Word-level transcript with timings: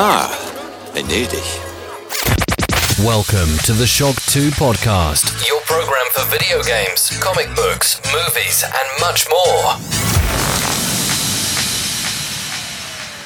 Ah, 0.00 0.30
venedig. 0.94 1.42
Welcome 2.98 3.58
to 3.66 3.72
the 3.72 3.84
Shock 3.84 4.14
2 4.28 4.52
podcast, 4.52 5.24
your 5.50 5.60
program 5.66 6.06
for 6.12 6.24
video 6.30 6.62
games, 6.62 7.18
comic 7.18 7.48
books, 7.56 8.00
movies, 8.12 8.62
and 8.62 9.00
much 9.00 9.26
more. 9.28 9.74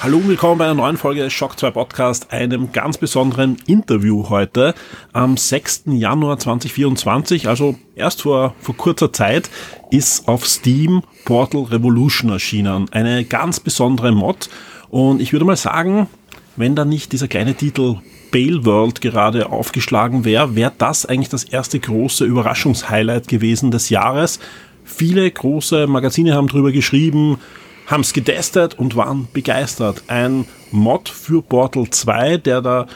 Hallo 0.02 0.16
und 0.16 0.28
willkommen 0.28 0.56
bei 0.56 0.64
einer 0.64 0.72
neuen 0.72 0.96
Folge 0.96 1.20
des 1.24 1.34
Shock 1.34 1.58
2 1.58 1.72
Podcast, 1.72 2.32
einem 2.32 2.72
ganz 2.72 2.96
besonderen 2.96 3.58
Interview 3.66 4.30
heute 4.30 4.74
am 5.12 5.36
6. 5.36 5.82
Januar 5.88 6.38
2024, 6.38 7.48
also 7.48 7.74
erst 7.94 8.22
vor, 8.22 8.54
vor 8.62 8.76
kurzer 8.78 9.12
Zeit, 9.12 9.50
ist 9.90 10.26
auf 10.26 10.46
Steam 10.46 11.02
Portal 11.26 11.64
Revolution 11.64 12.30
erschienen. 12.30 12.88
Eine 12.92 13.26
ganz 13.26 13.60
besondere 13.60 14.10
Mod 14.10 14.48
und 14.88 15.20
ich 15.20 15.34
würde 15.34 15.44
mal 15.44 15.56
sagen, 15.56 16.08
wenn 16.56 16.76
da 16.76 16.84
nicht 16.84 17.12
dieser 17.12 17.28
kleine 17.28 17.54
Titel 17.54 17.96
Bale 18.30 18.64
World 18.64 19.00
gerade 19.00 19.50
aufgeschlagen 19.50 20.24
wäre, 20.24 20.56
wäre 20.56 20.72
das 20.76 21.06
eigentlich 21.06 21.28
das 21.28 21.44
erste 21.44 21.78
große 21.78 22.24
Überraschungshighlight 22.24 23.28
gewesen 23.28 23.70
des 23.70 23.90
Jahres. 23.90 24.40
Viele 24.84 25.30
große 25.30 25.86
Magazine 25.86 26.34
haben 26.34 26.48
drüber 26.48 26.72
geschrieben, 26.72 27.38
haben 27.86 28.00
es 28.00 28.12
getestet 28.12 28.78
und 28.78 28.96
waren 28.96 29.28
begeistert. 29.32 30.04
Ein 30.08 30.46
Mod 30.70 31.08
für 31.08 31.42
Portal 31.42 31.90
2, 31.90 32.38
der 32.38 32.62
da 32.62 32.86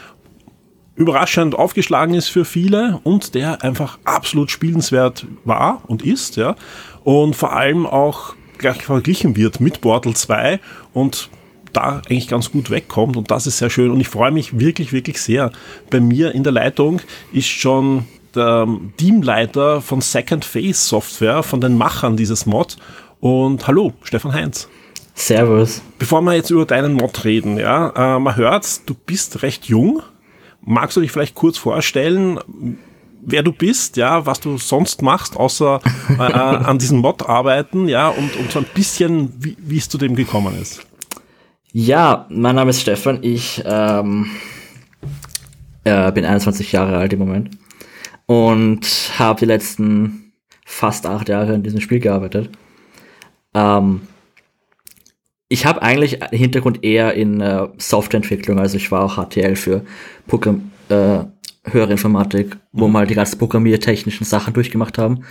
überraschend 0.97 1.55
aufgeschlagen 1.55 2.15
ist 2.15 2.29
für 2.29 2.47
viele 2.47 3.01
und 3.05 3.35
der 3.35 3.63
einfach 3.63 3.99
absolut 4.05 4.51
spielenswert 4.51 5.27
war 5.45 5.83
und 5.87 6.03
ist, 6.03 6.37
ja. 6.37 6.57
Und 7.05 7.37
vor 7.37 7.53
allem 7.53 7.87
auch 7.87 8.35
gleich 8.59 8.83
verglichen 8.83 9.37
wird 9.37 9.61
mit 9.61 9.83
Portal 9.83 10.15
2 10.15 10.59
und 10.95 11.29
da 11.77 12.03
eigentlich 12.09 12.29
ganz 12.29 12.51
gut 12.51 12.71
wegkommt 12.71 13.17
und 13.17 13.31
das 13.31 13.47
ist 13.47 13.59
sehr 13.59 13.71
schön 13.71 13.91
und 13.91 14.01
ich 14.01 14.09
freue 14.09 14.31
mich 14.31 14.59
wirklich, 14.59 14.93
wirklich 14.93 15.21
sehr. 15.21 15.53
Bei 15.91 16.01
mir 16.01 16.35
in 16.35 16.43
der 16.43 16.53
Leitung 16.53 17.01
ist 17.33 17.49
schon 17.49 18.07
der 18.35 18.67
Teamleiter 18.97 19.81
von 19.81 20.01
Second 20.01 20.45
Phase 20.45 20.75
Software, 20.75 21.43
von 21.43 21.61
den 21.61 21.77
Machern 21.77 22.17
dieses 22.17 22.47
Mod 22.47 22.77
und 23.21 23.67
hallo, 23.67 23.93
Stefan 24.03 24.33
Heinz. 24.33 24.69
Servus. 25.15 25.83
Bevor 25.99 26.21
wir 26.23 26.35
jetzt 26.35 26.51
über 26.51 26.67
deinen 26.67 26.93
Mod 26.93 27.25
reden, 27.25 27.59
ja, 27.59 28.17
äh, 28.17 28.19
man 28.19 28.37
hört, 28.37 28.89
du 28.89 28.95
bist 28.95 29.43
recht 29.43 29.65
jung. 29.67 30.03
Magst 30.61 30.97
du 30.97 31.01
dich 31.01 31.11
vielleicht 31.11 31.35
kurz 31.35 31.57
vorstellen, 31.57 32.39
wer 33.23 33.43
du 33.43 33.53
bist, 33.53 33.97
ja, 33.97 34.27
was 34.27 34.41
du 34.41 34.59
sonst 34.59 35.01
machst, 35.01 35.37
außer 35.37 35.81
äh, 36.19 36.23
an 36.23 36.79
diesem 36.79 36.99
Mod 36.99 37.27
arbeiten, 37.27 37.89
ja, 37.89 38.09
und, 38.09 38.37
und 38.37 38.53
so 38.53 38.59
ein 38.59 38.67
bisschen, 38.75 39.33
wie, 39.39 39.57
wie 39.59 39.79
es 39.79 39.89
zu 39.89 39.97
dem 39.97 40.15
gekommen 40.17 40.61
ist? 40.61 40.87
Ja, 41.79 42.25
mein 42.31 42.57
Name 42.57 42.71
ist 42.71 42.81
Stefan. 42.81 43.19
Ich 43.21 43.63
ähm, 43.67 44.31
äh, 45.85 46.11
bin 46.11 46.25
21 46.25 46.73
Jahre 46.73 46.97
alt 46.97 47.13
im 47.13 47.19
Moment 47.19 47.51
und 48.25 48.81
habe 49.19 49.41
die 49.41 49.45
letzten 49.45 50.33
fast 50.65 51.05
acht 51.05 51.29
Jahre 51.29 51.53
in 51.53 51.63
diesem 51.63 51.83
Spiel 51.83 52.01
gearbeitet. 52.01 52.49
Ähm, 53.53 54.01
ich 55.51 55.67
habe 55.67 55.83
eigentlich 55.83 56.19
Hintergrund 56.31 56.83
eher 56.83 57.13
in 57.13 57.43
äh, 57.43 57.69
Softwareentwicklung, 57.77 58.59
also 58.59 58.79
ich 58.79 58.91
war 58.91 59.05
auch 59.05 59.23
HTL 59.23 59.55
für 59.55 59.85
Programm, 60.27 60.71
äh, 60.89 61.25
höhere 61.65 61.93
Informatik, 61.93 62.57
wo 62.73 62.89
wir 62.89 63.01
halt 63.01 63.11
die 63.11 63.15
ganzen 63.15 63.39
programmiertechnischen 63.39 64.25
Sachen 64.25 64.55
durchgemacht 64.55 64.97
haben. 64.97 65.25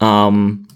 Ähm, 0.00 0.66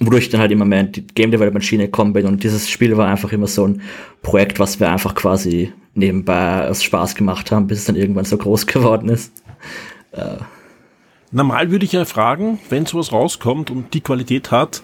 wodurch 0.00 0.24
ich 0.24 0.30
dann 0.30 0.40
halt 0.40 0.52
immer 0.52 0.64
mehr 0.64 0.80
in 0.80 0.92
die 0.92 1.06
Game 1.06 1.30
Development 1.30 1.64
Schiene 1.64 1.84
gekommen 1.84 2.12
bin 2.12 2.26
und 2.26 2.42
dieses 2.42 2.68
Spiel 2.68 2.96
war 2.96 3.08
einfach 3.08 3.32
immer 3.32 3.46
so 3.46 3.66
ein 3.66 3.80
Projekt, 4.22 4.58
was 4.58 4.78
wir 4.80 4.90
einfach 4.90 5.14
quasi 5.14 5.72
nebenbei 5.94 6.68
aus 6.68 6.82
Spaß 6.82 7.14
gemacht 7.14 7.50
haben, 7.50 7.66
bis 7.66 7.80
es 7.80 7.84
dann 7.86 7.96
irgendwann 7.96 8.24
so 8.24 8.36
groß 8.36 8.66
geworden 8.66 9.08
ist. 9.08 9.32
Normal 11.32 11.70
würde 11.70 11.84
ich 11.84 11.92
ja 11.92 12.04
fragen, 12.04 12.58
wenn 12.70 12.86
sowas 12.86 13.12
rauskommt 13.12 13.70
und 13.70 13.94
die 13.94 14.00
Qualität 14.00 14.50
hat, 14.50 14.82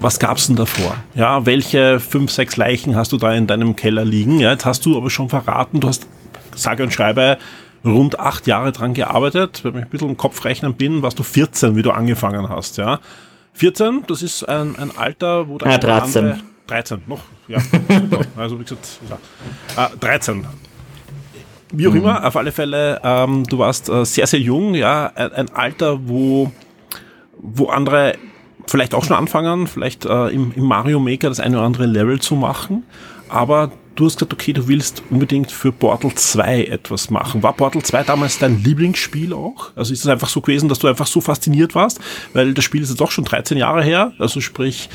was 0.00 0.18
gab's 0.18 0.46
denn 0.46 0.56
davor? 0.56 0.96
Ja, 1.14 1.46
welche 1.46 2.00
fünf, 2.00 2.30
sechs 2.30 2.56
Leichen 2.56 2.96
hast 2.96 3.12
du 3.12 3.16
da 3.16 3.32
in 3.32 3.46
deinem 3.46 3.76
Keller 3.76 4.04
liegen? 4.04 4.38
Ja, 4.38 4.52
jetzt 4.52 4.66
hast 4.66 4.84
du 4.84 4.96
aber 4.96 5.10
schon 5.10 5.28
verraten, 5.28 5.80
du 5.80 5.88
hast, 5.88 6.06
sage 6.54 6.82
und 6.82 6.92
schreibe, 6.92 7.38
rund 7.84 8.20
acht 8.20 8.46
Jahre 8.46 8.72
dran 8.72 8.94
gearbeitet. 8.94 9.60
Wenn 9.64 9.76
ich 9.76 9.84
ein 9.84 9.88
bisschen 9.88 10.10
im 10.10 10.16
Kopf 10.16 10.44
rechnen 10.44 10.74
bin, 10.74 11.02
warst 11.02 11.18
du 11.18 11.22
14, 11.22 11.76
wie 11.76 11.82
du 11.82 11.92
angefangen 11.92 12.48
hast, 12.48 12.76
ja. 12.76 13.00
14, 13.56 14.04
das 14.06 14.22
ist 14.22 14.44
ein, 14.44 14.76
ein 14.76 14.96
Alter, 14.96 15.48
wo 15.48 15.58
der 15.58 15.72
ja, 15.72 15.78
13. 15.78 16.24
Andere, 16.24 16.40
13, 16.66 17.02
noch, 17.06 17.20
ja. 17.48 17.58
also 18.36 18.60
wie 18.60 18.64
gesagt, 18.64 19.00
ja. 19.76 19.86
Äh, 19.86 19.96
13. 19.98 20.46
Wie 21.72 21.88
auch 21.88 21.92
mhm. 21.92 21.98
immer, 21.98 22.26
auf 22.26 22.36
alle 22.36 22.52
Fälle, 22.52 23.00
ähm, 23.02 23.44
du 23.44 23.58
warst 23.58 23.88
äh, 23.88 24.04
sehr, 24.04 24.26
sehr 24.26 24.40
jung, 24.40 24.74
ja, 24.74 25.10
ein, 25.14 25.32
ein 25.32 25.54
Alter, 25.54 26.06
wo, 26.06 26.52
wo 27.38 27.66
andere 27.68 28.14
vielleicht 28.66 28.94
auch 28.94 29.04
schon 29.04 29.16
anfangen, 29.16 29.66
vielleicht 29.66 30.04
äh, 30.04 30.28
im, 30.28 30.52
im 30.54 30.64
Mario 30.64 31.00
Maker 31.00 31.28
das 31.28 31.40
eine 31.40 31.56
oder 31.56 31.66
andere 31.66 31.86
Level 31.86 32.20
zu 32.20 32.34
machen, 32.34 32.84
aber 33.28 33.72
du 33.96 34.04
hast 34.04 34.16
gesagt, 34.16 34.32
okay, 34.32 34.52
du 34.52 34.68
willst 34.68 35.02
unbedingt 35.10 35.50
für 35.50 35.72
Portal 35.72 36.14
2 36.14 36.64
etwas 36.64 37.10
machen. 37.10 37.42
War 37.42 37.52
Portal 37.54 37.82
2 37.82 38.04
damals 38.04 38.38
dein 38.38 38.62
Lieblingsspiel 38.62 39.32
auch? 39.32 39.72
Also 39.74 39.92
ist 39.92 40.00
es 40.00 40.06
einfach 40.06 40.28
so 40.28 40.40
gewesen, 40.40 40.68
dass 40.68 40.78
du 40.78 40.86
einfach 40.86 41.06
so 41.06 41.20
fasziniert 41.20 41.74
warst? 41.74 42.00
Weil 42.32 42.54
das 42.54 42.64
Spiel 42.64 42.82
ist 42.82 42.90
jetzt 42.90 43.02
auch 43.02 43.10
schon 43.10 43.24
13 43.24 43.58
Jahre 43.58 43.82
her, 43.82 44.12
also 44.18 44.40
sprich, 44.40 44.88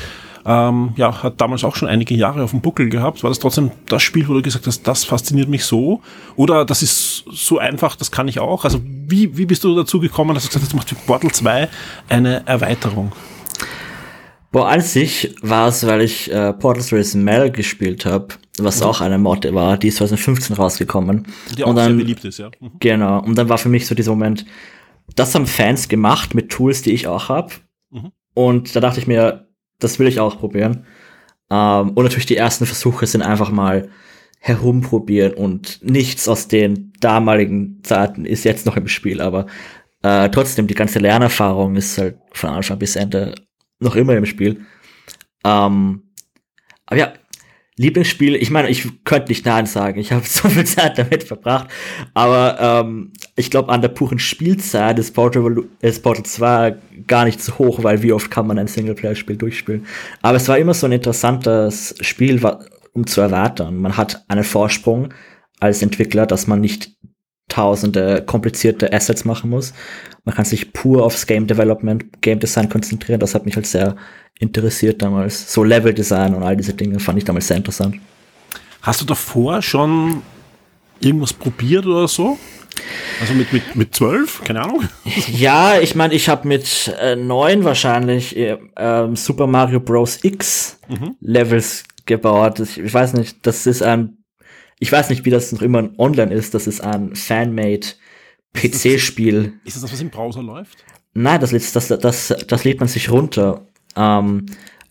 ähm, 0.44 0.92
ja, 0.96 1.22
hat 1.22 1.40
damals 1.40 1.62
auch 1.62 1.76
schon 1.76 1.88
einige 1.88 2.14
Jahre 2.14 2.42
auf 2.42 2.50
dem 2.50 2.60
Buckel 2.60 2.88
gehabt. 2.88 3.22
War 3.22 3.30
das 3.30 3.38
trotzdem 3.38 3.70
das 3.88 4.02
Spiel, 4.02 4.26
wo 4.28 4.34
du 4.34 4.42
gesagt 4.42 4.66
hast, 4.66 4.82
das 4.82 5.04
fasziniert 5.04 5.48
mich 5.48 5.64
so? 5.64 6.00
Oder 6.36 6.64
das 6.64 6.82
ist 6.82 7.24
so 7.30 7.58
einfach, 7.58 7.96
das 7.96 8.10
kann 8.10 8.28
ich 8.28 8.40
auch? 8.40 8.64
Also 8.64 8.80
wie, 8.84 9.36
wie 9.36 9.46
bist 9.46 9.62
du 9.64 9.74
dazu 9.76 10.00
gekommen, 10.00 10.34
dass 10.34 10.44
du 10.44 10.48
gesagt 10.48 10.64
hast, 10.64 10.72
du 10.72 10.76
machst 10.76 10.88
für 10.88 10.96
Portal 10.96 11.30
2 11.30 11.68
eine 12.08 12.46
Erweiterung? 12.46 13.12
Boah, 14.50 14.68
an 14.68 14.80
sich 14.80 15.34
war 15.40 15.68
es, 15.68 15.86
weil 15.86 16.02
ich 16.02 16.30
äh, 16.30 16.52
Portal 16.52 16.82
Stories 16.82 17.14
Mel 17.14 17.50
gespielt 17.50 18.04
habe, 18.04 18.34
was 18.58 18.80
mhm. 18.80 18.86
auch 18.86 19.00
eine 19.00 19.18
Mod 19.18 19.50
war, 19.52 19.78
die 19.78 19.88
ist 19.88 19.96
2015 19.96 20.56
rausgekommen. 20.56 21.26
Die 21.56 21.64
auch 21.64 21.68
und 21.68 21.76
dann, 21.76 21.96
sehr 21.96 21.96
beliebt 21.96 22.24
ist, 22.24 22.38
ja. 22.38 22.50
Mhm. 22.60 22.72
Genau, 22.80 23.22
und 23.22 23.36
dann 23.36 23.48
war 23.48 23.58
für 23.58 23.68
mich 23.68 23.86
so 23.86 23.94
dieser 23.94 24.12
Moment, 24.12 24.44
das 25.16 25.34
haben 25.34 25.46
Fans 25.46 25.88
gemacht 25.88 26.34
mit 26.34 26.50
Tools, 26.50 26.82
die 26.82 26.92
ich 26.92 27.06
auch 27.06 27.28
habe. 27.28 27.52
Mhm. 27.90 28.12
Und 28.34 28.76
da 28.76 28.80
dachte 28.80 29.00
ich 29.00 29.06
mir, 29.06 29.48
das 29.78 29.98
will 29.98 30.06
ich 30.06 30.20
auch 30.20 30.38
probieren. 30.38 30.86
Ähm, 31.50 31.90
und 31.90 32.04
natürlich 32.04 32.26
die 32.26 32.36
ersten 32.36 32.66
Versuche 32.66 33.06
sind 33.06 33.22
einfach 33.22 33.50
mal 33.50 33.88
herumprobieren 34.38 35.34
und 35.34 35.78
nichts 35.82 36.28
aus 36.28 36.48
den 36.48 36.92
damaligen 36.98 37.80
Zeiten 37.84 38.24
ist 38.24 38.44
jetzt 38.44 38.66
noch 38.66 38.76
im 38.76 38.88
Spiel, 38.88 39.20
aber 39.20 39.46
äh, 40.02 40.28
trotzdem 40.30 40.66
die 40.66 40.74
ganze 40.74 40.98
Lernerfahrung 40.98 41.76
ist 41.76 41.96
halt 41.96 42.18
von 42.32 42.50
Anfang 42.50 42.78
bis 42.78 42.96
Ende 42.96 43.36
noch 43.78 43.94
immer 43.94 44.16
im 44.16 44.26
Spiel. 44.26 44.64
Ähm, 45.44 46.02
aber 46.86 46.98
ja, 46.98 47.12
Lieblingsspiel, 47.76 48.34
ich 48.34 48.50
meine, 48.50 48.68
ich 48.68 48.86
könnte 49.04 49.30
nicht 49.30 49.46
Nein 49.46 49.64
sagen, 49.64 49.98
ich 49.98 50.12
habe 50.12 50.24
so 50.26 50.48
viel 50.48 50.64
Zeit 50.64 50.98
damit 50.98 51.24
verbracht, 51.24 51.68
aber 52.12 52.84
ähm, 52.84 53.12
ich 53.34 53.50
glaube, 53.50 53.72
an 53.72 53.80
der 53.80 53.88
puren 53.88 54.18
Spielzeit 54.18 54.98
ist 54.98 55.14
Portal, 55.14 55.64
ist 55.80 56.02
Portal 56.02 56.24
2 56.24 56.76
gar 57.06 57.24
nicht 57.24 57.40
so 57.40 57.58
hoch, 57.58 57.82
weil 57.82 58.02
wie 58.02 58.12
oft 58.12 58.30
kann 58.30 58.46
man 58.46 58.58
ein 58.58 58.66
Singleplayer-Spiel 58.66 59.36
durchspielen. 59.36 59.86
Aber 60.20 60.36
es 60.36 60.48
war 60.48 60.58
immer 60.58 60.74
so 60.74 60.86
ein 60.86 60.92
interessantes 60.92 61.94
Spiel, 62.00 62.40
um 62.92 63.06
zu 63.06 63.20
erweitern. 63.22 63.76
Man 63.76 63.96
hat 63.96 64.24
einen 64.28 64.44
Vorsprung 64.44 65.14
als 65.58 65.80
Entwickler, 65.80 66.26
dass 66.26 66.46
man 66.46 66.60
nicht 66.60 66.92
tausende 67.48 68.22
komplizierte 68.24 68.92
Assets 68.92 69.24
machen 69.24 69.50
muss. 69.50 69.74
Man 70.24 70.34
kann 70.34 70.44
sich 70.44 70.72
pur 70.72 71.04
aufs 71.04 71.26
Game 71.26 71.46
Development, 71.46 72.22
Game 72.22 72.38
Design 72.38 72.68
konzentrieren. 72.68 73.20
Das 73.20 73.34
hat 73.34 73.44
mich 73.44 73.56
halt 73.56 73.66
sehr 73.66 73.96
interessiert 74.38 75.02
damals. 75.02 75.52
So 75.52 75.64
Level 75.64 75.92
Design 75.92 76.34
und 76.34 76.42
all 76.42 76.56
diese 76.56 76.74
Dinge 76.74 76.98
fand 77.00 77.18
ich 77.18 77.24
damals 77.24 77.48
sehr 77.48 77.56
interessant. 77.56 77.96
Hast 78.82 79.00
du 79.00 79.04
davor 79.04 79.62
schon 79.62 80.22
irgendwas 81.00 81.32
probiert 81.32 81.86
oder 81.86 82.08
so? 82.08 82.38
Also 83.20 83.34
mit, 83.34 83.52
mit, 83.52 83.76
mit 83.76 83.94
zwölf? 83.94 84.42
Keine 84.44 84.62
Ahnung. 84.62 84.88
Ja, 85.28 85.78
ich 85.78 85.94
meine, 85.94 86.14
ich 86.14 86.28
habe 86.28 86.48
mit 86.48 86.92
äh, 87.00 87.16
neun 87.16 87.64
wahrscheinlich 87.64 88.36
äh, 88.36 88.58
Super 89.14 89.46
Mario 89.46 89.80
Bros. 89.80 90.20
X 90.22 90.78
mhm. 90.88 91.16
Levels 91.20 91.84
gebaut. 92.06 92.60
Ich, 92.60 92.78
ich 92.78 92.92
weiß 92.92 93.14
nicht, 93.14 93.46
das 93.46 93.66
ist 93.66 93.82
ein 93.82 94.16
ich 94.82 94.90
weiß 94.90 95.10
nicht, 95.10 95.24
wie 95.24 95.30
das 95.30 95.52
noch 95.52 95.62
immer 95.62 95.90
online 95.96 96.34
ist. 96.34 96.54
Das 96.54 96.66
ist 96.66 96.80
ein 96.80 97.14
Fanmade 97.14 97.86
PC-Spiel. 98.52 99.52
Ist 99.64 99.76
das 99.76 99.82
das, 99.82 99.92
was 99.92 100.00
im 100.00 100.10
Browser 100.10 100.42
läuft? 100.42 100.84
Nein, 101.14 101.40
das, 101.40 101.52
das, 101.52 101.86
das, 101.86 102.34
das 102.48 102.64
lädt 102.64 102.80
man 102.80 102.88
sich 102.88 103.08
runter. 103.08 103.64
Ähm, 103.94 104.46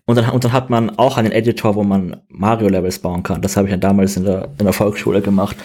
und, 0.06 0.16
dann, 0.16 0.30
und 0.30 0.46
dann 0.46 0.54
hat 0.54 0.70
man 0.70 0.92
auch 0.92 1.18
einen 1.18 1.34
Editor, 1.34 1.76
wo 1.76 1.84
man 1.84 2.22
Mario-Levels 2.30 3.00
bauen 3.00 3.22
kann. 3.22 3.42
Das 3.42 3.58
habe 3.58 3.68
ich 3.68 3.72
ja 3.72 3.78
damals 3.78 4.16
in 4.16 4.24
der, 4.24 4.48
in 4.58 4.64
der 4.64 4.72
Volksschule 4.72 5.22
gemacht. 5.22 5.58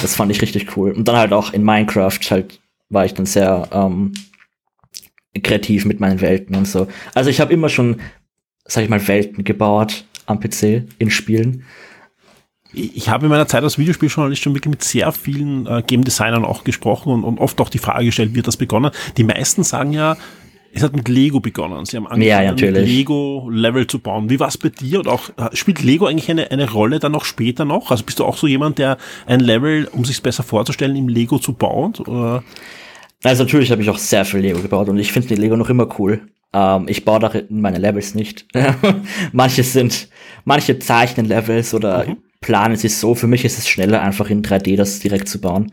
Das 0.00 0.14
fand 0.14 0.30
ich 0.30 0.40
richtig 0.40 0.74
cool. 0.78 0.92
Und 0.92 1.06
dann 1.06 1.16
halt 1.16 1.34
auch 1.34 1.52
in 1.52 1.62
Minecraft 1.62 2.18
halt 2.30 2.58
war 2.88 3.04
ich 3.04 3.12
dann 3.12 3.26
sehr 3.26 3.68
ähm, 3.72 4.14
kreativ 5.42 5.84
mit 5.84 6.00
meinen 6.00 6.22
Welten 6.22 6.56
und 6.56 6.66
so. 6.66 6.88
Also 7.12 7.28
ich 7.28 7.42
habe 7.42 7.52
immer 7.52 7.68
schon, 7.68 8.00
sag 8.64 8.84
ich 8.84 8.88
mal, 8.88 9.06
Welten 9.06 9.44
gebaut 9.44 10.06
am 10.24 10.40
PC 10.40 10.84
in 10.98 11.10
Spielen. 11.10 11.64
Ich 12.76 13.08
habe 13.08 13.26
in 13.26 13.30
meiner 13.30 13.48
Zeit 13.48 13.62
als 13.62 13.78
Videospieljournalist 13.78 14.42
schon 14.42 14.54
wirklich 14.54 14.70
mit 14.70 14.84
sehr 14.84 15.10
vielen 15.12 15.66
äh, 15.66 15.82
Game 15.86 16.04
Designern 16.04 16.44
auch 16.44 16.62
gesprochen 16.62 17.12
und, 17.12 17.24
und 17.24 17.38
oft 17.38 17.60
auch 17.60 17.70
die 17.70 17.78
Frage 17.78 18.04
gestellt, 18.04 18.34
wie 18.34 18.40
hat 18.40 18.46
das 18.46 18.58
begonnen? 18.58 18.90
Die 19.16 19.24
meisten 19.24 19.62
sagen 19.62 19.92
ja, 19.92 20.16
es 20.76 20.82
hat 20.82 20.94
mit 20.94 21.08
Lego 21.08 21.40
begonnen. 21.40 21.86
Sie 21.86 21.96
haben 21.96 22.06
angefangen, 22.06 22.58
ja, 22.58 22.70
mit 22.70 22.76
Lego-Level 22.76 23.86
zu 23.86 23.98
bauen. 23.98 24.28
Wie 24.28 24.38
war 24.38 24.48
es 24.48 24.58
bei 24.58 24.68
dir? 24.68 25.00
Und 25.00 25.08
auch, 25.08 25.30
äh, 25.38 25.54
spielt 25.54 25.82
Lego 25.82 26.06
eigentlich 26.06 26.30
eine, 26.30 26.50
eine 26.50 26.70
Rolle 26.70 26.98
dann 26.98 27.12
noch 27.12 27.24
später 27.24 27.64
noch? 27.64 27.90
Also 27.90 28.04
bist 28.04 28.18
du 28.18 28.24
auch 28.24 28.36
so 28.36 28.46
jemand, 28.46 28.78
der 28.78 28.98
ein 29.26 29.40
Level, 29.40 29.88
um 29.92 30.04
sich 30.04 30.22
besser 30.22 30.42
vorzustellen, 30.42 30.94
im 30.96 31.08
Lego 31.08 31.38
zu 31.38 31.54
bauen? 31.54 31.94
Oder? 32.06 32.44
Also 33.24 33.44
natürlich 33.44 33.70
habe 33.70 33.80
ich 33.80 33.88
auch 33.88 33.98
sehr 33.98 34.26
viel 34.26 34.40
Lego 34.40 34.60
gebaut 34.60 34.88
und 34.90 34.98
ich 34.98 35.12
finde 35.12 35.34
Lego 35.34 35.56
noch 35.56 35.70
immer 35.70 35.88
cool. 35.98 36.28
Ähm, 36.52 36.86
ich 36.88 37.06
baue 37.06 37.20
da 37.20 37.32
meine 37.48 37.78
Levels 37.78 38.14
nicht. 38.14 38.46
manche 39.32 39.62
sind, 39.62 40.08
manche 40.44 40.78
zeichnen 40.78 41.26
Levels 41.26 41.72
oder 41.72 42.06
mhm. 42.06 42.18
Planen 42.46 42.76
sie 42.76 42.88
so. 42.88 43.16
Für 43.16 43.26
mich 43.26 43.44
ist 43.44 43.58
es 43.58 43.68
schneller, 43.68 44.00
einfach 44.02 44.30
in 44.30 44.42
3D 44.42 44.76
das 44.76 45.00
direkt 45.00 45.28
zu 45.28 45.40
bauen. 45.40 45.72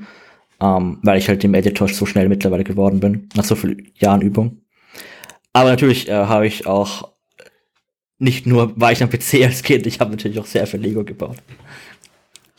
Ähm, 0.59 0.97
weil 1.03 1.19
ich 1.19 1.29
halt 1.29 1.43
im 1.43 1.53
Editor 1.53 1.87
so 1.87 2.07
schnell 2.07 2.29
mittlerweile 2.29 2.63
geworden 2.63 2.99
bin, 2.99 3.29
nach 3.35 3.43
so 3.43 3.55
vielen 3.55 3.91
Jahren 3.95 4.21
Übung. 4.21 4.61
Aber 5.51 5.69
natürlich 5.69 6.09
äh, 6.09 6.13
habe 6.13 6.47
ich 6.47 6.65
auch 6.65 7.13
nicht 8.17 8.47
nur 8.47 8.73
war 8.79 8.91
ich 8.91 9.03
am 9.03 9.09
PC 9.09 9.43
als 9.43 9.61
Kind, 9.61 9.85
ich 9.85 9.99
habe 9.99 10.11
natürlich 10.11 10.39
auch 10.39 10.45
sehr 10.47 10.65
viel 10.65 10.79
Lego 10.79 11.03
gebaut. 11.03 11.37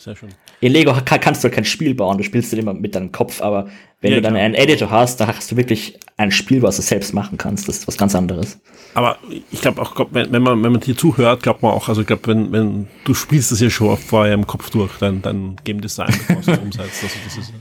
Sehr 0.05 0.15
schön. 0.17 0.29
In 0.61 0.73
Lego 0.73 0.93
kann, 1.03 1.19
kannst 1.19 1.43
du 1.45 1.49
kein 1.49 1.65
Spiel 1.65 1.95
bauen, 1.95 2.19
du 2.19 2.25
spielst 2.25 2.53
dann 2.53 2.61
immer 2.61 2.75
mit 2.75 2.95
deinem 2.95 3.11
Kopf, 3.11 3.41
aber 3.41 3.69
wenn 4.03 4.11
ja, 4.11 4.19
du 4.19 4.23
dann 4.23 4.37
einen 4.37 4.53
Editor 4.53 4.91
hast, 4.91 5.19
da 5.19 5.27
hast 5.27 5.51
du 5.51 5.57
wirklich 5.57 5.99
ein 6.19 6.31
Spiel, 6.31 6.61
was 6.61 6.77
du 6.77 6.83
selbst 6.83 7.15
machen 7.15 7.39
kannst. 7.39 7.69
Das 7.69 7.79
ist 7.79 7.89
was 7.89 7.97
ganz 7.97 8.15
anderes. 8.15 8.61
Aber 8.93 9.17
ich 9.51 9.63
glaube 9.63 9.81
auch, 9.81 9.95
wenn, 10.11 10.31
wenn, 10.31 10.43
man, 10.43 10.63
wenn 10.63 10.73
man 10.73 10.83
dir 10.83 10.95
zuhört, 10.95 11.43
glaubt 11.43 11.63
man 11.63 11.73
auch, 11.73 11.89
also 11.89 12.03
ich 12.03 12.07
glaube, 12.07 12.27
wenn, 12.27 12.53
wenn 12.53 12.89
du 13.05 13.15
spielst 13.15 13.51
das 13.51 13.61
ja 13.61 13.71
schon 13.71 13.97
vorher 13.97 14.35
im 14.35 14.47
Kopf 14.47 14.69
durch, 14.69 14.93
dein, 14.99 15.23
dein 15.23 15.57
Game 15.65 15.81
Design, 15.81 16.15
bevor 16.29 16.55
du 16.55 16.61
umsetzt. 16.61 17.03
Also 17.03 17.17
das 17.25 17.39
ist, 17.39 17.53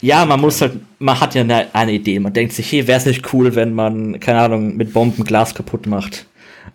ja, 0.00 0.24
man 0.24 0.40
muss 0.40 0.60
halt, 0.60 0.72
man 0.98 1.20
hat 1.20 1.36
ja 1.36 1.42
eine, 1.42 1.72
eine 1.72 1.92
Idee. 1.92 2.18
Man 2.18 2.32
denkt 2.32 2.52
sich, 2.52 2.72
hey, 2.72 2.84
wäre 2.88 2.98
es 2.98 3.06
nicht 3.06 3.32
cool, 3.32 3.54
wenn 3.54 3.74
man, 3.74 4.18
keine 4.18 4.40
Ahnung, 4.40 4.76
mit 4.76 4.92
Bomben 4.92 5.22
Glas 5.22 5.54
kaputt 5.54 5.86
macht. 5.86 6.26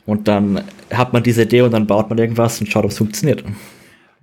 Und 0.06 0.30
dann 0.30 0.64
hat 0.90 1.12
man 1.12 1.22
diese 1.22 1.44
Idee 1.44 1.64
und 1.64 1.72
dann 1.72 1.86
baut 1.86 2.10
man 2.10 2.18
irgendwas 2.18 2.62
und 2.62 2.72
schaut, 2.72 2.86
ob 2.86 2.92
es 2.92 2.98
funktioniert. 2.98 3.44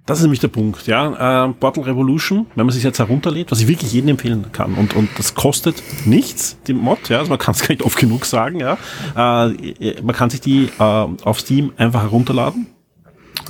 Das 0.06 0.18
ist 0.18 0.24
nämlich 0.24 0.40
der 0.40 0.48
Punkt, 0.48 0.86
ja. 0.86 1.46
Äh, 1.46 1.52
Portal 1.54 1.84
Revolution, 1.84 2.46
wenn 2.56 2.66
man 2.66 2.74
sich 2.74 2.84
jetzt 2.84 2.98
herunterlädt, 2.98 3.50
was 3.50 3.60
ich 3.62 3.68
wirklich 3.68 3.90
jedem 3.92 4.10
empfehlen 4.10 4.52
kann. 4.52 4.74
Und, 4.74 4.94
und 4.94 5.08
das 5.16 5.34
kostet 5.34 5.82
nichts, 6.04 6.58
die 6.66 6.74
Mod, 6.74 7.08
ja. 7.08 7.20
Also 7.20 7.30
man 7.30 7.38
kann 7.38 7.54
es 7.54 7.60
gar 7.66 7.70
nicht 7.70 7.82
oft 7.82 7.98
genug 7.98 8.26
sagen, 8.26 8.60
ja. 8.60 8.76
Äh, 9.16 10.02
man 10.02 10.14
kann 10.14 10.28
sich 10.28 10.42
die 10.42 10.68
äh, 10.78 10.82
auf 10.82 11.40
Steam 11.40 11.72
einfach 11.78 12.02
herunterladen. 12.02 12.66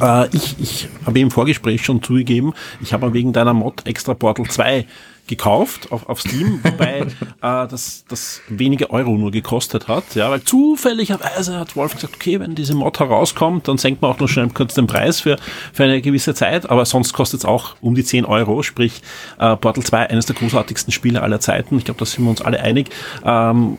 Äh, 0.01 0.29
ich 0.29 0.55
ich 0.61 0.89
habe 1.05 1.19
im 1.19 1.33
Vorgespräch 1.33 1.85
schon 1.85 2.03
zugegeben, 2.05 2.53
ich 2.81 2.93
habe 2.93 3.13
wegen 3.13 3.33
deiner 3.33 3.55
Mod 3.55 3.85
extra 3.85 4.15
Portal 4.15 4.47
2 4.47 4.87
gekauft 5.27 5.91
auf, 5.91 6.09
auf 6.09 6.21
Steam, 6.21 6.61
wobei 6.63 7.01
äh, 7.43 7.69
das, 7.69 8.05
das 8.09 8.43
wenige 8.49 8.91
Euro 8.91 9.13
nur 9.13 9.31
gekostet 9.31 9.89
hat. 9.89 10.15
Ja, 10.15 10.31
weil 10.31 10.43
zufälligerweise 10.43 11.59
hat 11.59 11.77
Wolf 11.77 11.95
gesagt, 11.95 12.15
okay, 12.17 12.41
wenn 12.41 12.55
diese 12.55 12.75
Mod 12.75 12.99
herauskommt, 12.99 13.69
dann 13.69 13.79
senkt 13.79 14.03
man 14.03 14.11
auch 14.11 14.19
noch 14.19 14.29
schnell 14.29 14.49
kurz 14.49 14.75
den 14.75 14.87
Preis 14.87 15.21
für, 15.21 15.37
für 15.73 15.85
eine 15.85 16.03
gewisse 16.03 16.35
Zeit, 16.35 16.69
aber 16.69 16.85
sonst 16.85 17.13
kostet 17.13 17.41
es 17.41 17.45
auch 17.45 17.77
um 17.81 17.95
die 17.95 18.05
10 18.05 18.25
Euro, 18.25 18.63
sprich 18.63 19.03
äh, 19.39 19.57
Portal 19.57 19.85
2, 19.85 20.11
eines 20.11 20.27
der 20.27 20.37
großartigsten 20.37 20.93
Spiele 20.93 21.23
aller 21.23 21.41
Zeiten. 21.41 21.79
Ich 21.79 21.85
glaube, 21.85 21.99
da 21.99 22.05
sind 22.05 22.25
wir 22.25 22.31
uns 22.31 22.43
alle 22.43 22.61
einig. 22.61 22.91
Ähm, 23.25 23.79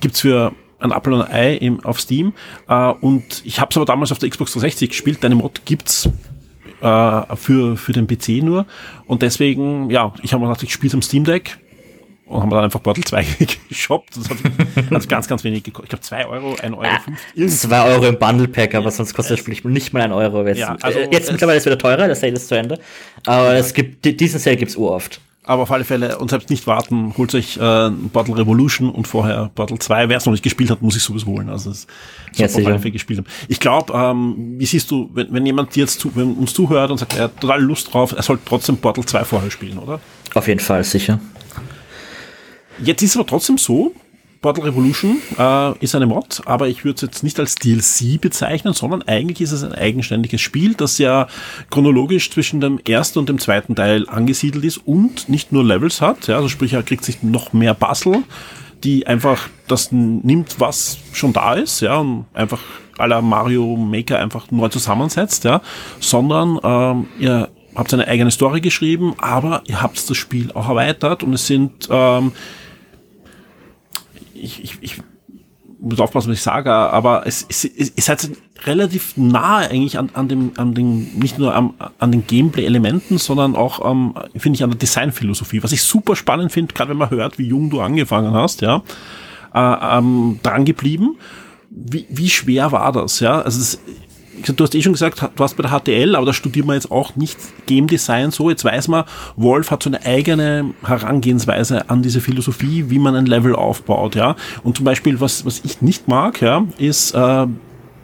gibt's 0.00 0.20
für 0.20 0.52
ein 0.80 0.90
Apple 0.90 1.14
und 1.14 1.22
ein 1.22 1.32
Ei 1.32 1.54
im, 1.54 1.84
auf 1.84 2.00
Steam. 2.00 2.34
Äh, 2.68 2.90
und 2.90 3.42
ich 3.44 3.60
habe 3.60 3.70
es 3.70 3.76
aber 3.76 3.86
damals 3.86 4.12
auf 4.12 4.18
der 4.18 4.28
Xbox 4.28 4.52
360 4.52 4.90
gespielt. 4.90 5.24
Deine 5.24 5.34
Mod 5.34 5.62
gibt's 5.64 6.08
äh, 6.84 7.36
für, 7.36 7.76
für 7.76 7.92
den 7.92 8.06
PC 8.06 8.44
nur. 8.44 8.66
Und 9.06 9.22
deswegen, 9.22 9.90
ja, 9.90 10.12
ich 10.22 10.32
habe 10.32 10.42
mir 10.42 10.48
gedacht, 10.48 10.62
ich 10.62 10.72
spiele 10.72 10.92
am 10.94 11.02
Steam 11.02 11.24
Deck 11.24 11.58
und 12.26 12.42
haben 12.42 12.50
dann 12.50 12.64
einfach 12.64 12.82
Portal 12.82 13.04
2 13.04 13.26
geshoppt. 13.68 14.16
Das 14.16 14.28
hat 14.28 14.38
also 14.90 15.08
ganz, 15.08 15.26
ganz 15.26 15.44
wenig 15.44 15.62
gekostet. 15.62 15.84
Ich 15.84 15.88
glaube 15.90 16.02
2 16.02 16.26
Euro, 16.26 16.56
1 16.60 16.76
Euro. 16.76 16.86
5, 17.34 17.60
2 17.60 17.84
Euro 17.86 18.06
im 18.06 18.18
Bundle 18.18 18.48
Pack, 18.48 18.74
aber 18.74 18.90
sonst 18.90 19.14
kostet 19.14 19.38
das 19.38 19.40
Spiel 19.40 19.70
nicht 19.70 19.92
mal 19.92 20.02
1 20.02 20.12
Euro. 20.12 20.46
Jetzt, 20.46 20.58
ja, 20.58 20.76
also 20.82 20.98
jetzt 20.98 21.32
mittlerweile 21.32 21.56
ist 21.56 21.62
es 21.62 21.66
wieder 21.66 21.78
teurer, 21.78 22.06
der 22.06 22.16
Sale 22.16 22.34
ist 22.34 22.48
zu 22.48 22.54
Ende. 22.54 22.78
Aber 23.26 23.52
ja. 23.52 23.58
es 23.58 23.72
gibt, 23.72 24.04
diesen 24.04 24.38
Sale 24.38 24.56
gibt's 24.56 24.76
oft. 24.76 25.20
Aber 25.46 25.62
auf 25.62 25.70
alle 25.70 25.84
Fälle, 25.84 26.18
und 26.18 26.30
selbst 26.30 26.48
nicht 26.48 26.66
warten, 26.66 27.12
holt 27.18 27.34
euch 27.34 27.58
äh, 27.58 27.90
Bottle 27.90 28.38
Revolution 28.38 28.88
und 28.90 29.06
vorher 29.06 29.50
Bottle 29.54 29.78
2. 29.78 30.08
Wer 30.08 30.16
es 30.16 30.24
noch 30.24 30.32
nicht 30.32 30.42
gespielt 30.42 30.70
hat, 30.70 30.80
muss 30.80 30.96
ich 30.96 31.02
sowieso 31.02 31.26
holen. 31.26 31.50
Also 31.50 31.70
es 31.70 31.86
ja, 32.34 32.46
auf 32.46 32.56
alle 32.56 32.78
Fälle 32.78 32.92
gespielt 32.92 33.18
haben. 33.18 33.26
Ich 33.48 33.60
glaube, 33.60 33.92
ähm, 33.92 34.54
wie 34.58 34.64
siehst 34.64 34.90
du, 34.90 35.10
wenn, 35.12 35.30
wenn 35.34 35.44
jemand 35.44 35.76
dir 35.76 35.80
jetzt 35.80 36.00
zu, 36.00 36.16
wenn 36.16 36.32
uns 36.32 36.54
zuhört 36.54 36.90
und 36.90 36.96
sagt, 36.96 37.16
er 37.16 37.24
hat 37.24 37.40
total 37.40 37.62
Lust 37.62 37.92
drauf, 37.92 38.12
er 38.12 38.22
sollte 38.22 38.42
trotzdem 38.46 38.78
Bottle 38.78 39.04
2 39.04 39.24
vorher 39.24 39.50
spielen, 39.50 39.76
oder? 39.78 40.00
Auf 40.32 40.48
jeden 40.48 40.60
Fall, 40.60 40.82
sicher. 40.82 41.20
Jetzt 42.78 43.02
ist 43.02 43.10
es 43.10 43.16
aber 43.18 43.26
trotzdem 43.26 43.58
so, 43.58 43.92
Portal 44.44 44.64
Revolution 44.66 45.22
äh, 45.38 45.72
ist 45.78 45.94
eine 45.94 46.04
Mod, 46.04 46.42
aber 46.44 46.68
ich 46.68 46.84
würde 46.84 46.96
es 46.96 47.00
jetzt 47.00 47.22
nicht 47.22 47.40
als 47.40 47.54
DLC 47.54 48.20
bezeichnen, 48.20 48.74
sondern 48.74 49.00
eigentlich 49.00 49.40
ist 49.40 49.52
es 49.52 49.64
ein 49.64 49.72
eigenständiges 49.72 50.42
Spiel, 50.42 50.74
das 50.74 50.98
ja 50.98 51.28
chronologisch 51.70 52.30
zwischen 52.30 52.60
dem 52.60 52.78
ersten 52.86 53.20
und 53.20 53.30
dem 53.30 53.38
zweiten 53.38 53.74
Teil 53.74 54.06
angesiedelt 54.06 54.62
ist 54.66 54.76
und 54.86 55.30
nicht 55.30 55.50
nur 55.50 55.64
Levels 55.64 56.02
hat. 56.02 56.26
Ja, 56.26 56.36
also 56.36 56.50
sprich, 56.50 56.74
er 56.74 56.82
kriegt 56.82 57.06
sich 57.06 57.22
noch 57.22 57.54
mehr 57.54 57.72
Puzzle, 57.72 58.22
die 58.84 59.06
einfach 59.06 59.48
das 59.66 59.92
nimmt, 59.92 60.60
was 60.60 60.98
schon 61.14 61.32
da 61.32 61.54
ist, 61.54 61.80
ja, 61.80 61.96
und 61.96 62.26
einfach 62.34 62.60
la 62.98 63.22
Mario 63.22 63.76
Maker 63.76 64.18
einfach 64.18 64.50
neu 64.50 64.68
zusammensetzt, 64.68 65.44
ja, 65.44 65.62
sondern 66.00 66.60
ähm, 66.62 67.06
ihr 67.18 67.48
habt 67.74 67.94
eine 67.94 68.06
eigene 68.06 68.30
Story 68.30 68.60
geschrieben, 68.60 69.14
aber 69.16 69.62
ihr 69.68 69.80
habt 69.80 70.10
das 70.10 70.16
Spiel 70.18 70.52
auch 70.52 70.68
erweitert 70.68 71.22
und 71.22 71.32
es 71.32 71.46
sind 71.46 71.88
ähm, 71.90 72.32
ich, 74.44 74.62
ich, 74.62 74.78
ich 74.80 75.02
muss 75.80 76.00
aufpassen, 76.00 76.30
was 76.30 76.38
ich 76.38 76.42
sage, 76.42 76.70
aber 76.72 77.26
es, 77.26 77.44
es, 77.48 77.64
es 77.64 77.90
ist 77.90 78.08
halt 78.08 78.30
relativ 78.64 79.16
nahe 79.16 79.68
eigentlich 79.70 79.98
an, 79.98 80.10
an 80.14 80.28
dem, 80.28 80.52
an 80.56 80.74
den, 80.74 81.18
nicht 81.18 81.38
nur 81.38 81.54
am, 81.54 81.74
an 81.98 82.10
den 82.10 82.26
Gameplay-Elementen, 82.26 83.18
sondern 83.18 83.54
auch, 83.54 83.90
ähm, 83.90 84.14
finde 84.36 84.56
ich, 84.56 84.64
an 84.64 84.70
der 84.70 84.78
Designphilosophie. 84.78 85.62
Was 85.62 85.72
ich 85.72 85.82
super 85.82 86.16
spannend 86.16 86.52
finde, 86.52 86.72
gerade 86.72 86.90
wenn 86.90 86.96
man 86.96 87.10
hört, 87.10 87.38
wie 87.38 87.46
jung 87.46 87.70
du 87.70 87.80
angefangen 87.80 88.32
hast, 88.32 88.62
ja, 88.62 88.82
äh, 89.54 89.98
ähm, 89.98 90.40
dran 90.42 90.64
geblieben. 90.64 91.16
Wie, 91.70 92.06
wie 92.08 92.30
schwer 92.30 92.70
war 92.72 92.92
das, 92.92 93.20
ja? 93.20 93.40
Also 93.42 93.58
das, 93.58 93.80
du 94.42 94.64
hast 94.64 94.74
eh 94.74 94.82
schon 94.82 94.92
gesagt, 94.92 95.22
du 95.22 95.44
hast 95.44 95.56
bei 95.56 95.62
der 95.62 95.78
HTL, 95.78 96.16
aber 96.16 96.26
da 96.26 96.32
studiert 96.32 96.66
man 96.66 96.74
jetzt 96.74 96.90
auch 96.90 97.16
nicht 97.16 97.38
Game 97.66 97.86
Design 97.86 98.30
so. 98.30 98.50
Jetzt 98.50 98.64
weiß 98.64 98.88
man, 98.88 99.04
Wolf 99.36 99.70
hat 99.70 99.82
so 99.82 99.90
eine 99.90 100.04
eigene 100.04 100.74
Herangehensweise 100.84 101.88
an 101.88 102.02
diese 102.02 102.20
Philosophie, 102.20 102.86
wie 102.88 102.98
man 102.98 103.14
ein 103.14 103.26
Level 103.26 103.54
aufbaut, 103.54 104.14
ja. 104.14 104.36
Und 104.62 104.76
zum 104.76 104.84
Beispiel, 104.84 105.20
was, 105.20 105.44
was 105.46 105.62
ich 105.64 105.82
nicht 105.82 106.08
mag, 106.08 106.40
ja, 106.40 106.66
ist, 106.78 107.14
äh, 107.14 107.46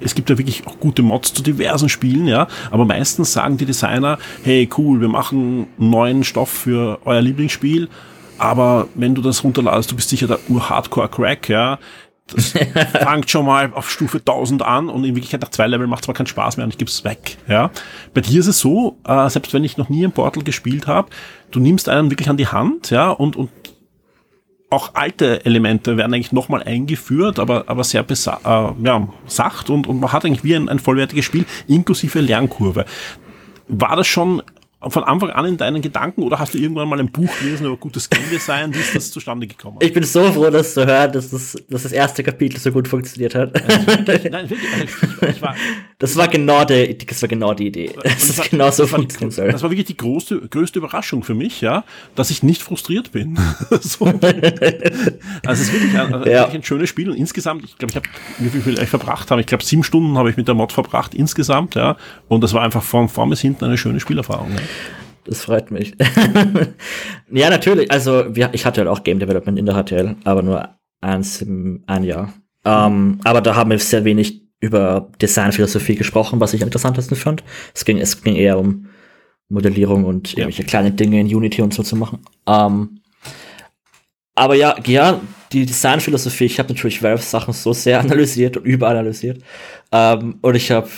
es 0.00 0.14
gibt 0.14 0.30
ja 0.30 0.38
wirklich 0.38 0.66
auch 0.66 0.78
gute 0.80 1.02
Mods 1.02 1.34
zu 1.34 1.42
diversen 1.42 1.88
Spielen, 1.88 2.26
ja, 2.26 2.48
aber 2.70 2.84
meistens 2.84 3.32
sagen 3.32 3.58
die 3.58 3.66
Designer, 3.66 4.18
hey 4.42 4.68
cool, 4.78 5.00
wir 5.00 5.08
machen 5.08 5.66
neuen 5.76 6.24
Stoff 6.24 6.48
für 6.48 6.98
euer 7.04 7.20
Lieblingsspiel, 7.20 7.88
aber 8.38 8.88
wenn 8.94 9.14
du 9.14 9.20
das 9.20 9.44
runterladest, 9.44 9.90
du 9.90 9.96
bist 9.96 10.08
sicher 10.08 10.26
der 10.26 10.38
Ur-Hardcore-Crack, 10.48 11.48
ja, 11.50 11.78
das 12.34 12.52
fängt 12.92 13.30
schon 13.30 13.46
mal 13.46 13.72
auf 13.72 13.90
Stufe 13.90 14.18
1000 14.18 14.62
an 14.62 14.88
und 14.88 15.04
in 15.04 15.14
Wirklichkeit 15.14 15.40
nach 15.40 15.50
zwei 15.50 15.66
Level 15.66 15.86
macht 15.86 16.04
es 16.04 16.08
mal 16.08 16.14
keinen 16.14 16.26
Spaß 16.26 16.56
mehr 16.56 16.64
und 16.64 16.70
ich 16.70 16.78
gebe 16.78 16.90
es 16.90 17.04
weg. 17.04 17.38
Ja. 17.48 17.70
Bei 18.14 18.20
dir 18.20 18.40
ist 18.40 18.46
es 18.46 18.58
so, 18.58 18.98
äh, 19.06 19.28
selbst 19.28 19.52
wenn 19.54 19.64
ich 19.64 19.76
noch 19.76 19.88
nie 19.88 20.02
im 20.02 20.12
Portal 20.12 20.42
gespielt 20.42 20.86
habe, 20.86 21.08
du 21.50 21.60
nimmst 21.60 21.88
einen 21.88 22.10
wirklich 22.10 22.28
an 22.28 22.36
die 22.36 22.48
Hand, 22.48 22.90
ja, 22.90 23.10
und, 23.10 23.36
und 23.36 23.50
auch 24.70 24.94
alte 24.94 25.44
Elemente 25.44 25.96
werden 25.96 26.14
eigentlich 26.14 26.32
nochmal 26.32 26.62
eingeführt, 26.62 27.40
aber, 27.40 27.64
aber 27.66 27.82
sehr 27.82 28.04
äh, 28.08 28.14
ja, 28.14 29.08
sacht 29.26 29.68
und, 29.68 29.86
und 29.88 30.00
man 30.00 30.12
hat 30.12 30.24
eigentlich 30.24 30.44
wie 30.44 30.54
ein, 30.54 30.68
ein 30.68 30.78
vollwertiges 30.78 31.24
Spiel 31.24 31.44
inklusive 31.66 32.20
Lernkurve. 32.20 32.84
War 33.66 33.96
das 33.96 34.06
schon 34.06 34.42
von 34.88 35.04
Anfang 35.04 35.30
an 35.30 35.44
in 35.44 35.56
deinen 35.58 35.82
Gedanken 35.82 36.22
oder 36.22 36.38
hast 36.38 36.54
du 36.54 36.58
irgendwann 36.58 36.88
mal 36.88 36.98
ein 36.98 37.10
Buch 37.10 37.28
gelesen 37.38 37.66
über 37.66 37.76
gutes 37.76 38.08
Game 38.08 38.28
Design? 38.30 38.74
Wie 38.74 38.78
ist 38.78 38.94
das 38.94 39.10
zustande 39.10 39.46
gekommen? 39.46 39.76
Ich 39.80 39.92
bin 39.92 40.02
so 40.04 40.32
froh, 40.32 40.48
das 40.48 40.72
zu 40.72 40.86
hören, 40.86 41.12
dass 41.12 41.30
das, 41.30 41.62
dass 41.68 41.82
das 41.82 41.92
erste 41.92 42.22
Kapitel 42.22 42.58
so 42.58 42.72
gut 42.72 42.88
funktioniert 42.88 43.34
hat. 43.34 43.52
Nein, 44.06 44.48
wirklich. 44.48 44.60
Ich, 44.84 45.28
ich 45.28 45.42
war, 45.42 45.54
das, 45.98 46.16
war 46.16 46.28
genau 46.28 46.64
die, 46.64 46.96
das 46.96 47.20
war 47.20 47.28
genau 47.28 47.52
die 47.52 47.66
Idee. 47.66 47.92
Das 48.02 48.30
ist 48.30 48.50
genau 48.50 48.70
so 48.70 48.86
funktioniert 48.86 49.34
soll. 49.34 49.52
Das 49.52 49.62
war 49.62 49.70
wirklich 49.70 49.86
die 49.86 49.96
größte, 49.98 50.40
größte 50.48 50.78
Überraschung 50.78 51.24
für 51.24 51.34
mich, 51.34 51.60
ja, 51.60 51.84
dass 52.14 52.30
ich 52.30 52.42
nicht 52.42 52.62
frustriert 52.62 53.12
bin. 53.12 53.38
so. 53.82 54.06
Also 54.06 54.20
es 55.44 55.60
ist 55.60 55.72
wirklich 55.74 55.98
ein, 55.98 56.10
ja. 56.10 56.24
wirklich 56.24 56.54
ein 56.54 56.62
schönes 56.62 56.88
Spiel 56.88 57.10
und 57.10 57.16
insgesamt, 57.16 57.64
ich 57.64 57.76
glaube, 57.76 57.90
ich 57.90 57.96
habe, 57.96 58.08
wie 58.38 58.48
viel 58.48 58.78
ich 58.78 58.88
verbracht 58.88 59.30
habe, 59.30 59.42
ich 59.42 59.46
glaube, 59.46 59.62
sieben 59.62 59.84
Stunden 59.84 60.16
habe 60.16 60.30
ich 60.30 60.38
mit 60.38 60.48
der 60.48 60.54
Mod 60.54 60.72
verbracht 60.72 61.14
insgesamt, 61.14 61.74
ja, 61.74 61.98
und 62.28 62.42
das 62.42 62.54
war 62.54 62.62
einfach 62.62 62.82
von 62.82 63.10
vorn 63.10 63.28
bis 63.28 63.42
hinten 63.42 63.66
eine 63.66 63.76
schöne 63.76 64.00
Spielerfahrung. 64.00 64.52
Ja. 64.52 64.60
Das 65.24 65.42
freut 65.42 65.70
mich. 65.70 65.94
ja, 67.30 67.50
natürlich. 67.50 67.90
Also, 67.90 68.34
wir, 68.34 68.50
ich 68.52 68.64
hatte 68.64 68.80
halt 68.80 68.88
auch 68.88 69.04
Game 69.04 69.18
Development 69.18 69.58
in 69.58 69.66
der 69.66 69.82
HTL, 69.82 70.16
aber 70.24 70.42
nur 70.42 70.68
eins 71.00 71.42
im 71.42 71.82
ein 71.86 72.04
Jahr. 72.04 72.32
Ähm, 72.64 73.20
aber 73.24 73.40
da 73.40 73.54
haben 73.54 73.70
wir 73.70 73.78
sehr 73.78 74.04
wenig 74.04 74.42
über 74.60 75.10
Designphilosophie 75.20 75.94
gesprochen, 75.94 76.40
was 76.40 76.52
ich 76.52 76.62
am 76.62 76.68
interessantesten 76.68 77.16
fand. 77.16 77.42
Es 77.74 77.84
ging, 77.84 77.98
es 77.98 78.22
ging 78.22 78.36
eher 78.36 78.58
um, 78.58 78.86
Modellierung 79.50 80.04
und 80.04 80.32
ja. 80.32 80.38
irgendwelche 80.38 80.64
kleine 80.64 80.92
Dinge 80.92 81.20
in 81.20 81.26
Unity 81.26 81.60
und 81.60 81.74
so 81.74 81.82
zu 81.82 81.96
machen. 81.96 82.20
Ähm, 82.46 83.00
aber 84.34 84.54
ja, 84.54 84.76
ja, 84.86 85.20
die 85.52 85.66
Designphilosophie, 85.66 86.44
ich 86.44 86.58
habe 86.58 86.72
natürlich 86.72 87.02
Valve-Sachen 87.02 87.52
so 87.52 87.72
sehr 87.72 88.00
analysiert 88.00 88.56
und 88.56 88.64
überanalysiert. 88.64 89.42
Ähm, 89.92 90.38
und 90.40 90.54
ich 90.54 90.70
habe, 90.70 90.88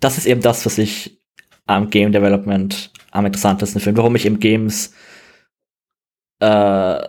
das 0.00 0.18
ist 0.18 0.26
eben 0.26 0.42
das, 0.42 0.66
was 0.66 0.78
ich 0.78 1.18
am 1.66 1.90
Game 1.90 2.12
Development 2.12 2.91
am 3.12 3.26
interessantesten 3.26 3.80
finde, 3.80 3.98
warum 3.98 4.16
ich 4.16 4.26
im 4.26 4.40
Games 4.40 4.92
äh, 6.40 7.00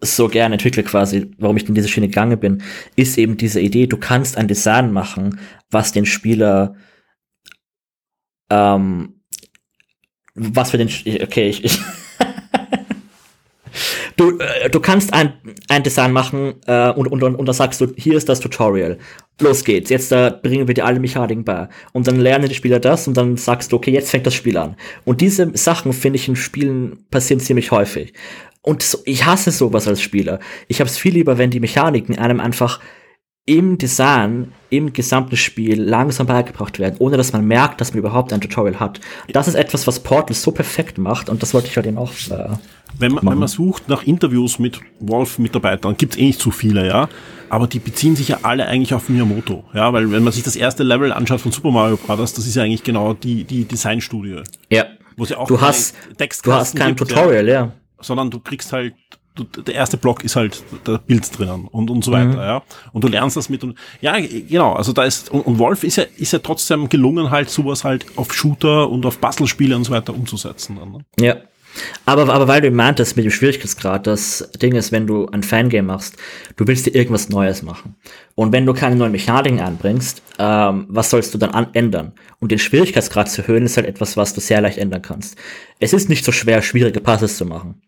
so 0.00 0.28
gerne 0.28 0.56
entwickle 0.56 0.82
quasi, 0.82 1.30
warum 1.38 1.56
ich 1.56 1.66
in 1.68 1.74
diese 1.74 1.88
Schiene 1.88 2.08
gegangen 2.08 2.38
bin, 2.38 2.62
ist 2.96 3.16
eben 3.16 3.38
diese 3.38 3.60
Idee, 3.60 3.86
du 3.86 3.96
kannst 3.96 4.36
ein 4.36 4.48
Design 4.48 4.92
machen, 4.92 5.40
was 5.70 5.92
den 5.92 6.04
Spieler 6.04 6.74
ähm, 8.50 9.20
was 10.34 10.72
für 10.72 10.78
den 10.78 10.88
okay, 11.22 11.48
ich, 11.48 11.64
ich 11.64 11.78
du, 14.16 14.38
äh, 14.38 14.70
du 14.70 14.80
kannst 14.80 15.12
ein, 15.12 15.34
ein 15.68 15.82
Design 15.82 16.12
machen 16.12 16.54
äh, 16.66 16.90
und, 16.90 17.06
und, 17.06 17.22
und, 17.22 17.36
und 17.36 17.46
dann 17.46 17.54
sagst 17.54 17.80
du, 17.80 17.92
hier 17.96 18.16
ist 18.16 18.28
das 18.28 18.40
Tutorial. 18.40 18.98
Los 19.40 19.64
geht's, 19.64 19.90
jetzt 19.90 20.12
äh, 20.12 20.32
bringen 20.42 20.68
wir 20.68 20.74
dir 20.74 20.84
alle 20.84 21.00
Mechaniken 21.00 21.44
bei. 21.44 21.68
Und 21.92 22.06
dann 22.06 22.20
lernen 22.20 22.48
die 22.48 22.54
Spieler 22.54 22.78
das 22.78 23.08
und 23.08 23.16
dann 23.16 23.36
sagst 23.36 23.72
du, 23.72 23.76
okay, 23.76 23.90
jetzt 23.90 24.10
fängt 24.10 24.26
das 24.26 24.34
Spiel 24.34 24.56
an. 24.56 24.76
Und 25.04 25.20
diese 25.20 25.50
Sachen, 25.54 25.92
finde 25.92 26.18
ich, 26.18 26.28
in 26.28 26.36
Spielen 26.36 27.04
passieren 27.10 27.40
ziemlich 27.40 27.72
häufig. 27.72 28.12
Und 28.62 28.82
so, 28.82 28.98
ich 29.04 29.26
hasse 29.26 29.50
sowas 29.50 29.88
als 29.88 30.00
Spieler. 30.00 30.38
Ich 30.68 30.80
habe 30.80 30.88
es 30.88 30.96
viel 30.96 31.14
lieber, 31.14 31.36
wenn 31.36 31.50
die 31.50 31.60
Mechaniken 31.60 32.16
einem 32.16 32.38
einfach 32.38 32.80
im 33.46 33.76
Design, 33.76 34.52
im 34.70 34.92
gesamten 34.92 35.36
Spiel 35.36 35.80
langsam 35.80 36.26
beigebracht 36.26 36.78
werden, 36.78 36.96
ohne 36.98 37.18
dass 37.18 37.32
man 37.32 37.44
merkt, 37.44 37.80
dass 37.80 37.92
man 37.92 37.98
überhaupt 37.98 38.32
ein 38.32 38.40
Tutorial 38.40 38.80
hat. 38.80 39.00
Das 39.28 39.48
ist 39.48 39.54
etwas, 39.54 39.86
was 39.86 40.00
Portal 40.00 40.34
so 40.34 40.50
perfekt 40.50 40.96
macht 40.96 41.28
und 41.28 41.42
das 41.42 41.52
wollte 41.52 41.68
ich 41.68 41.76
halt 41.76 41.86
eben 41.86 41.98
auch. 41.98 42.10
Äh, 42.30 42.56
wenn, 42.98 43.12
man, 43.12 43.26
wenn 43.26 43.38
man 43.38 43.48
sucht 43.48 43.88
nach 43.88 44.04
Interviews 44.04 44.58
mit 44.58 44.80
Wolf-Mitarbeitern, 45.00 45.96
gibt 45.96 46.14
es 46.14 46.20
eh 46.20 46.26
nicht 46.26 46.40
so 46.40 46.50
viele, 46.50 46.86
ja. 46.86 47.08
Aber 47.50 47.66
die 47.66 47.80
beziehen 47.80 48.16
sich 48.16 48.28
ja 48.28 48.38
alle 48.42 48.66
eigentlich 48.66 48.94
auf 48.94 49.10
Miyamoto, 49.10 49.64
ja, 49.74 49.92
weil 49.92 50.10
wenn 50.10 50.24
man 50.24 50.32
sich 50.32 50.42
das 50.42 50.56
erste 50.56 50.82
Level 50.82 51.12
anschaut 51.12 51.40
von 51.40 51.52
Super 51.52 51.70
Mario 51.70 51.98
Bros., 51.98 52.32
das 52.32 52.46
ist 52.46 52.54
ja 52.54 52.62
eigentlich 52.62 52.82
genau 52.82 53.12
die, 53.12 53.44
die 53.44 53.66
Designstudie. 53.66 54.42
Ja. 54.70 54.86
Wo 55.16 55.24
sie 55.26 55.36
auch 55.36 55.46
du 55.46 55.60
hast, 55.60 55.94
du 56.42 56.52
hast 56.52 56.76
kein 56.76 56.96
gibt, 56.96 57.10
Tutorial, 57.10 57.46
ja. 57.46 57.72
Sondern 58.00 58.30
du 58.30 58.40
kriegst 58.40 58.72
halt 58.72 58.94
der 59.36 59.74
erste 59.74 59.96
Block 59.96 60.22
ist 60.22 60.36
halt 60.36 60.62
der 60.86 60.98
Bild 60.98 61.36
drinnen 61.36 61.66
und, 61.66 61.90
und 61.90 62.04
so 62.04 62.12
weiter, 62.12 62.26
mhm. 62.26 62.38
ja. 62.38 62.62
Und 62.92 63.02
du 63.02 63.08
lernst 63.08 63.36
das 63.36 63.48
mit 63.48 63.64
und, 63.64 63.76
ja, 64.00 64.16
genau, 64.20 64.74
also 64.74 64.92
da 64.92 65.04
ist, 65.04 65.30
und, 65.30 65.40
und 65.40 65.58
Wolf 65.58 65.82
ist 65.82 65.96
ja, 65.96 66.04
ist 66.16 66.32
ja 66.32 66.38
trotzdem 66.38 66.88
gelungen, 66.88 67.30
halt 67.30 67.50
sowas 67.50 67.82
halt 67.82 68.06
auf 68.16 68.32
Shooter 68.32 68.88
und 68.88 69.04
auf 69.06 69.20
Puzzlespiele 69.20 69.74
und 69.74 69.84
so 69.84 69.92
weiter 69.92 70.14
umzusetzen. 70.14 70.76
Dann, 70.78 70.92
ne? 70.92 70.98
Ja. 71.18 71.36
Aber, 72.06 72.32
aber 72.32 72.46
weil 72.46 72.60
du 72.60 72.70
meintest 72.70 73.16
mit 73.16 73.24
dem 73.24 73.32
Schwierigkeitsgrad, 73.32 74.06
das 74.06 74.48
Ding 74.62 74.76
ist, 74.76 74.92
wenn 74.92 75.08
du 75.08 75.26
ein 75.26 75.42
Fangame 75.42 75.82
machst, 75.82 76.16
du 76.54 76.68
willst 76.68 76.86
dir 76.86 76.94
irgendwas 76.94 77.28
Neues 77.30 77.62
machen. 77.62 77.96
Und 78.36 78.52
wenn 78.52 78.64
du 78.64 78.74
keine 78.74 78.94
neuen 78.94 79.10
Mechaniken 79.10 79.58
anbringst, 79.58 80.22
ähm, 80.38 80.86
was 80.88 81.10
sollst 81.10 81.34
du 81.34 81.38
dann 81.38 81.50
an 81.50 81.68
ändern? 81.72 82.12
Und 82.38 82.52
den 82.52 82.60
Schwierigkeitsgrad 82.60 83.28
zu 83.28 83.42
erhöhen, 83.42 83.64
ist 83.64 83.76
halt 83.76 83.88
etwas, 83.88 84.16
was 84.16 84.34
du 84.34 84.40
sehr 84.40 84.60
leicht 84.60 84.78
ändern 84.78 85.02
kannst. 85.02 85.36
Es 85.80 85.92
ist 85.92 86.08
nicht 86.08 86.24
so 86.24 86.30
schwer, 86.30 86.62
schwierige 86.62 87.00
Passes 87.00 87.36
zu 87.36 87.44
machen. 87.44 87.82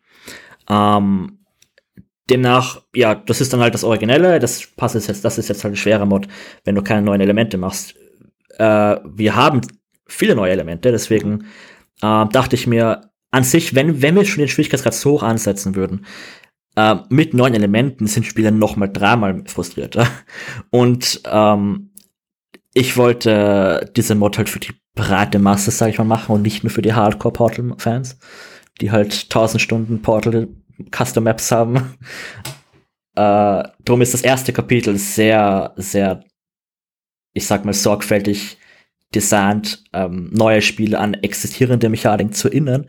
Ähm, 0.68 1.38
demnach, 2.28 2.82
ja, 2.94 3.14
das 3.14 3.40
ist 3.40 3.52
dann 3.52 3.60
halt 3.60 3.74
das 3.74 3.84
Originelle, 3.84 4.38
das 4.38 4.66
passt 4.76 4.94
jetzt, 4.94 5.24
das 5.24 5.38
ist 5.38 5.48
jetzt 5.48 5.62
halt 5.64 5.74
ein 5.74 5.76
schwerer 5.76 6.06
Mod, 6.06 6.26
wenn 6.64 6.74
du 6.74 6.82
keine 6.82 7.02
neuen 7.02 7.20
Elemente 7.20 7.56
machst. 7.56 7.94
Äh, 8.58 8.96
wir 9.04 9.36
haben 9.36 9.60
viele 10.06 10.34
neue 10.34 10.52
Elemente, 10.52 10.90
deswegen 10.90 11.46
äh, 12.02 12.26
dachte 12.26 12.56
ich 12.56 12.66
mir, 12.66 13.10
an 13.30 13.44
sich, 13.44 13.74
wenn, 13.74 14.02
wenn 14.02 14.14
wir 14.14 14.24
schon 14.24 14.40
den 14.40 14.48
Schwierigkeitsgrad 14.48 14.94
so 14.94 15.12
hoch 15.12 15.22
ansetzen 15.22 15.74
würden, 15.74 16.06
äh, 16.76 16.96
mit 17.08 17.34
neuen 17.34 17.54
Elementen 17.54 18.06
sind 18.06 18.24
Spieler 18.24 18.50
noch 18.50 18.76
mal 18.76 18.88
dreimal 18.88 19.42
frustrierter. 19.46 20.06
Und 20.70 21.20
ähm, 21.24 21.90
ich 22.74 22.96
wollte 22.96 23.90
diese 23.96 24.14
Mod 24.14 24.36
halt 24.38 24.48
für 24.48 24.60
die 24.60 24.74
breite 24.94 25.38
Masse, 25.38 25.70
sag 25.70 25.90
ich 25.90 25.98
mal, 25.98 26.04
machen 26.04 26.34
und 26.34 26.42
nicht 26.42 26.62
nur 26.62 26.70
für 26.70 26.82
die 26.82 26.92
Hardcore-Portal-Fans 26.92 28.18
die 28.80 28.90
halt 28.90 29.24
1000 29.24 29.60
Stunden 29.60 30.02
Portal 30.02 30.48
Custom 30.94 31.24
Maps 31.24 31.50
haben. 31.50 31.94
Äh, 33.18 33.68
drum 33.86 34.02
ist 34.02 34.12
das 34.12 34.20
erste 34.20 34.52
Kapitel 34.52 34.98
sehr, 34.98 35.72
sehr, 35.76 36.22
ich 37.32 37.46
sag 37.46 37.64
mal, 37.64 37.72
sorgfältig 37.72 38.58
designt, 39.14 39.84
ähm, 39.94 40.28
neue 40.34 40.60
Spiele 40.60 40.98
an 40.98 41.14
existierende 41.14 41.88
Mechaniken 41.88 42.34
zu 42.34 42.48
erinnern 42.48 42.86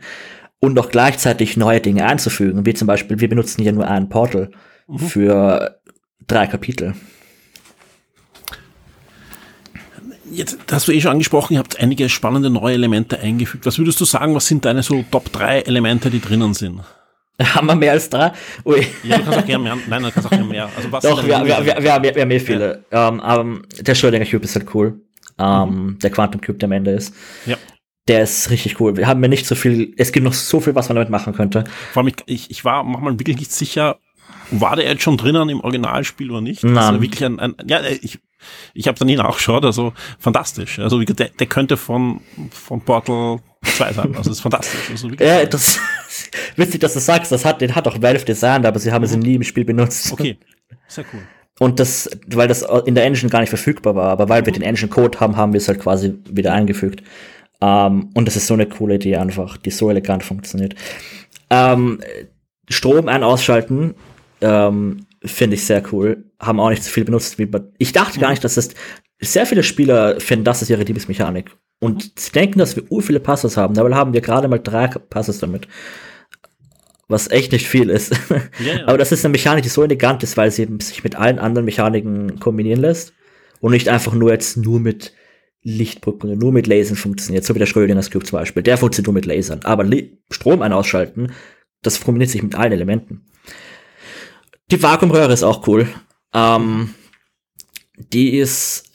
und 0.60 0.78
auch 0.78 0.90
gleichzeitig 0.90 1.56
neue 1.56 1.80
Dinge 1.80 2.04
einzufügen, 2.04 2.66
wie 2.66 2.74
zum 2.74 2.86
Beispiel, 2.86 3.20
wir 3.20 3.28
benutzen 3.30 3.62
hier 3.62 3.72
nur 3.72 3.88
ein 3.88 4.10
Portal 4.10 4.50
mhm. 4.86 4.98
für 4.98 5.80
drei 6.26 6.46
Kapitel. 6.46 6.94
Jetzt 10.32 10.58
hast 10.70 10.88
du 10.88 10.92
eh 10.92 11.00
schon 11.00 11.12
angesprochen, 11.12 11.54
ihr 11.54 11.58
habt 11.58 11.80
einige 11.80 12.08
spannende 12.08 12.50
neue 12.50 12.74
Elemente 12.74 13.18
eingefügt. 13.18 13.66
Was 13.66 13.78
würdest 13.78 14.00
du 14.00 14.04
sagen, 14.04 14.34
was 14.34 14.46
sind 14.46 14.64
deine 14.64 14.82
so 14.82 15.04
Top 15.10 15.32
3 15.32 15.60
Elemente, 15.60 16.10
die 16.10 16.20
drinnen 16.20 16.54
sind? 16.54 16.80
Haben 17.42 17.68
wir 17.68 17.76
mehr 17.76 17.92
als 17.92 18.10
drei? 18.10 18.32
Ui. 18.64 18.84
Ja, 19.04 19.18
du 19.18 19.24
kannst 19.24 19.38
auch 19.38 19.46
gerne 19.46 19.62
mehr. 19.62 19.78
Nein, 19.88 20.02
du 20.02 20.10
kannst 20.10 20.26
auch 20.26 20.30
gerne 20.30 20.44
mehr. 20.44 20.68
Also 20.76 20.90
was 20.90 21.04
Doch, 21.04 21.24
wir, 21.24 21.44
wir, 21.44 21.64
wir, 21.64 21.82
wir, 21.82 21.92
haben, 21.92 22.04
wir 22.04 22.20
haben 22.20 22.30
eh 22.32 22.40
viele. 22.40 22.84
Ja. 22.90 23.08
Um, 23.08 23.22
ähm, 23.24 23.40
um, 23.40 23.62
der 23.80 23.94
Schrödinger 23.94 24.26
Cube 24.26 24.44
ist 24.44 24.56
halt 24.56 24.74
cool. 24.74 25.00
Um, 25.36 25.46
mhm. 25.86 25.98
Der 26.00 26.10
Quantum 26.10 26.40
Cube, 26.40 26.58
der 26.58 26.66
am 26.66 26.72
Ende 26.72 26.90
ist. 26.92 27.14
Ja. 27.46 27.56
Der 28.08 28.24
ist 28.24 28.50
richtig 28.50 28.80
cool. 28.80 28.96
Wir 28.96 29.06
haben 29.06 29.20
mir 29.20 29.28
nicht 29.28 29.46
so 29.46 29.54
viel, 29.54 29.94
es 29.98 30.10
gibt 30.10 30.24
noch 30.24 30.32
so 30.32 30.60
viel, 30.60 30.74
was 30.74 30.88
man 30.88 30.96
damit 30.96 31.10
machen 31.10 31.32
könnte. 31.32 31.64
Vor 31.92 32.02
allem, 32.02 32.12
ich, 32.26 32.50
ich 32.50 32.64
war 32.64 32.82
manchmal 32.82 33.20
wirklich 33.20 33.36
nicht 33.36 33.52
sicher, 33.52 33.98
war 34.50 34.74
der 34.74 34.86
jetzt 34.86 35.02
schon 35.02 35.16
drinnen 35.16 35.48
im 35.48 35.60
Originalspiel 35.60 36.30
oder 36.30 36.40
nicht? 36.40 36.64
Nein. 36.64 36.74
Das 36.74 36.90
ist 36.92 37.00
wirklich 37.02 37.24
ein, 37.24 37.38
ein 37.38 37.54
ja, 37.68 37.82
ich, 37.84 38.18
ich 38.74 38.88
habe 38.88 38.98
da 38.98 39.04
nie 39.04 39.16
nachgeschaut, 39.16 39.64
also 39.64 39.92
fantastisch. 40.18 40.78
Also 40.78 41.02
der, 41.02 41.28
der 41.28 41.46
könnte 41.46 41.76
von, 41.76 42.20
von 42.50 42.80
Portal 42.80 43.40
2 43.62 43.92
sein. 43.92 44.06
Also 44.16 44.30
das 44.30 44.38
ist 44.38 44.40
fantastisch. 44.40 44.90
Also 44.90 45.08
ja, 45.10 45.44
das 45.44 45.78
witzig, 46.56 46.80
dass 46.80 46.94
du 46.94 47.00
sagst, 47.00 47.32
das 47.32 47.44
hat, 47.44 47.60
den 47.60 47.74
hat 47.74 47.86
auch 47.88 48.00
Valve 48.00 48.24
designt, 48.24 48.66
aber 48.66 48.78
sie 48.78 48.92
haben 48.92 49.04
es 49.04 49.14
nie 49.16 49.34
im 49.34 49.42
Spiel 49.42 49.64
benutzt. 49.64 50.12
Okay, 50.12 50.38
sehr 50.86 51.04
cool. 51.12 51.20
Und 51.60 51.80
das, 51.80 52.08
weil 52.28 52.46
das 52.46 52.64
in 52.86 52.94
der 52.94 53.04
Engine 53.04 53.30
gar 53.30 53.40
nicht 53.40 53.48
verfügbar 53.48 53.96
war, 53.96 54.10
aber 54.10 54.28
weil 54.28 54.46
wir 54.46 54.52
den 54.52 54.62
Engine-Code 54.62 55.18
haben, 55.18 55.36
haben 55.36 55.52
wir 55.52 55.58
es 55.58 55.66
halt 55.66 55.80
quasi 55.80 56.14
wieder 56.30 56.52
eingefügt. 56.52 57.02
Um, 57.60 57.68
ähm, 57.68 58.10
und 58.14 58.28
das 58.28 58.36
ist 58.36 58.46
so 58.46 58.54
eine 58.54 58.66
coole 58.66 58.94
Idee 58.94 59.16
einfach, 59.16 59.56
die 59.56 59.72
so 59.72 59.90
elegant 59.90 60.22
funktioniert. 60.22 60.76
Um, 61.48 61.58
ähm, 61.58 62.00
Strom 62.70 63.08
ein 63.08 63.24
ausschalten 63.24 63.94
ähm, 64.40 65.06
Finde 65.24 65.56
ich 65.56 65.66
sehr 65.66 65.82
cool. 65.92 66.24
Haben 66.38 66.60
auch 66.60 66.70
nicht 66.70 66.84
so 66.84 66.90
viel 66.90 67.04
benutzt 67.04 67.38
wie. 67.38 67.48
Ich 67.78 67.92
dachte 67.92 68.20
gar 68.20 68.30
nicht, 68.30 68.44
dass 68.44 68.54
das. 68.54 68.70
Sehr 69.20 69.46
viele 69.46 69.64
Spieler 69.64 70.20
finden, 70.20 70.44
das 70.44 70.62
ist 70.62 70.70
ihre 70.70 70.84
Lieblingsmechanik. 70.84 71.50
Und 71.80 72.12
sie 72.18 72.30
denken, 72.30 72.60
dass 72.60 72.76
wir 72.76 72.84
ur 72.90 73.02
viele 73.02 73.18
Passes 73.18 73.56
haben. 73.56 73.74
Dabei 73.74 73.94
haben 73.94 74.12
wir 74.12 74.20
gerade 74.20 74.46
mal 74.46 74.58
drei 74.58 74.86
Passes 74.86 75.40
damit. 75.40 75.66
Was 77.08 77.30
echt 77.30 77.52
nicht 77.52 77.66
viel 77.66 77.90
ist. 77.90 78.14
Yeah. 78.60 78.88
Aber 78.88 78.98
das 78.98 79.12
ist 79.12 79.24
eine 79.24 79.32
Mechanik, 79.32 79.62
die 79.62 79.68
so 79.68 79.84
elegant 79.84 80.22
ist, 80.24 80.36
weil 80.36 80.50
sie 80.50 80.68
sich 80.80 81.04
mit 81.04 81.14
allen 81.14 81.38
anderen 81.38 81.64
Mechaniken 81.64 82.40
kombinieren 82.40 82.80
lässt. 82.80 83.12
Und 83.60 83.72
nicht 83.72 83.88
einfach 83.88 84.14
nur 84.14 84.32
jetzt 84.32 84.56
nur 84.56 84.80
mit 84.80 85.14
Lichtbrücken, 85.62 86.38
nur 86.38 86.52
mit 86.52 86.66
Lasern 86.66 86.96
funktioniert. 86.96 87.44
So 87.44 87.54
wie 87.54 87.58
der 87.60 87.66
Schrödingers 87.66 88.10
Cube 88.10 88.24
zum 88.24 88.38
Beispiel. 88.38 88.62
Der 88.62 88.78
funktioniert 88.78 89.06
nur 89.06 89.14
mit 89.14 89.26
Lasern. 89.26 89.60
Aber 89.64 89.88
Strom 90.30 90.62
ein 90.62 90.72
ausschalten, 90.72 91.32
das 91.82 92.00
kombiniert 92.00 92.30
sich 92.30 92.42
mit 92.42 92.54
allen 92.54 92.72
Elementen. 92.72 93.24
Die 94.70 94.82
Vakuumröhre 94.82 95.32
ist 95.32 95.44
auch 95.44 95.66
cool. 95.66 95.88
Ähm, 96.34 96.94
die 97.96 98.36
ist, 98.36 98.92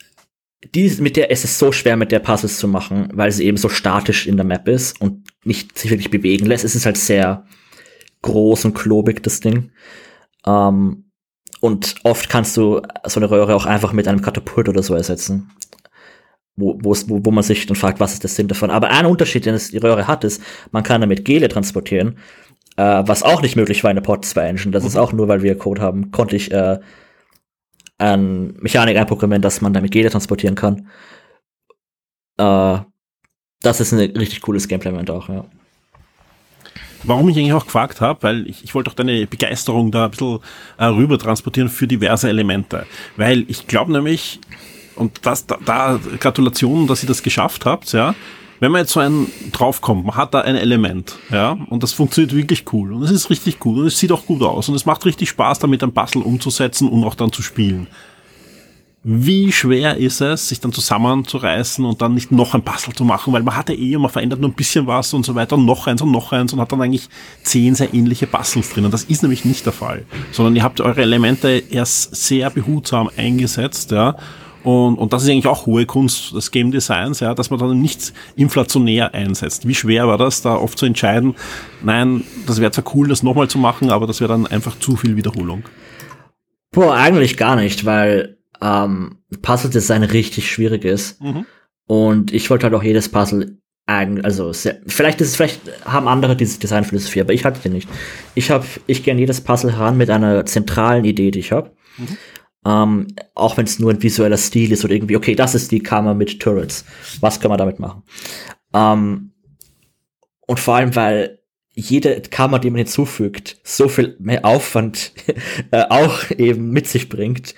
die 0.73 0.83
ist 0.83 1.01
mit 1.01 1.15
der, 1.15 1.31
es 1.31 1.43
ist 1.43 1.59
so 1.59 1.71
schwer 1.71 1.97
mit 1.97 2.11
der 2.11 2.19
Puzzles 2.19 2.57
zu 2.57 2.67
machen, 2.67 3.09
weil 3.13 3.31
sie 3.31 3.45
eben 3.45 3.57
so 3.57 3.69
statisch 3.69 4.27
in 4.27 4.37
der 4.37 4.45
Map 4.45 4.67
ist 4.67 4.99
und 5.01 5.27
nicht 5.43 5.77
sich 5.77 5.91
wirklich 5.91 6.09
bewegen 6.09 6.45
lässt. 6.45 6.63
Es 6.63 6.75
ist 6.75 6.85
halt 6.85 6.97
sehr 6.97 7.45
groß 8.21 8.65
und 8.65 8.73
klobig, 8.73 9.21
das 9.23 9.39
Ding. 9.39 9.71
Ähm, 10.45 11.11
und 11.59 11.95
oft 12.03 12.29
kannst 12.29 12.57
du 12.57 12.81
so 13.05 13.19
eine 13.19 13.29
Röhre 13.29 13.55
auch 13.55 13.65
einfach 13.65 13.93
mit 13.93 14.07
einem 14.07 14.21
Katapult 14.21 14.69
oder 14.69 14.83
so 14.83 14.95
ersetzen. 14.95 15.51
Wo, 16.55 16.77
wo, 16.81 16.95
wo 17.07 17.31
man 17.31 17.43
sich 17.43 17.65
dann 17.65 17.75
fragt, 17.75 17.99
was 17.99 18.13
ist 18.13 18.23
der 18.23 18.29
Sinn 18.29 18.47
davon. 18.47 18.69
Aber 18.69 18.89
ein 18.89 19.07
Unterschied, 19.07 19.45
den 19.45 19.55
es 19.55 19.71
die 19.71 19.77
Röhre 19.77 20.07
hat, 20.07 20.23
ist, 20.23 20.41
man 20.71 20.83
kann 20.83 21.01
damit 21.01 21.25
Gele 21.25 21.49
transportieren 21.49 22.17
äh, 22.77 23.03
was 23.05 23.23
auch 23.23 23.41
nicht 23.41 23.55
möglich 23.55 23.83
war 23.83 23.91
in 23.91 23.95
der 23.95 24.01
Port 24.01 24.25
2 24.25 24.47
Engine. 24.47 24.71
Das 24.71 24.83
mhm. 24.83 24.89
ist 24.89 24.97
auch 24.97 25.13
nur, 25.13 25.27
weil 25.27 25.43
wir 25.43 25.57
Code 25.57 25.81
haben, 25.81 26.11
konnte 26.11 26.35
ich 26.35 26.51
äh, 26.51 26.79
an 28.03 28.55
Mechanik 28.59 28.97
einprogrammieren, 28.97 29.41
dass 29.41 29.61
man 29.61 29.73
damit 29.73 29.91
Gele 29.91 30.09
transportieren 30.09 30.55
kann. 30.55 30.87
Äh, 32.37 32.79
das 33.61 33.79
ist 33.79 33.93
ein 33.93 33.99
richtig 33.99 34.41
cooles 34.41 34.67
Gameplay-Moment 34.67 35.09
auch, 35.09 35.29
ja. 35.29 35.45
Warum 37.05 37.27
ich 37.29 37.37
eigentlich 37.37 37.53
auch 37.53 37.65
gefragt 37.65 37.99
habe, 37.99 38.23
weil 38.23 38.47
ich, 38.47 38.63
ich 38.63 38.75
wollte 38.75 38.89
auch 38.89 38.95
deine 38.95 39.27
Begeisterung 39.27 39.91
da 39.91 40.05
ein 40.05 40.11
bisschen 40.11 40.39
äh, 40.77 40.85
rüber 40.85 41.17
transportieren 41.17 41.69
für 41.69 41.85
diverse 41.85 42.29
Elemente. 42.29 42.85
Weil 43.17 43.45
ich 43.49 43.67
glaube 43.67 43.91
nämlich, 43.91 44.39
und 44.95 45.25
das, 45.25 45.45
da, 45.45 45.57
da 45.65 45.99
Gratulation, 46.19 46.87
dass 46.87 47.03
ihr 47.03 47.07
das 47.07 47.21
geschafft 47.21 47.65
habt, 47.65 47.91
ja, 47.91 48.15
wenn 48.63 48.71
man 48.71 48.79
jetzt 48.79 48.93
so 48.93 49.01
einen 49.01 49.29
draufkommt, 49.51 50.05
man 50.05 50.15
hat 50.15 50.33
da 50.33 50.39
ein 50.39 50.55
Element, 50.55 51.17
ja, 51.29 51.57
und 51.69 51.83
das 51.83 51.91
funktioniert 51.91 52.33
wirklich 52.33 52.63
cool. 52.71 52.93
Und 52.93 53.03
es 53.03 53.11
ist 53.11 53.29
richtig 53.29 53.59
gut 53.59 53.77
und 53.77 53.87
es 53.87 53.99
sieht 53.99 54.13
auch 54.13 54.25
gut 54.25 54.41
aus. 54.41 54.69
Und 54.69 54.75
es 54.75 54.85
macht 54.85 55.03
richtig 55.03 55.27
Spaß, 55.27 55.59
damit 55.59 55.83
ein 55.83 55.91
Puzzle 55.91 56.21
umzusetzen 56.21 56.87
und 56.87 57.03
auch 57.03 57.15
dann 57.15 57.29
zu 57.33 57.41
spielen. 57.41 57.87
Wie 59.03 59.51
schwer 59.51 59.97
ist 59.97 60.21
es, 60.21 60.47
sich 60.47 60.61
dann 60.61 60.71
zusammenzureißen 60.71 61.83
und 61.83 62.01
dann 62.01 62.13
nicht 62.13 62.31
noch 62.31 62.53
ein 62.53 62.61
Puzzle 62.61 62.93
zu 62.93 63.03
machen, 63.03 63.33
weil 63.33 63.43
man 63.43 63.57
hat 63.57 63.67
ja 63.67 63.75
eh, 63.75 63.97
man 63.97 64.09
verändert 64.09 64.39
nur 64.39 64.49
ein 64.49 64.55
bisschen 64.55 64.87
was 64.87 65.13
und 65.13 65.25
so 65.25 65.35
weiter 65.35 65.57
und 65.57 65.65
noch 65.65 65.85
eins 65.87 66.01
und 66.01 66.11
noch 66.11 66.31
eins 66.31 66.53
und 66.53 66.61
hat 66.61 66.71
dann 66.71 66.81
eigentlich 66.81 67.09
zehn 67.43 67.75
sehr 67.75 67.93
ähnliche 67.93 68.27
Puzzles 68.27 68.69
drin. 68.69 68.85
Und 68.85 68.93
das 68.93 69.03
ist 69.03 69.23
nämlich 69.23 69.43
nicht 69.43 69.65
der 69.65 69.73
Fall, 69.73 70.05
sondern 70.31 70.55
ihr 70.55 70.63
habt 70.63 70.79
eure 70.79 71.01
Elemente 71.01 71.49
erst 71.69 72.15
sehr 72.15 72.49
behutsam 72.49 73.09
eingesetzt, 73.17 73.91
ja, 73.91 74.15
und, 74.63 74.95
und 74.95 75.13
das 75.13 75.23
ist 75.23 75.29
eigentlich 75.29 75.47
auch 75.47 75.65
hohe 75.65 75.85
Kunst 75.85 76.33
des 76.33 76.51
Game 76.51 76.71
Designs, 76.71 77.19
ja, 77.19 77.33
dass 77.33 77.49
man 77.49 77.59
dann 77.59 77.81
nichts 77.81 78.13
inflationär 78.35 79.13
einsetzt. 79.13 79.67
Wie 79.67 79.75
schwer 79.75 80.07
war 80.07 80.17
das, 80.17 80.41
da 80.41 80.55
oft 80.55 80.77
zu 80.77 80.85
entscheiden, 80.85 81.35
nein, 81.83 82.23
das 82.47 82.61
wäre 82.61 82.71
zwar 82.71 82.95
cool, 82.95 83.07
das 83.07 83.23
nochmal 83.23 83.49
zu 83.49 83.57
machen, 83.57 83.89
aber 83.89 84.07
das 84.07 84.21
wäre 84.21 84.31
dann 84.31 84.47
einfach 84.47 84.79
zu 84.79 84.95
viel 84.95 85.15
Wiederholung. 85.15 85.63
Boah, 86.71 86.95
eigentlich 86.95 87.37
gar 87.37 87.55
nicht, 87.55 87.85
weil 87.85 88.37
ähm, 88.61 89.19
Puzzle 89.41 89.69
Design 89.69 90.03
richtig 90.03 90.49
schwierig 90.49 90.85
ist. 90.85 91.21
Mhm. 91.21 91.45
Und 91.85 92.33
ich 92.33 92.49
wollte 92.49 92.65
halt 92.65 92.73
auch 92.73 92.83
jedes 92.83 93.09
Puzzle 93.09 93.57
also 93.85 94.53
sehr, 94.53 94.79
vielleicht 94.87 95.19
ist 95.19 95.29
es, 95.29 95.35
vielleicht 95.35 95.59
haben 95.83 96.07
andere 96.07 96.37
diese 96.37 96.57
Designphilosophie, 96.57 97.19
aber 97.19 97.33
ich 97.33 97.43
hatte 97.43 97.59
die 97.61 97.69
nicht. 97.69 97.89
Ich 98.33 98.49
habe, 98.49 98.65
ich 98.87 99.03
gehe 99.03 99.13
an 99.13 99.19
jedes 99.19 99.41
Puzzle 99.41 99.73
heran 99.73 99.97
mit 99.97 100.09
einer 100.09 100.45
zentralen 100.45 101.03
Idee, 101.03 101.31
die 101.31 101.39
ich 101.39 101.51
habe. 101.51 101.71
Mhm. 101.97 102.17
Ähm, 102.65 103.07
auch 103.35 103.57
wenn 103.57 103.65
es 103.65 103.79
nur 103.79 103.91
ein 103.91 104.01
visueller 104.01 104.37
Stil 104.37 104.71
ist 104.71 104.85
oder 104.85 104.93
irgendwie, 104.93 105.17
okay, 105.17 105.35
das 105.35 105.55
ist 105.55 105.71
die 105.71 105.81
Kammer 105.81 106.13
mit 106.13 106.39
Turrets. 106.39 106.85
Was 107.19 107.39
können 107.39 107.53
wir 107.53 107.57
damit 107.57 107.79
machen? 107.79 108.03
Ähm, 108.73 109.31
und 110.47 110.59
vor 110.59 110.75
allem, 110.75 110.95
weil 110.95 111.39
jede 111.75 112.21
Kammer, 112.21 112.59
die 112.59 112.69
man 112.69 112.79
hinzufügt, 112.79 113.59
so 113.63 113.87
viel 113.87 114.15
mehr 114.19 114.45
Aufwand 114.45 115.13
äh, 115.71 115.85
auch 115.89 116.29
eben 116.31 116.69
mit 116.69 116.87
sich 116.87 117.09
bringt, 117.09 117.55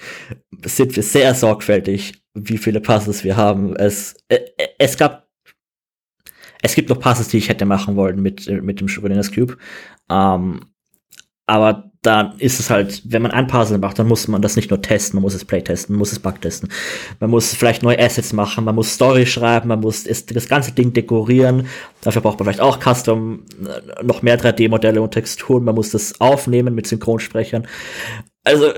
sind 0.64 0.96
wir 0.96 1.04
sehr 1.04 1.36
sorgfältig, 1.36 2.24
wie 2.34 2.58
viele 2.58 2.80
Puzzles 2.80 3.24
wir 3.24 3.36
haben. 3.36 3.76
Es, 3.76 4.16
äh, 4.30 4.40
es 4.80 4.98
gab, 4.98 5.28
es 6.62 6.76
gibt 6.76 6.90
noch 6.90 7.00
Puzzles, 7.00 7.28
die 7.28 7.38
ich 7.38 7.50
hätte 7.50 7.66
machen 7.66 7.96
wollen 7.96 8.22
mit, 8.22 8.48
mit 8.64 8.80
dem 8.80 8.88
Schrödingers 8.88 9.32
Cube. 9.32 9.58
Ähm, 10.10 10.62
aber 11.48 11.92
dann 12.06 12.38
ist 12.38 12.60
es 12.60 12.70
halt, 12.70 13.02
wenn 13.06 13.22
man 13.24 13.32
ein 13.32 13.48
Puzzle 13.48 13.80
macht, 13.80 13.98
dann 13.98 14.08
muss 14.08 14.28
man 14.28 14.42
das 14.42 14.56
nicht 14.56 14.70
nur 14.70 14.82
testen, 14.82 15.18
man 15.18 15.24
muss 15.24 15.34
es 15.34 15.46
playtesten, 15.46 15.94
man 15.94 16.00
muss 16.00 16.12
es 16.12 16.20
bugtesten. 16.20 16.70
Man 17.20 17.32
muss 17.32 17.54
vielleicht 17.54 17.82
neue 17.82 18.00
Assets 18.00 18.32
machen, 18.34 18.64
man 18.64 18.76
muss 18.76 18.94
Story 18.94 19.26
schreiben, 19.26 19.70
man 19.70 19.80
muss 19.80 20.04
das 20.04 20.48
ganze 20.48 20.72
Ding 20.72 20.94
dekorieren. 20.94 21.68
Dafür 22.02 22.22
braucht 22.22 22.40
man 22.40 22.46
vielleicht 22.46 22.62
auch 22.62 22.80
Custom, 22.80 23.44
äh, 23.64 24.04
noch 24.04 24.22
mehr 24.22 24.40
3D-Modelle 24.40 25.02
und 25.02 25.12
Texturen. 25.12 25.64
Man 25.64 25.76
muss 25.76 25.92
das 25.92 26.20
aufnehmen 26.22 26.76
mit 26.76 26.88
Synchronsprechern. 26.88 27.68
Also, 28.44 28.72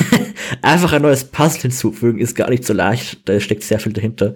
einfach 0.62 0.92
ein 0.92 1.02
neues 1.02 1.24
Puzzle 1.24 1.62
hinzufügen 1.62 2.18
ist 2.18 2.34
gar 2.34 2.50
nicht 2.50 2.64
so 2.64 2.72
leicht. 2.72 3.28
Da 3.28 3.38
steckt 3.38 3.62
sehr 3.62 3.78
viel 3.78 3.92
dahinter. 3.92 4.34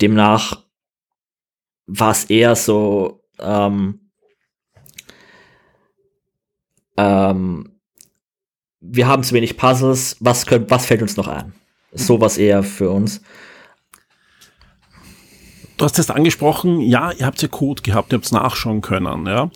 Demnach 0.00 0.64
war 1.86 2.12
es 2.12 2.24
eher 2.24 2.54
so, 2.54 3.24
ähm, 3.40 4.07
ähm, 6.98 7.80
wir 8.80 9.06
haben 9.06 9.22
zu 9.22 9.34
wenig 9.34 9.56
Puzzles, 9.56 10.16
was, 10.20 10.46
können, 10.46 10.68
was 10.68 10.86
fällt 10.86 11.00
uns 11.00 11.16
noch 11.16 11.28
ein? 11.28 11.52
Sowas 11.92 12.36
eher 12.36 12.62
für 12.62 12.90
uns. 12.90 13.22
Du 15.76 15.84
hast 15.84 15.98
es 15.98 16.10
angesprochen, 16.10 16.80
ja, 16.80 17.12
ihr 17.12 17.24
habt 17.24 17.40
ja 17.40 17.48
Code 17.48 17.82
gehabt, 17.82 18.12
ihr 18.12 18.16
habt 18.16 18.26
es 18.26 18.32
nachschauen 18.32 18.80
können, 18.80 19.26
ja. 19.26 19.48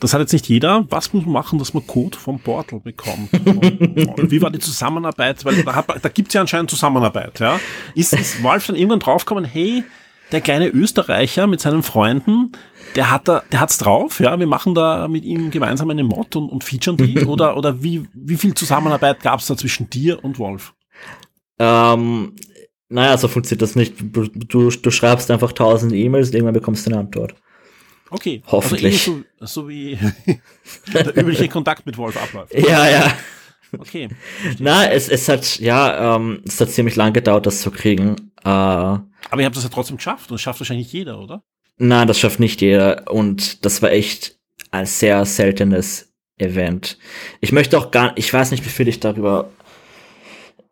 Das 0.00 0.12
hat 0.12 0.20
jetzt 0.20 0.32
nicht 0.32 0.48
jeder. 0.48 0.86
Was 0.90 1.12
muss 1.12 1.24
man 1.24 1.32
machen, 1.32 1.58
dass 1.58 1.74
man 1.74 1.84
Code 1.86 2.16
vom 2.16 2.38
Portal 2.38 2.80
bekommt? 2.80 3.30
wie 3.32 4.40
war 4.40 4.50
die 4.50 4.60
Zusammenarbeit? 4.60 5.44
Weil 5.44 5.62
da, 5.64 5.82
da 5.82 6.08
gibt 6.08 6.28
es 6.28 6.34
ja 6.34 6.40
anscheinend 6.40 6.70
Zusammenarbeit, 6.70 7.40
ja. 7.40 7.58
Ist, 7.94 8.12
ist 8.12 8.42
Valve 8.42 8.68
dann 8.68 8.76
irgendwann 8.76 9.00
draufgekommen, 9.00 9.44
hey, 9.44 9.84
der 10.32 10.40
kleine 10.40 10.68
Österreicher 10.68 11.46
mit 11.46 11.60
seinen 11.60 11.82
Freunden, 11.82 12.52
der 12.96 13.10
hat 13.10 13.28
da, 13.28 13.42
der 13.52 13.60
hat's 13.60 13.78
drauf, 13.78 14.20
ja. 14.20 14.38
Wir 14.38 14.46
machen 14.46 14.74
da 14.74 15.08
mit 15.08 15.24
ihm 15.24 15.50
gemeinsam 15.50 15.90
eine 15.90 16.04
Mod 16.04 16.36
und, 16.36 16.48
und 16.48 16.64
featuren 16.64 16.96
die. 16.96 17.18
oder, 17.26 17.56
oder 17.56 17.82
wie, 17.82 18.06
wie 18.14 18.36
viel 18.36 18.54
Zusammenarbeit 18.54 19.20
gab's 19.20 19.46
da 19.46 19.56
zwischen 19.56 19.90
dir 19.90 20.22
und 20.24 20.38
Wolf? 20.38 20.74
Ähm, 21.58 22.34
naja, 22.88 23.18
so 23.18 23.28
funktioniert 23.28 23.62
das 23.62 23.76
nicht. 23.76 23.94
Du, 24.00 24.70
du, 24.70 24.90
schreibst 24.90 25.30
einfach 25.30 25.52
tausend 25.52 25.92
E-Mails 25.92 26.28
und 26.28 26.34
irgendwann 26.34 26.54
bekommst 26.54 26.86
du 26.86 26.90
eine 26.90 27.00
Antwort. 27.00 27.34
Okay. 28.10 28.42
Hoffentlich. 28.46 29.06
Also 29.06 29.24
so, 29.40 29.46
so 29.46 29.68
wie 29.68 29.98
der 30.94 31.16
übliche 31.16 31.48
Kontakt 31.48 31.84
mit 31.84 31.98
Wolf 31.98 32.16
abläuft. 32.16 32.54
Ja, 32.58 32.88
ja. 32.88 33.12
Okay. 33.76 34.08
Na, 34.58 34.90
es, 34.90 35.10
es 35.10 35.28
hat, 35.28 35.58
ja, 35.58 36.16
ähm, 36.16 36.40
es 36.46 36.58
hat 36.58 36.70
ziemlich 36.70 36.96
lang 36.96 37.12
gedauert, 37.12 37.44
das 37.44 37.60
zu 37.60 37.70
kriegen. 37.70 38.32
Äh, 38.48 39.30
Aber 39.30 39.40
ihr 39.40 39.44
habt 39.44 39.56
das 39.56 39.64
ja 39.64 39.70
trotzdem 39.70 39.96
geschafft 39.96 40.30
und 40.30 40.36
das 40.36 40.40
schafft 40.40 40.60
wahrscheinlich 40.60 40.92
jeder, 40.92 41.18
oder? 41.20 41.42
Nein, 41.76 42.08
das 42.08 42.18
schafft 42.18 42.40
nicht 42.40 42.60
jeder 42.60 43.10
und 43.10 43.64
das 43.64 43.82
war 43.82 43.90
echt 43.90 44.38
ein 44.70 44.86
sehr 44.86 45.24
seltenes 45.26 46.12
Event. 46.38 46.98
Ich 47.40 47.52
möchte 47.52 47.76
auch 47.78 47.90
gar, 47.90 48.16
ich 48.16 48.32
weiß 48.32 48.50
nicht, 48.50 48.64
wie 48.64 48.70
viel 48.70 48.88
ich 48.88 49.00
darüber 49.00 49.50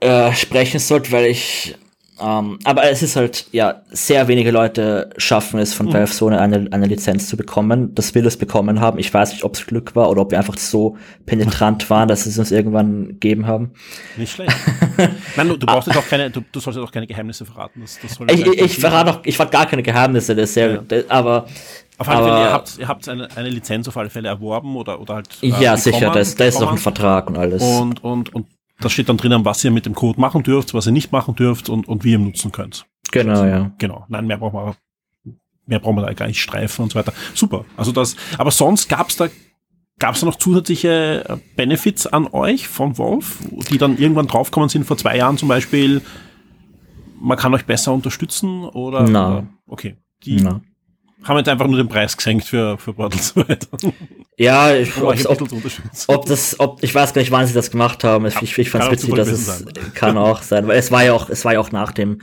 äh, 0.00 0.32
sprechen 0.32 0.80
sollte, 0.80 1.12
weil 1.12 1.26
ich 1.26 1.76
um, 2.18 2.26
ähm, 2.26 2.58
aber 2.64 2.84
es 2.84 3.02
ist 3.02 3.16
halt, 3.16 3.46
ja, 3.52 3.82
sehr 3.90 4.26
wenige 4.26 4.50
Leute 4.50 5.10
schaffen 5.18 5.60
es 5.60 5.74
von 5.74 5.86
mhm. 5.86 5.92
Valve 5.92 6.12
so 6.12 6.28
eine, 6.28 6.68
eine 6.70 6.86
Lizenz 6.86 7.28
zu 7.28 7.36
bekommen, 7.36 7.94
dass 7.94 8.14
wir 8.14 8.22
das 8.22 8.38
bekommen 8.38 8.80
haben. 8.80 8.98
Ich 8.98 9.12
weiß 9.12 9.32
nicht, 9.32 9.44
ob 9.44 9.54
es 9.54 9.66
Glück 9.66 9.94
war 9.94 10.08
oder 10.08 10.22
ob 10.22 10.30
wir 10.30 10.38
einfach 10.38 10.56
so 10.56 10.96
penetrant 11.26 11.88
waren, 11.90 12.08
dass 12.08 12.24
sie 12.24 12.30
es 12.30 12.38
uns 12.38 12.52
irgendwann 12.52 13.08
gegeben 13.08 13.46
haben. 13.46 13.72
Nicht 14.16 14.32
schlecht. 14.32 14.56
Nein, 15.36 15.48
du, 15.48 15.58
du 15.58 15.66
brauchst 15.66 15.88
jetzt 15.88 15.98
auch 15.98 16.08
keine, 16.08 16.30
du, 16.30 16.42
du 16.50 16.60
solltest 16.60 16.86
auch 16.86 16.92
keine 16.92 17.06
Geheimnisse 17.06 17.44
verraten. 17.44 17.82
Das, 17.82 17.98
das 18.00 18.14
soll 18.14 18.30
ich, 18.30 18.46
ich, 18.46 18.60
ich 18.62 18.78
verrate 18.78 19.10
auch, 19.10 19.20
ich 19.24 19.36
verrate 19.36 19.52
gar 19.52 19.66
keine 19.66 19.82
Geheimnisse, 19.82 20.34
das 20.34 20.44
ist 20.44 20.54
sehr, 20.54 20.70
ja. 20.70 20.82
das, 20.88 21.10
aber 21.10 21.46
auf 21.98 22.08
alle 22.08 22.24
Fälle, 22.24 22.40
ihr 22.40 22.52
habt, 22.52 22.78
ihr 22.78 22.88
habt 22.88 23.08
eine, 23.08 23.28
eine 23.36 23.48
Lizenz 23.48 23.88
auf 23.88 23.96
alle 23.96 24.10
Fälle 24.10 24.28
erworben 24.28 24.76
oder, 24.76 25.00
oder 25.00 25.14
halt. 25.16 25.28
Äh, 25.42 25.48
ja, 25.48 25.76
sicher, 25.76 26.10
da 26.10 26.20
ist, 26.20 26.38
da 26.38 26.44
ist 26.44 26.60
noch 26.60 26.72
ein 26.72 26.78
Vertrag 26.78 27.28
und 27.28 27.38
alles. 27.38 27.62
Und, 27.62 28.04
und, 28.04 28.34
und 28.34 28.46
da 28.80 28.88
steht 28.90 29.08
dann 29.08 29.16
drinnen, 29.16 29.44
was 29.44 29.64
ihr 29.64 29.70
mit 29.70 29.86
dem 29.86 29.94
Code 29.94 30.20
machen 30.20 30.42
dürft, 30.42 30.74
was 30.74 30.86
ihr 30.86 30.92
nicht 30.92 31.12
machen 31.12 31.34
dürft 31.34 31.68
und, 31.68 31.88
und 31.88 32.04
wie 32.04 32.12
ihr 32.12 32.18
ihn 32.18 32.24
nutzen 32.24 32.52
könnt. 32.52 32.86
Genau, 33.10 33.32
also, 33.32 33.44
ja. 33.44 33.72
Genau. 33.78 34.04
Nein, 34.08 34.26
mehr 34.26 34.38
brauchen 34.38 34.54
wir, 34.54 34.76
mehr 35.66 35.78
brauchen 35.78 35.96
wir 35.96 36.06
da 36.06 36.12
gar 36.12 36.26
nicht 36.26 36.42
streifen 36.42 36.82
und 36.82 36.92
so 36.92 36.98
weiter. 36.98 37.12
Super. 37.34 37.64
Also 37.76 37.92
das, 37.92 38.16
aber 38.36 38.50
sonst 38.50 38.88
gab's 38.88 39.16
da, 39.16 39.28
gab's 39.98 40.20
da 40.20 40.26
noch 40.26 40.36
zusätzliche 40.36 41.24
äh, 41.28 41.36
Benefits 41.56 42.06
an 42.06 42.26
euch 42.26 42.68
von 42.68 42.98
Wolf, 42.98 43.38
die 43.70 43.78
dann 43.78 43.98
irgendwann 43.98 44.26
draufkommen 44.26 44.68
sind, 44.68 44.84
vor 44.84 44.98
zwei 44.98 45.16
Jahren 45.16 45.38
zum 45.38 45.48
Beispiel, 45.48 46.02
man 47.18 47.38
kann 47.38 47.54
euch 47.54 47.64
besser 47.64 47.92
unterstützen 47.92 48.64
oder? 48.64 49.02
Na. 49.02 49.28
Oder? 49.28 49.46
Okay. 49.66 49.96
Die, 50.24 50.40
Na 50.40 50.60
haben 51.24 51.38
jetzt 51.38 51.48
einfach 51.48 51.66
nur 51.66 51.76
den 51.76 51.88
Preis 51.88 52.16
gesenkt 52.16 52.44
für, 52.46 52.78
für 52.78 52.92
Portals 52.92 53.34
weiter. 53.36 53.68
Ja, 54.36 54.74
ich, 54.74 54.96
ob, 55.00 55.14
ob, 55.26 55.52
ob, 56.08 56.26
das, 56.26 56.60
ob, 56.60 56.82
ich 56.82 56.94
weiß 56.94 57.14
gar 57.14 57.22
nicht, 57.22 57.30
wann 57.30 57.46
sie 57.46 57.54
das 57.54 57.70
gemacht 57.70 58.04
haben. 58.04 58.26
Ich, 58.26 58.40
ich, 58.42 58.58
ich 58.58 58.70
fand 58.70 58.84
es 58.84 58.90
witzig, 58.90 59.14
dass 59.14 59.28
es 59.28 59.46
sein. 59.46 59.64
kann 59.94 60.18
auch 60.18 60.42
sein, 60.42 60.68
weil 60.68 60.78
es 60.78 60.90
war 60.90 61.04
ja 61.04 61.14
auch, 61.14 61.30
es 61.30 61.44
war 61.44 61.54
ja 61.54 61.60
auch 61.60 61.72
nach 61.72 61.92
dem, 61.92 62.20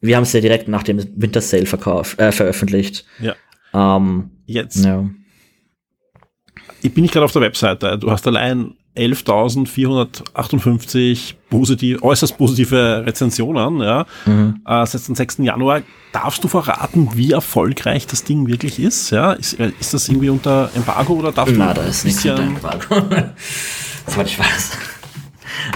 wir 0.00 0.16
haben 0.16 0.22
es 0.22 0.32
ja 0.32 0.40
direkt 0.40 0.68
nach 0.68 0.84
dem 0.84 1.04
Winter 1.16 1.40
Sale 1.40 1.66
verkauft, 1.66 2.18
äh, 2.20 2.32
veröffentlicht. 2.32 3.04
Ja. 3.20 3.34
Ähm, 3.74 4.30
Jetzt. 4.46 4.84
Ja. 4.84 5.04
Ich 6.82 6.94
bin 6.94 7.02
nicht 7.02 7.12
gerade 7.12 7.24
auf 7.24 7.32
der 7.32 7.42
Webseite. 7.42 7.98
Du 7.98 8.10
hast 8.10 8.26
allein 8.26 8.74
11.458 8.96 11.34
positiv, 11.50 12.02
äußerst 12.02 12.38
positive 12.38 13.04
Rezensionen, 13.06 13.80
ja, 13.80 14.06
mhm. 14.24 14.60
äh, 14.66 14.86
seit 14.86 15.06
dem 15.08 15.14
6. 15.14 15.38
Januar. 15.38 15.82
Darfst 16.12 16.42
du 16.42 16.48
verraten, 16.48 17.10
wie 17.14 17.32
erfolgreich 17.32 18.06
das 18.06 18.24
Ding 18.24 18.46
wirklich 18.46 18.78
ist? 18.78 19.10
Ja, 19.10 19.32
ist, 19.32 19.60
äh, 19.60 19.72
ist 19.78 19.92
das 19.94 20.08
irgendwie 20.08 20.30
unter 20.30 20.70
Embargo 20.74 21.12
oder 21.14 21.32
darfst 21.32 21.54
Na, 21.56 21.74
du 21.74 21.80
da 21.80 21.86
ist 21.86 22.04
nichts 22.04 22.24
unter 22.24 22.42
Embargo. 22.42 22.94
Soweit 24.06 24.26
ich 24.26 24.38
weiß. 24.38 24.70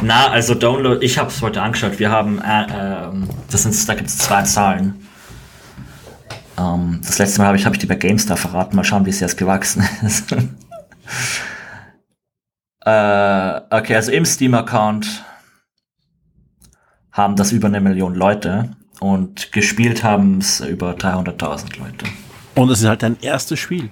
Na, 0.03 0.29
also 0.29 0.55
Download, 0.55 1.05
ich 1.05 1.19
habe 1.19 1.29
es 1.29 1.43
heute 1.43 1.61
angeschaut. 1.63 1.99
Wir 1.99 2.11
haben, 2.11 2.41
äh, 2.41 2.63
äh, 2.63 3.09
das 3.51 3.65
sind, 3.65 3.89
da 3.89 3.95
gibt 3.95 4.09
es 4.09 4.19
zwei 4.19 4.43
Zahlen. 4.43 4.95
Ähm, 6.59 7.01
das 7.05 7.19
letzte 7.19 7.41
Mal 7.41 7.49
habe 7.49 7.57
ich, 7.57 7.67
hab 7.67 7.75
ich 7.75 7.79
die 7.79 7.87
bei 7.87 7.97
GameStar 7.97 8.37
verraten. 8.37 8.77
Mal 8.77 8.85
schauen, 8.85 9.05
wie 9.07 9.11
es 9.11 9.21
jetzt 9.21 9.37
gewachsen 9.37 9.83
ist. 10.03 10.35
Äh, 12.91 13.61
okay, 13.71 13.95
also 13.95 14.11
im 14.11 14.25
Steam-Account 14.25 15.25
haben 17.13 17.37
das 17.37 17.53
über 17.53 17.69
eine 17.69 17.81
Million 17.81 18.15
Leute 18.15 18.71
und 18.99 19.53
gespielt 19.53 20.03
haben 20.03 20.39
es 20.39 20.61
über 20.61 20.93
300.000 20.93 21.79
Leute. 21.79 22.07
Und 22.55 22.71
es 22.71 22.81
ist 22.81 22.89
halt 22.89 23.03
dein 23.03 23.17
erstes 23.21 23.59
Spiel. 23.61 23.91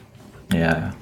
Ja, 0.52 0.58
ja. 0.58 0.94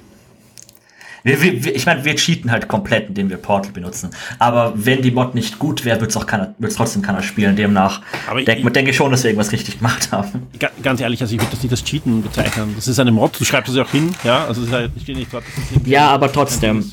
Wir, 1.23 1.43
wir, 1.43 1.75
ich 1.75 1.87
meine, 1.87 2.05
wir 2.05 2.15
cheaten 2.15 2.53
halt 2.53 2.69
komplett, 2.69 3.09
indem 3.09 3.31
wir 3.31 3.37
Portal 3.39 3.73
benutzen. 3.73 4.11
Aber 4.39 4.73
wenn 4.77 5.03
die 5.03 5.11
Mod 5.11 5.35
nicht 5.35 5.59
gut 5.59 5.85
wäre, 5.85 5.97
würde 5.99 6.11
es 6.11 6.17
auch 6.17 6.27
keiner, 6.27 6.55
trotzdem 6.73 7.03
keiner 7.03 7.23
spielen. 7.23 7.57
Demnach 7.57 8.01
denke 8.47 8.71
denk 8.71 8.89
ich 8.89 8.95
schon, 8.95 9.11
dass 9.11 9.25
wir 9.25 9.31
irgendwas 9.31 9.51
richtig 9.51 9.79
gemacht 9.79 10.13
haben. 10.13 10.47
Ganz 10.83 11.01
ehrlich, 11.01 11.21
also 11.21 11.35
ich 11.35 11.41
würde 11.41 11.51
das 11.51 11.63
nicht 11.63 11.73
als 11.73 11.83
Cheaten 11.83 12.23
bezeichnen. 12.23 12.75
Das 12.77 12.87
ist 12.87 13.01
eine 13.01 13.11
Mod, 13.11 13.41
du 13.41 13.45
schreibst 13.45 13.71
es 13.71 13.77
ja 13.77 13.83
auch 13.83 13.91
hin, 13.91 14.15
ja. 14.23 14.45
Also 14.47 14.71
halt, 14.71 14.93
ich 14.95 15.03
stehe 15.03 15.19
nicht 15.19 15.33
dort. 15.33 15.45
Ja, 15.85 16.11
aber 16.11 16.31
trotzdem. 16.33 16.85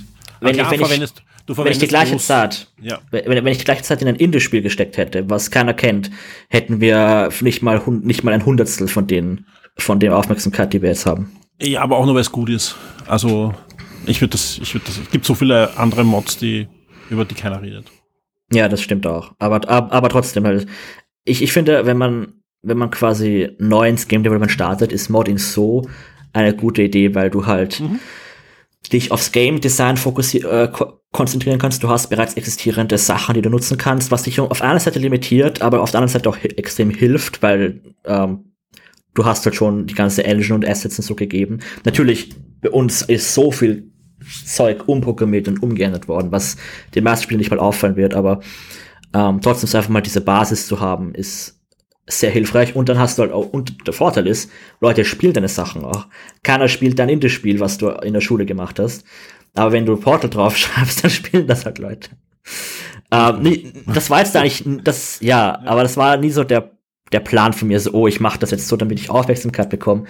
Wenn, 0.44 0.60
ich, 0.60 0.72
wenn, 0.72 0.82
ich, 1.02 1.58
wenn 1.58 1.68
ich 1.72 1.78
die 1.80 1.88
gleiche 1.88 2.18
Zeit, 2.18 2.68
ja. 2.82 3.00
wenn, 3.12 3.26
wenn 3.28 3.48
ich 3.48 3.58
die 3.58 3.64
gleiche 3.64 3.84
Zeit 3.84 4.02
in 4.02 4.08
ein 4.08 4.16
Indie-Spiel 4.16 4.62
gesteckt 4.62 4.98
hätte, 4.98 5.30
was 5.30 5.52
keiner 5.52 5.74
kennt, 5.74 6.12
hätten 6.50 6.82
wir 6.82 7.30
nicht 7.42 7.62
mal, 7.62 7.82
nicht 8.02 8.24
mal 8.24 8.34
ein 8.34 8.46
Hundertstel 8.46 8.88
von 8.88 9.08
denen, 9.08 9.46
von 9.78 10.00
der 10.00 10.18
Aufmerksamkeit, 10.18 10.74
die 10.74 10.82
wir 10.82 10.90
jetzt 10.90 11.06
haben. 11.06 11.32
Ja, 11.62 11.82
aber 11.82 11.98
auch 11.98 12.06
nur, 12.06 12.16
weil 12.16 12.22
es 12.22 12.32
gut 12.32 12.50
ist. 12.50 12.76
Also, 13.08 13.54
ich 14.06 14.22
würde 14.22 14.32
das, 14.32 14.60
ich 14.62 14.74
würde 14.74 14.86
das, 14.86 14.98
es 14.98 15.12
gibt 15.12 15.26
so 15.26 15.36
viele 15.36 15.78
andere 15.78 16.04
Mods, 16.04 16.38
die, 16.38 16.68
über 17.10 17.26
die 17.26 17.36
keiner 17.36 17.62
redet. 17.62 17.86
Ja, 18.52 18.68
das 18.68 18.82
stimmt 18.82 19.08
auch. 19.08 19.34
Aber, 19.40 19.68
aber, 19.70 19.92
aber 19.92 20.10
trotzdem, 20.10 20.46
halt, 20.46 20.68
ich, 21.26 21.42
ich 21.42 21.52
finde, 21.52 21.86
wenn 21.86 21.98
man, 21.98 22.34
wenn 22.62 22.78
man 22.78 22.92
quasi 22.92 23.52
neu 23.60 23.88
ins 23.88 24.08
Game 24.08 24.24
Development 24.24 24.52
startet, 24.52 24.92
ist 24.92 25.10
Modding 25.10 25.38
so 25.38 25.88
eine 26.34 26.56
gute 26.56 26.82
Idee, 26.82 27.16
weil 27.16 27.30
du 27.30 27.46
halt 27.46 27.80
mhm. 27.80 28.00
Dich 28.92 29.12
aufs 29.12 29.32
Game 29.32 29.62
Design 29.62 29.98
äh, 29.98 30.68
konzentrieren 31.12 31.60
kannst. 31.60 31.84
Du 31.84 31.90
hast 31.90 32.10
bereits 32.10 32.34
existierende 32.34 32.98
Sachen, 32.98 33.36
die 33.36 33.42
du 33.42 33.50
nutzen 33.50 33.78
kannst, 33.78 34.12
was 34.12 34.24
dich 34.24 34.40
auf 34.40 34.62
einer 34.62 34.80
Seite 34.80 35.00
limitiert, 35.00 35.62
aber 35.62 35.82
auf 35.82 35.92
der 35.92 36.00
anderen 36.00 36.14
Seite 36.14 36.30
auch 36.30 36.38
extrem 36.38 36.90
hilft, 36.90 37.42
weil 37.42 37.82
ähm, 38.06 38.54
du 39.14 39.26
hast 39.26 39.46
halt 39.46 39.56
schon 39.56 39.86
die 39.88 39.94
ganze 39.94 40.24
Engine 40.24 40.56
und 40.56 40.68
Assets 40.68 41.00
und 41.00 41.06
so 41.06 41.16
gegeben. 41.16 41.60
Natürlich, 41.86 42.36
bei 42.62 42.70
uns 42.70 43.04
ist 43.04 43.34
so 43.34 43.52
viel 43.52 43.92
Zeug 44.46 44.88
umprogrammiert 44.88 45.48
und 45.48 45.62
umgeändert 45.62 46.08
worden, 46.08 46.32
was 46.32 46.58
den 46.96 47.04
meisten 47.04 47.24
Spielen 47.24 47.40
nicht 47.40 47.52
mal 47.52 47.60
auffallen 47.60 47.96
wird, 47.96 48.16
aber 48.16 48.42
ähm, 49.14 49.40
trotzdem 49.42 49.68
ist 49.68 49.76
einfach 49.76 49.90
mal 49.90 50.02
diese 50.02 50.22
Basis 50.22 50.68
zu 50.68 50.80
haben, 50.80 51.14
ist 51.14 51.62
sehr 52.06 52.32
hilfreich 52.32 52.76
und 52.76 52.90
dann 52.90 53.00
hast 53.00 53.18
du 53.18 53.24
halt 53.24 53.32
auch, 53.32 53.48
und 53.52 53.88
der 53.88 53.94
Vorteil 53.94 54.28
ist, 54.28 54.52
Leute 54.82 55.06
spielen 55.06 55.34
deine 55.34 55.48
Sachen 55.48 55.86
auch. 55.86 56.08
Keiner 56.44 56.68
spielt 56.68 57.00
dann 57.00 57.10
in 57.10 57.20
das 57.20 57.32
Spiel, 57.32 57.60
was 57.60 57.78
du 57.78 57.90
in 57.90 58.14
der 58.14 58.22
Schule 58.22 58.46
gemacht 58.46 58.80
hast. 58.80 59.06
Aber 59.54 59.72
wenn 59.72 59.86
du 59.86 59.96
Portal 59.96 60.30
drauf 60.30 60.58
schreibst, 60.58 61.04
dann 61.04 61.12
spielen 61.12 61.48
das 61.48 61.66
halt 61.66 61.80
Leute. 61.80 62.10
Ähm, 63.12 63.42
nee, 63.42 63.74
das 63.94 64.10
war 64.10 64.20
jetzt 64.20 64.36
eigentlich, 64.36 64.64
das, 64.84 65.20
ja, 65.22 65.62
aber 65.66 65.84
das 65.84 65.96
war 65.98 66.18
nie 66.18 66.32
so 66.32 66.44
der 66.44 66.74
der 67.14 67.20
Plan 67.20 67.54
von 67.54 67.68
mir 67.68 67.80
so, 67.80 67.92
oh, 67.94 68.08
ich 68.08 68.20
mache 68.20 68.40
das 68.40 68.52
jetzt 68.52 68.68
so, 68.68 68.76
damit 68.76 69.00
ich 69.00 69.10
Aufmerksamkeit 69.10 69.70
bekomme. 69.70 70.06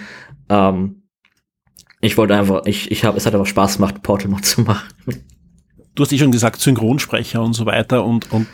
Ähm, 0.49 1.03
ich 2.01 2.17
wollte 2.17 2.35
einfach, 2.35 2.65
ich, 2.65 2.91
ich 2.91 3.05
habe, 3.05 3.17
es 3.17 3.25
hat 3.25 3.33
einfach 3.33 3.45
Spaß 3.45 3.75
gemacht, 3.75 4.01
Portal 4.01 4.29
Mod 4.29 4.45
zu 4.45 4.61
machen. 4.65 4.87
Du 5.95 6.03
hast 6.03 6.11
eh 6.11 6.17
schon 6.17 6.31
gesagt, 6.31 6.59
Synchronsprecher 6.59 7.41
und 7.41 7.53
so 7.53 7.65
weiter 7.65 8.03
und, 8.03 8.31
und 8.31 8.47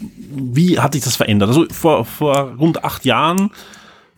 wie 0.00 0.78
hat 0.78 0.94
sich 0.94 1.02
das 1.02 1.16
verändert? 1.16 1.48
Also 1.48 1.66
vor, 1.70 2.04
vor 2.04 2.54
rund 2.58 2.84
acht 2.84 3.04
Jahren 3.04 3.50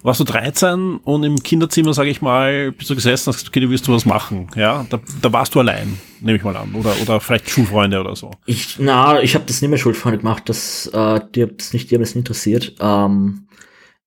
warst 0.02 0.20
du 0.20 0.24
13 0.24 0.98
und 0.98 1.24
im 1.24 1.42
Kinderzimmer, 1.42 1.92
sage 1.92 2.10
ich 2.10 2.22
mal, 2.22 2.72
bist 2.72 2.88
du 2.88 2.94
gesessen 2.94 3.28
und 3.28 3.34
hast 3.34 3.40
gesagt, 3.40 3.56
okay, 3.56 3.60
du 3.60 3.70
wirst 3.70 3.86
du 3.88 3.92
was 3.92 4.04
machen. 4.04 4.48
Ja, 4.54 4.86
da, 4.88 5.00
da 5.20 5.32
warst 5.32 5.54
du 5.54 5.60
allein, 5.60 5.98
nehme 6.20 6.38
ich 6.38 6.44
mal 6.44 6.56
an. 6.56 6.74
Oder, 6.74 6.94
oder 7.02 7.20
vielleicht 7.20 7.50
Schulfreunde 7.50 8.00
oder 8.00 8.14
so. 8.14 8.30
Ich, 8.46 8.76
na, 8.78 9.20
ich 9.20 9.34
habe 9.34 9.44
das 9.46 9.60
nicht 9.60 9.70
mehr 9.70 9.78
Schulfreunde 9.78 10.18
gemacht, 10.18 10.48
das, 10.48 10.86
äh, 10.86 11.20
die, 11.34 11.46
das 11.56 11.72
nicht, 11.72 11.90
die 11.90 11.96
haben 11.96 12.02
nicht 12.02 12.14
interessiert. 12.14 12.76
Ähm, 12.80 13.48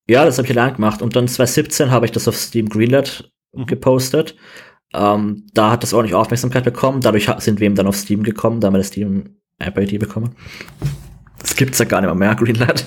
ja, 0.07 0.25
das 0.25 0.37
habe 0.37 0.47
ich 0.47 0.57
allein 0.57 0.75
gemacht. 0.75 1.01
Und 1.01 1.15
dann 1.15 1.27
2017 1.27 1.91
habe 1.91 2.05
ich 2.05 2.11
das 2.11 2.27
auf 2.27 2.37
Steam 2.37 2.69
Greenlight 2.69 3.29
mhm. 3.53 3.65
gepostet. 3.65 4.35
Ähm, 4.93 5.47
da 5.53 5.71
hat 5.71 5.83
das 5.83 5.93
auch 5.93 6.01
nicht 6.01 6.13
Aufmerksamkeit 6.13 6.63
bekommen. 6.63 7.01
Dadurch 7.01 7.29
sind 7.39 7.59
wir 7.59 7.65
eben 7.65 7.75
dann 7.75 7.87
auf 7.87 7.95
Steam 7.95 8.23
gekommen, 8.23 8.59
da 8.59 8.67
haben 8.67 8.73
wir 8.73 8.79
das 8.79 8.87
Steam 8.87 9.37
App 9.59 9.77
ID 9.77 9.99
bekommen. 9.99 10.35
Das 11.41 11.55
gibt's 11.55 11.79
ja 11.79 11.85
gar 11.85 12.01
nicht 12.01 12.07
mehr, 12.07 12.15
mehr 12.15 12.35
Greenlight. 12.35 12.85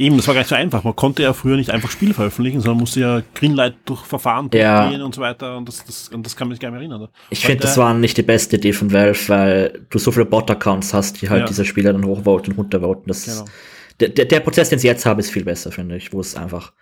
Eben, 0.00 0.16
das 0.16 0.28
war 0.28 0.34
gar 0.34 0.42
nicht 0.42 0.48
so 0.48 0.54
einfach. 0.54 0.84
Man 0.84 0.94
konnte 0.94 1.24
ja 1.24 1.32
früher 1.32 1.56
nicht 1.56 1.70
einfach 1.70 1.90
Spiele 1.90 2.14
veröffentlichen, 2.14 2.60
sondern 2.60 2.78
musste 2.78 3.00
ja 3.00 3.22
Greenlight 3.34 3.74
durch 3.84 4.04
Verfahren 4.04 4.48
durchgehen 4.48 5.00
ja. 5.00 5.04
und 5.04 5.12
so 5.12 5.20
weiter. 5.20 5.56
Und 5.56 5.66
das, 5.66 5.84
das, 5.84 6.08
und 6.10 6.24
das 6.24 6.36
kann 6.36 6.46
man 6.46 6.54
sich 6.54 6.60
gar 6.60 6.70
nicht 6.70 6.78
mehr 6.78 6.88
erinnern. 6.88 7.08
Ich 7.30 7.44
finde, 7.44 7.62
das 7.62 7.76
war 7.76 7.92
nicht 7.94 8.16
die 8.16 8.22
beste 8.22 8.56
Idee 8.56 8.72
von 8.72 8.92
Valve, 8.92 9.18
weil 9.28 9.86
du 9.90 9.98
so 9.98 10.12
viele 10.12 10.26
Bot-Accounts 10.26 10.94
hast, 10.94 11.20
die 11.20 11.28
halt 11.28 11.40
ja. 11.40 11.46
diese 11.46 11.64
Spieler 11.64 11.92
dann 11.92 12.04
hochvoten 12.04 12.52
und 12.52 12.58
runtervoten. 12.58 13.08
Das 13.08 13.24
genau. 13.24 13.44
der, 13.98 14.10
der, 14.10 14.26
der 14.26 14.38
Prozess, 14.38 14.68
den 14.68 14.78
sie 14.78 14.86
jetzt 14.86 15.04
haben, 15.04 15.18
ist 15.18 15.32
viel 15.32 15.44
besser, 15.44 15.72
finde 15.72 15.96
ich, 15.96 16.12
wo 16.12 16.20
es 16.20 16.36
einfach, 16.36 16.72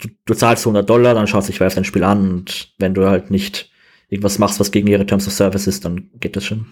du, 0.00 0.08
du 0.24 0.34
zahlst 0.34 0.66
100 0.66 0.88
Dollar, 0.90 1.14
dann 1.14 1.28
schaut 1.28 1.44
sich 1.44 1.60
Valve 1.60 1.76
dein 1.76 1.84
Spiel 1.84 2.02
an 2.02 2.28
und 2.28 2.74
wenn 2.78 2.92
du 2.92 3.08
halt 3.08 3.30
nicht 3.30 3.70
irgendwas 4.08 4.40
machst, 4.40 4.58
was 4.58 4.72
gegen 4.72 4.88
ihre 4.88 5.06
Terms 5.06 5.28
of 5.28 5.32
Service 5.32 5.68
ist, 5.68 5.84
dann 5.84 6.10
geht 6.18 6.34
das 6.34 6.44
schon 6.44 6.66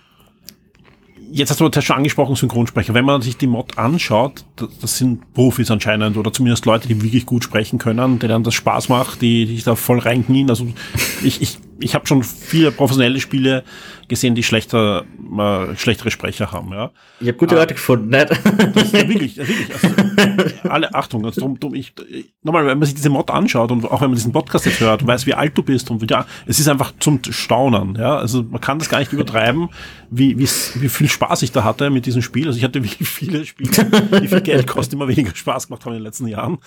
jetzt 1.30 1.50
hast 1.50 1.60
du 1.60 1.68
das 1.68 1.84
schon 1.84 1.96
angesprochen, 1.96 2.36
Synchronsprecher. 2.36 2.94
Wenn 2.94 3.04
man 3.04 3.22
sich 3.22 3.36
die 3.36 3.46
Mod 3.46 3.78
anschaut, 3.78 4.44
das 4.80 4.98
sind 4.98 5.32
Profis 5.34 5.70
anscheinend 5.70 6.16
oder 6.16 6.32
zumindest 6.32 6.66
Leute, 6.66 6.88
die 6.88 7.02
wirklich 7.02 7.26
gut 7.26 7.44
sprechen 7.44 7.78
können, 7.78 8.18
denen 8.18 8.42
das 8.42 8.54
Spaß 8.54 8.88
macht, 8.88 9.22
die, 9.22 9.46
sich 9.46 9.64
da 9.64 9.74
voll 9.74 9.98
reinknien. 9.98 10.50
Also 10.50 10.66
ich, 11.22 11.40
ich, 11.40 11.58
ich 11.80 11.94
habe 11.94 12.06
schon 12.06 12.22
viele 12.22 12.70
professionelle 12.70 13.20
Spiele 13.20 13.64
gesehen, 14.08 14.34
die 14.34 14.42
schlechter, 14.42 15.04
äh, 15.38 15.76
schlechtere 15.76 16.10
Sprecher 16.10 16.52
haben. 16.52 16.72
Ja. 16.72 16.90
Ich 17.20 17.28
habe 17.28 17.38
gute 17.38 17.54
ah, 17.56 17.60
Leute 17.60 17.74
gefunden, 17.74 18.08
ne? 18.08 18.26
Das 18.26 18.92
ja 18.92 19.08
wirklich, 19.08 19.36
ja, 19.36 19.46
wirklich. 19.46 19.68
Also, 19.72 20.68
alle 20.68 20.94
Achtung, 20.94 21.24
also 21.24 21.40
drum, 21.40 21.58
drum, 21.58 21.74
ich, 21.74 21.94
nochmal, 22.42 22.66
wenn 22.66 22.78
man 22.78 22.86
sich 22.86 22.94
diese 22.94 23.08
Mod 23.08 23.30
anschaut 23.30 23.70
und 23.70 23.84
auch 23.84 24.00
wenn 24.00 24.10
man 24.10 24.16
diesen 24.16 24.32
Podcast 24.32 24.66
jetzt 24.66 24.80
hört 24.80 25.02
und 25.02 25.08
weiß, 25.08 25.26
wie 25.26 25.34
alt 25.34 25.56
du 25.56 25.62
bist 25.62 25.90
und 25.90 26.02
wie, 26.02 26.06
ja, 26.08 26.26
es 26.46 26.58
ist 26.60 26.68
einfach 26.68 26.92
zum 26.98 27.20
Staunen. 27.30 27.94
Ja, 27.96 28.16
also 28.16 28.42
man 28.42 28.60
kann 28.60 28.78
das 28.78 28.88
gar 28.88 28.98
nicht 28.98 29.12
übertreiben, 29.12 29.68
wie, 30.10 30.38
wie, 30.38 30.48
wie 30.74 30.88
viel 30.88 31.08
Spaß 31.08 31.42
ich 31.42 31.52
da 31.52 31.64
hatte 31.64 31.90
mit 31.90 32.06
diesem 32.06 32.22
Spiel. 32.22 32.46
Also 32.46 32.58
ich 32.58 32.64
hatte 32.64 32.82
wirklich 32.82 33.08
viele 33.08 33.44
Spiele, 33.44 33.70
die 34.20 34.28
viel 34.28 34.40
Geld 34.40 34.66
kosten, 34.66 34.96
immer 34.96 35.08
weniger 35.08 35.34
Spaß 35.34 35.68
gemacht 35.68 35.84
haben 35.84 35.92
in 35.92 35.98
den 35.98 36.04
letzten 36.04 36.26
Jahren. 36.26 36.58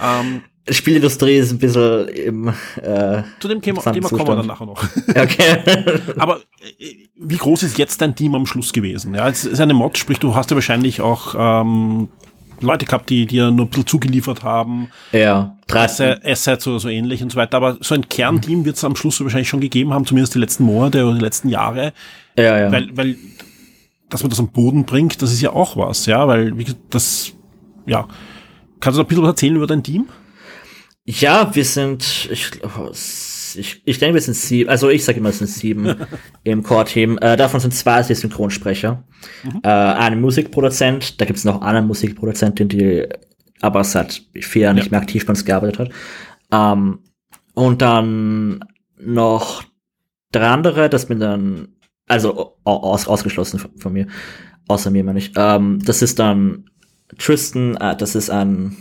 Ähm, 0.00 0.42
Spielindustrie 0.68 1.36
ist 1.36 1.52
ein 1.52 1.58
bisschen 1.58 2.08
im 2.08 2.48
äh, 2.48 3.22
Zu 3.38 3.48
dem 3.48 3.60
Thema, 3.60 3.82
Thema 3.82 4.08
kommen 4.08 4.26
wir 4.26 4.36
dann 4.36 4.46
nachher 4.46 4.66
noch. 4.66 4.82
Okay. 5.08 5.58
Aber 6.18 6.38
äh, 6.78 6.94
wie 7.16 7.36
groß 7.36 7.64
ist 7.64 7.76
jetzt 7.76 8.00
dein 8.00 8.14
Team 8.14 8.34
am 8.34 8.46
Schluss 8.46 8.72
gewesen? 8.72 9.14
Ja, 9.14 9.28
es 9.28 9.44
ist 9.44 9.60
eine 9.60 9.74
Mod, 9.74 9.98
sprich, 9.98 10.18
du 10.18 10.34
hast 10.34 10.50
ja 10.50 10.56
wahrscheinlich 10.56 11.02
auch 11.02 11.34
ähm, 11.36 12.08
Leute 12.60 12.86
gehabt, 12.86 13.10
die 13.10 13.26
dir 13.26 13.50
nur 13.50 13.66
ein 13.66 13.68
bisschen 13.68 13.86
zugeliefert 13.86 14.42
haben. 14.42 14.88
Ja, 15.12 15.56
13. 15.66 16.24
Assets 16.24 16.66
oder 16.66 16.80
so 16.80 16.88
ähnlich 16.88 17.22
und 17.22 17.30
so 17.30 17.36
weiter. 17.36 17.58
Aber 17.58 17.76
so 17.80 17.94
ein 17.94 18.08
Kernteam 18.08 18.64
wird 18.64 18.76
es 18.76 18.84
am 18.84 18.96
Schluss 18.96 19.20
wahrscheinlich 19.20 19.48
schon 19.48 19.60
gegeben 19.60 19.92
haben, 19.92 20.06
zumindest 20.06 20.34
die 20.34 20.38
letzten 20.38 20.64
Monate 20.64 21.04
oder 21.04 21.14
die 21.14 21.24
letzten 21.24 21.48
Jahre. 21.50 21.92
Ja, 22.38 22.58
ja. 22.58 22.72
Weil, 22.72 22.96
weil 22.96 23.16
dass 24.08 24.22
man 24.22 24.30
das 24.30 24.38
am 24.38 24.48
Boden 24.48 24.84
bringt, 24.84 25.20
das 25.20 25.32
ist 25.32 25.40
ja 25.40 25.50
auch 25.50 25.76
was, 25.76 26.06
ja, 26.06 26.26
weil 26.28 26.56
wie 26.56 26.66
das, 26.90 27.32
ja. 27.86 28.06
Kannst 28.80 28.98
du 28.98 29.02
ein 29.02 29.08
bisschen 29.08 29.22
was 29.22 29.30
erzählen 29.30 29.56
über 29.56 29.66
dein 29.66 29.82
Team? 29.82 30.06
Ja, 31.06 31.54
wir 31.54 31.64
sind, 31.64 32.28
ich, 32.30 32.50
ich, 33.56 33.82
ich 33.84 33.98
denke, 33.98 34.14
wir 34.14 34.20
sind 34.22 34.34
sieben, 34.34 34.70
also 34.70 34.88
ich 34.88 35.04
sage 35.04 35.18
immer, 35.18 35.28
es 35.28 35.38
sind 35.38 35.48
sieben 35.48 35.94
im 36.44 36.62
Core-Team. 36.62 37.18
Äh, 37.20 37.36
davon 37.36 37.60
sind 37.60 37.74
zwei 37.74 38.02
die 38.02 38.14
Synchronsprecher. 38.14 39.04
Mhm. 39.42 39.60
Äh, 39.62 39.68
ein 39.68 40.20
Musikproduzent, 40.20 41.20
da 41.20 41.26
gibt 41.26 41.38
es 41.38 41.44
noch 41.44 41.60
eine 41.60 41.82
Musikproduzentin, 41.82 42.68
die 42.68 43.06
aber 43.60 43.84
seit 43.84 44.22
vier 44.34 44.62
Jahren 44.62 44.76
ja. 44.76 44.82
nicht 44.82 44.90
mehr 44.90 45.00
aktiv 45.00 45.26
bei 45.26 45.30
uns 45.30 45.44
gearbeitet 45.44 45.78
hat. 45.78 45.90
Ähm, 46.50 47.00
und 47.52 47.82
dann 47.82 48.64
noch 48.98 49.62
drei 50.32 50.48
andere, 50.48 50.88
das 50.88 51.06
bin 51.06 51.20
dann, 51.20 51.68
also 52.06 52.56
aus, 52.64 53.06
ausgeschlossen 53.06 53.58
von, 53.58 53.76
von 53.76 53.92
mir, 53.92 54.06
außer 54.68 54.90
mir 54.90 55.04
meine 55.04 55.18
ich. 55.18 55.32
Ähm, 55.36 55.80
das 55.84 56.00
ist 56.00 56.18
dann 56.18 56.70
Tristan, 57.18 57.76
äh, 57.76 57.96
das 57.96 58.14
ist 58.14 58.30
ein 58.30 58.76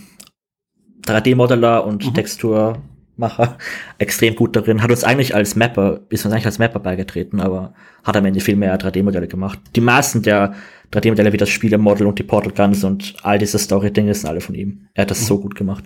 3D-Modeller 1.06 1.86
und 1.86 2.06
mhm. 2.06 2.14
Texturmacher 2.14 3.58
extrem 3.98 4.36
gut 4.36 4.56
darin. 4.56 4.82
Hat 4.82 4.92
uns 4.92 5.04
eigentlich 5.04 5.36
als 5.36 5.56
Mapper, 5.56 6.02
ist 6.10 6.26
uns 6.26 6.34
eigentlich 6.34 6.46
als 6.46 6.60
Mapper 6.60 6.80
beigetreten, 6.80 7.40
aber 7.40 7.74
hat 8.04 8.18
am 8.18 8.26
Ende 8.26 8.40
viel 8.40 8.56
mehr 8.56 8.78
3D-Modelle 8.80 9.28
gemacht. 9.28 9.60
Die 9.76 9.82
meisten 9.82 10.22
der 10.22 10.54
3D-Modelle 10.92 11.34
wie 11.34 11.38
das 11.38 11.50
Spielemodel 11.50 12.08
und 12.08 12.20
die 12.20 12.24
Portal 12.24 12.54
Guns 12.54 12.84
und 12.84 13.16
all 13.24 13.40
diese 13.40 13.60
Story-Dinge 13.60 14.14
sind 14.14 14.30
alle 14.30 14.42
von 14.42 14.56
ihm. 14.56 14.88
Er 14.94 15.04
hat 15.04 15.12
das 15.12 15.22
mhm. 15.22 15.26
so 15.26 15.40
gut 15.40 15.56
gemacht. 15.56 15.84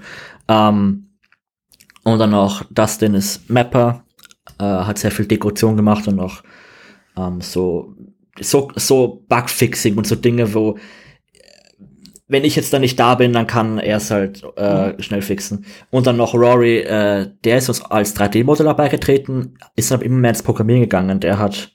Ähm, 0.47 1.07
und 2.03 2.19
dann 2.19 2.31
noch 2.31 2.63
Dustin 2.71 3.13
ist 3.15 3.49
Mapper, 3.49 4.03
äh, 4.59 4.63
hat 4.63 4.97
sehr 4.97 5.11
viel 5.11 5.25
Dekoration 5.25 5.75
gemacht 5.75 6.07
und 6.07 6.19
auch 6.19 6.41
ähm, 7.17 7.41
so 7.41 7.95
so 8.39 8.71
so 8.75 9.25
Bugfixing 9.27 9.97
und 9.97 10.07
so 10.07 10.15
Dinge, 10.15 10.53
wo 10.53 10.77
wenn 12.27 12.43
ich 12.43 12.55
jetzt 12.55 12.73
da 12.73 12.79
nicht 12.79 12.99
da 12.99 13.15
bin, 13.15 13.31
dann 13.31 13.47
kann 13.47 13.79
er 13.79 13.97
es 13.97 14.11
halt 14.11 14.43
äh, 14.57 14.89
mhm. 14.89 15.01
schnell 15.01 15.21
fixen. 15.21 15.65
Und 15.89 16.07
dann 16.07 16.17
noch 16.17 16.33
Rory, 16.33 16.79
äh, 16.79 17.29
der 17.43 17.57
ist 17.57 17.69
uns 17.69 17.81
als 17.81 18.15
3D-Modeller 18.15 18.73
beigetreten, 18.73 19.57
ist 19.75 19.91
aber 19.91 20.03
immer 20.03 20.17
mehr 20.17 20.31
ins 20.31 20.43
Programmieren 20.43 20.81
gegangen. 20.81 21.19
Der 21.21 21.39
hat 21.39 21.71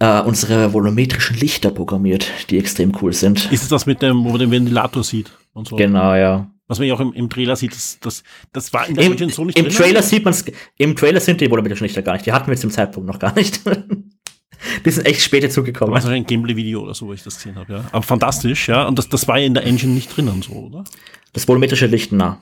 äh, 0.00 0.20
unsere 0.20 0.72
volumetrischen 0.72 1.36
Lichter 1.36 1.70
programmiert, 1.70 2.30
die 2.48 2.58
extrem 2.58 2.92
cool 3.02 3.12
sind. 3.12 3.52
Ist 3.52 3.62
es 3.62 3.68
das 3.68 3.84
mit 3.84 4.00
dem, 4.00 4.24
wo 4.24 4.30
man 4.30 4.38
den 4.38 4.50
Ventilator 4.50 5.04
sieht 5.04 5.30
und 5.52 5.68
so? 5.68 5.76
Genau, 5.76 6.14
ja. 6.14 6.50
Was 6.68 6.78
man 6.78 6.88
ja 6.88 6.94
auch 6.94 7.00
im, 7.00 7.12
im 7.12 7.30
Trailer 7.30 7.54
sieht, 7.54 7.72
das, 7.72 7.98
das, 8.00 8.24
das 8.52 8.72
war 8.72 8.88
in 8.88 8.96
der 8.96 9.04
Im, 9.04 9.28
so 9.28 9.44
nicht 9.44 9.56
im 9.56 9.66
drin. 9.66 9.74
Trailer 9.74 10.02
sieht 10.02 10.24
man 10.24 10.32
es, 10.32 10.44
im 10.78 10.96
Trailer 10.96 11.20
sind 11.20 11.40
die 11.40 11.50
Volumeterschnitte 11.50 12.02
gar 12.02 12.14
nicht. 12.14 12.26
Die 12.26 12.32
hatten 12.32 12.50
wir 12.50 12.56
zum 12.56 12.70
Zeitpunkt 12.70 13.06
noch 13.06 13.18
gar 13.18 13.34
nicht. 13.34 13.60
die 14.84 14.90
sind 14.90 15.06
echt 15.06 15.20
spät 15.22 15.42
Da 15.42 15.48
dazugekommen. 15.48 15.94
war 15.94 16.00
so 16.00 16.08
ein 16.08 16.26
Gameplay-Video 16.26 16.82
oder 16.82 16.94
so, 16.94 17.06
wo 17.06 17.12
ich 17.12 17.22
das 17.22 17.36
gesehen 17.36 17.56
habe, 17.56 17.72
ja. 17.72 17.84
Aber 17.92 18.02
fantastisch, 18.02 18.68
ja. 18.68 18.86
Und 18.86 18.98
das, 18.98 19.08
das 19.08 19.26
war 19.28 19.38
ja 19.38 19.46
in 19.46 19.54
der 19.54 19.64
Engine 19.64 19.92
nicht 19.92 20.16
drinnen, 20.16 20.42
so, 20.42 20.52
oder? 20.52 20.84
Das 21.32 21.46
volumetrische 21.46 21.86
Licht, 21.86 22.12
na. 22.12 22.40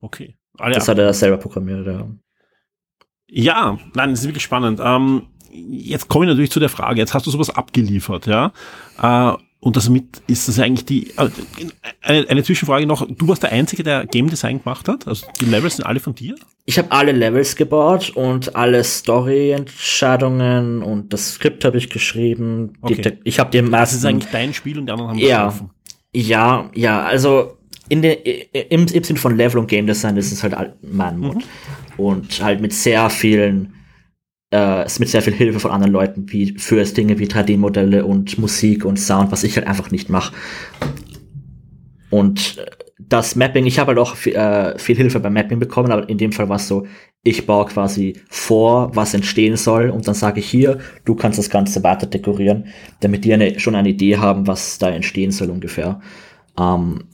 Okay. 0.00 0.36
Ah, 0.58 0.68
ja. 0.68 0.74
Das 0.74 0.88
hat 0.88 0.98
er 0.98 1.12
selber 1.14 1.38
programmiert, 1.38 1.86
ja. 1.86 2.06
Ja, 3.28 3.78
nein, 3.94 4.10
das 4.10 4.20
ist 4.20 4.26
wirklich 4.26 4.44
spannend. 4.44 4.80
Ähm, 4.82 5.26
jetzt 5.50 6.08
komme 6.08 6.24
ich 6.26 6.28
natürlich 6.30 6.50
zu 6.50 6.60
der 6.60 6.68
Frage, 6.68 7.00
jetzt 7.00 7.14
hast 7.14 7.26
du 7.26 7.30
sowas 7.30 7.50
abgeliefert, 7.50 8.26
ja. 8.26 8.52
Äh, 9.00 9.36
und 9.64 9.76
damit 9.76 10.22
ist 10.26 10.46
das 10.46 10.58
eigentlich 10.60 10.84
die, 10.84 11.10
äh, 11.16 11.28
eine, 12.02 12.28
eine 12.28 12.42
Zwischenfrage 12.42 12.86
noch, 12.86 13.06
du 13.08 13.28
warst 13.28 13.42
der 13.42 13.50
Einzige, 13.52 13.82
der 13.82 14.04
Game 14.06 14.28
Design 14.28 14.62
gemacht 14.62 14.88
hat? 14.88 15.08
Also 15.08 15.26
die 15.40 15.46
Levels 15.46 15.76
sind 15.76 15.86
alle 15.86 16.00
von 16.00 16.14
dir? 16.14 16.34
Ich 16.66 16.78
habe 16.78 16.90
alle 16.92 17.12
Levels 17.12 17.56
gebaut 17.56 18.10
und 18.14 18.54
alle 18.56 18.84
Story-Entscheidungen 18.84 20.82
und 20.82 21.12
das 21.12 21.34
Skript 21.34 21.64
habe 21.64 21.78
ich 21.78 21.90
geschrieben. 21.90 22.72
Die, 22.88 22.94
Okay. 22.94 23.18
ich 23.24 23.38
habe 23.38 23.50
die 23.50 23.60
Das 23.60 23.70
meisten. 23.70 23.96
ist 23.98 24.04
eigentlich 24.04 24.30
dein 24.30 24.54
Spiel 24.54 24.78
und 24.78 24.86
die 24.86 24.92
anderen 24.92 25.10
haben 25.10 25.18
Ja. 25.18 25.46
geholfen. 25.48 25.70
Ja, 26.14 26.70
ja, 26.74 27.02
also 27.02 27.56
in 27.88 28.02
der, 28.02 28.24
im, 28.70 28.86
im 28.86 29.04
Sinn 29.04 29.16
von 29.16 29.36
Level 29.36 29.58
und 29.58 29.66
Game 29.66 29.86
Design 29.86 30.16
ist 30.16 30.30
es 30.32 30.42
halt 30.42 30.54
mein 30.82 31.18
Mod. 31.18 31.38
Und 31.96 32.42
halt 32.42 32.60
mit 32.60 32.72
sehr 32.72 33.08
vielen, 33.10 33.74
äh, 34.54 34.86
mit 35.00 35.08
sehr 35.08 35.22
viel 35.22 35.32
Hilfe 35.32 35.58
von 35.58 35.72
anderen 35.72 35.92
Leuten, 35.92 36.32
wie 36.32 36.56
für 36.56 36.80
es 36.80 36.94
Dinge 36.94 37.18
wie 37.18 37.26
3D-Modelle 37.26 38.04
und 38.04 38.38
Musik 38.38 38.84
und 38.84 38.98
Sound, 38.98 39.32
was 39.32 39.42
ich 39.42 39.56
halt 39.56 39.66
einfach 39.66 39.90
nicht 39.90 40.08
mache. 40.10 40.32
Und 42.10 42.58
äh, 42.58 42.66
das 43.00 43.34
Mapping, 43.34 43.66
ich 43.66 43.80
habe 43.80 43.88
halt 43.88 43.98
auch 43.98 44.14
viel, 44.14 44.34
äh, 44.34 44.78
viel 44.78 44.96
Hilfe 44.96 45.18
beim 45.18 45.32
Mapping 45.32 45.58
bekommen, 45.58 45.90
aber 45.90 46.08
in 46.08 46.18
dem 46.18 46.30
Fall 46.30 46.48
war 46.48 46.56
es 46.56 46.68
so, 46.68 46.86
ich 47.24 47.46
baue 47.46 47.66
quasi 47.66 48.20
vor, 48.28 48.94
was 48.94 49.14
entstehen 49.14 49.56
soll 49.56 49.90
und 49.90 50.06
dann 50.06 50.14
sage 50.14 50.38
ich 50.38 50.48
hier, 50.48 50.78
du 51.04 51.16
kannst 51.16 51.38
das 51.38 51.50
Ganze 51.50 51.82
weiter 51.82 52.06
dekorieren, 52.06 52.66
damit 53.00 53.24
die 53.24 53.34
eine, 53.34 53.58
schon 53.58 53.74
eine 53.74 53.88
Idee 53.88 54.18
haben, 54.18 54.46
was 54.46 54.78
da 54.78 54.90
entstehen 54.90 55.32
soll 55.32 55.50
ungefähr. 55.50 56.00
Ähm, 56.58 57.04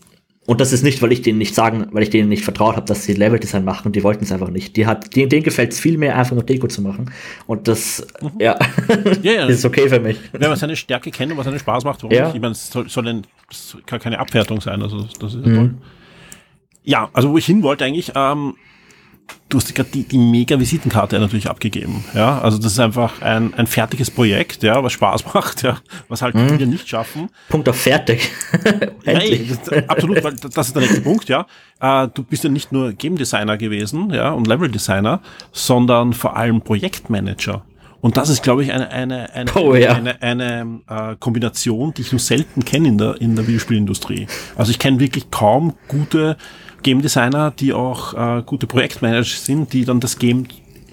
und 0.50 0.60
das 0.60 0.72
ist 0.72 0.82
nicht, 0.82 1.00
weil 1.00 1.12
ich 1.12 1.22
denen 1.22 1.38
nicht 1.38 1.54
sagen, 1.54 1.86
weil 1.92 2.02
ich 2.02 2.10
denen 2.10 2.28
nicht 2.28 2.42
vertraut 2.42 2.74
habe, 2.74 2.84
dass 2.84 3.04
sie 3.04 3.12
Leveldesign 3.12 3.64
machen 3.64 3.86
und 3.86 3.94
die 3.94 4.02
wollten 4.02 4.24
es 4.24 4.32
einfach 4.32 4.50
nicht. 4.50 4.74
Die 4.76 4.84
hat, 4.84 5.14
denen, 5.14 5.28
denen 5.28 5.44
gefällt 5.44 5.70
es 5.72 5.78
viel 5.78 5.96
mehr, 5.96 6.18
einfach 6.18 6.32
nur 6.34 6.42
Deko 6.42 6.66
zu 6.66 6.82
machen. 6.82 7.08
Und 7.46 7.68
das, 7.68 8.04
ja, 8.40 8.58
Ja, 9.22 9.32
ja. 9.32 9.46
ist 9.46 9.64
okay 9.64 9.88
für 9.88 10.00
mich. 10.00 10.18
Wenn 10.32 10.48
man 10.48 10.56
seine 10.58 10.74
Stärke 10.74 11.12
kennt 11.12 11.30
und 11.30 11.38
was 11.38 11.46
einen 11.46 11.60
Spaß 11.60 11.84
macht, 11.84 12.02
warum 12.02 12.16
Ja. 12.16 12.24
nicht? 12.26 12.34
Ich 12.34 12.40
meine, 12.40 12.50
es 12.50 12.68
soll, 12.68 12.88
soll 12.88 13.06
ein, 13.06 13.22
kann 13.86 14.00
keine 14.00 14.18
Abwertung 14.18 14.60
sein, 14.60 14.82
also 14.82 15.06
das, 15.20 15.34
ist 15.34 15.46
ja 15.46 15.54
toll. 15.54 15.74
Ja, 16.82 17.08
also 17.12 17.30
wo 17.30 17.38
ich 17.38 17.46
hin 17.46 17.62
wollte 17.62 17.84
eigentlich, 17.84 18.10
ähm, 18.16 18.54
du 19.48 19.58
hast 19.58 19.74
gerade 19.74 19.90
die, 19.90 20.04
die 20.04 20.18
mega 20.18 20.58
Visitenkarte 20.58 21.18
natürlich 21.18 21.48
abgegeben, 21.48 22.04
ja, 22.14 22.40
also 22.40 22.58
das 22.58 22.72
ist 22.72 22.80
einfach 22.80 23.20
ein, 23.22 23.54
ein 23.54 23.66
fertiges 23.66 24.10
Projekt, 24.10 24.62
ja, 24.62 24.82
was 24.82 24.92
Spaß 24.92 25.24
macht, 25.34 25.62
ja, 25.62 25.78
was 26.08 26.22
halt 26.22 26.36
viele 26.36 26.66
nicht 26.66 26.88
schaffen. 26.88 27.30
Punkt 27.48 27.68
auf 27.68 27.76
fertig. 27.76 28.30
Das, 29.04 29.88
absolut, 29.88 30.22
weil 30.22 30.34
das 30.36 30.68
ist 30.68 30.76
der 30.76 30.82
nächste 30.82 31.00
Punkt, 31.00 31.28
ja. 31.28 31.46
Äh, 31.80 32.08
du 32.12 32.22
bist 32.22 32.44
ja 32.44 32.50
nicht 32.50 32.72
nur 32.72 32.92
Game 32.92 33.16
Designer 33.16 33.56
gewesen, 33.56 34.10
ja, 34.12 34.30
und 34.30 34.46
Level 34.46 34.70
Designer, 34.70 35.20
sondern 35.52 36.12
vor 36.12 36.36
allem 36.36 36.60
Projektmanager. 36.60 37.64
Und 38.00 38.16
das 38.16 38.30
ist, 38.30 38.42
glaube 38.42 38.64
ich, 38.64 38.72
eine, 38.72 38.90
eine, 38.90 39.32
eine, 39.34 39.50
Oh, 39.54 39.74
ja. 39.74 39.92
eine, 39.92 40.22
eine 40.22 40.80
äh, 40.88 41.16
Kombination, 41.18 41.92
die 41.94 42.02
ich 42.02 42.12
nur 42.12 42.18
selten 42.18 42.64
kenne 42.64 42.88
in 42.88 42.98
der, 42.98 43.20
in 43.20 43.36
der 43.36 43.46
Videospielindustrie. 43.46 44.26
Also 44.56 44.70
ich 44.70 44.78
kenne 44.78 45.00
wirklich 45.00 45.30
kaum 45.30 45.74
gute 45.88 46.36
Game 46.82 47.02
Designer, 47.02 47.50
die 47.50 47.72
auch 47.72 48.14
äh, 48.14 48.42
gute 48.44 48.66
Projektmanager 48.66 49.24
sind, 49.24 49.72
die 49.72 49.84
dann 49.84 50.00
das 50.00 50.18
Game 50.18 50.46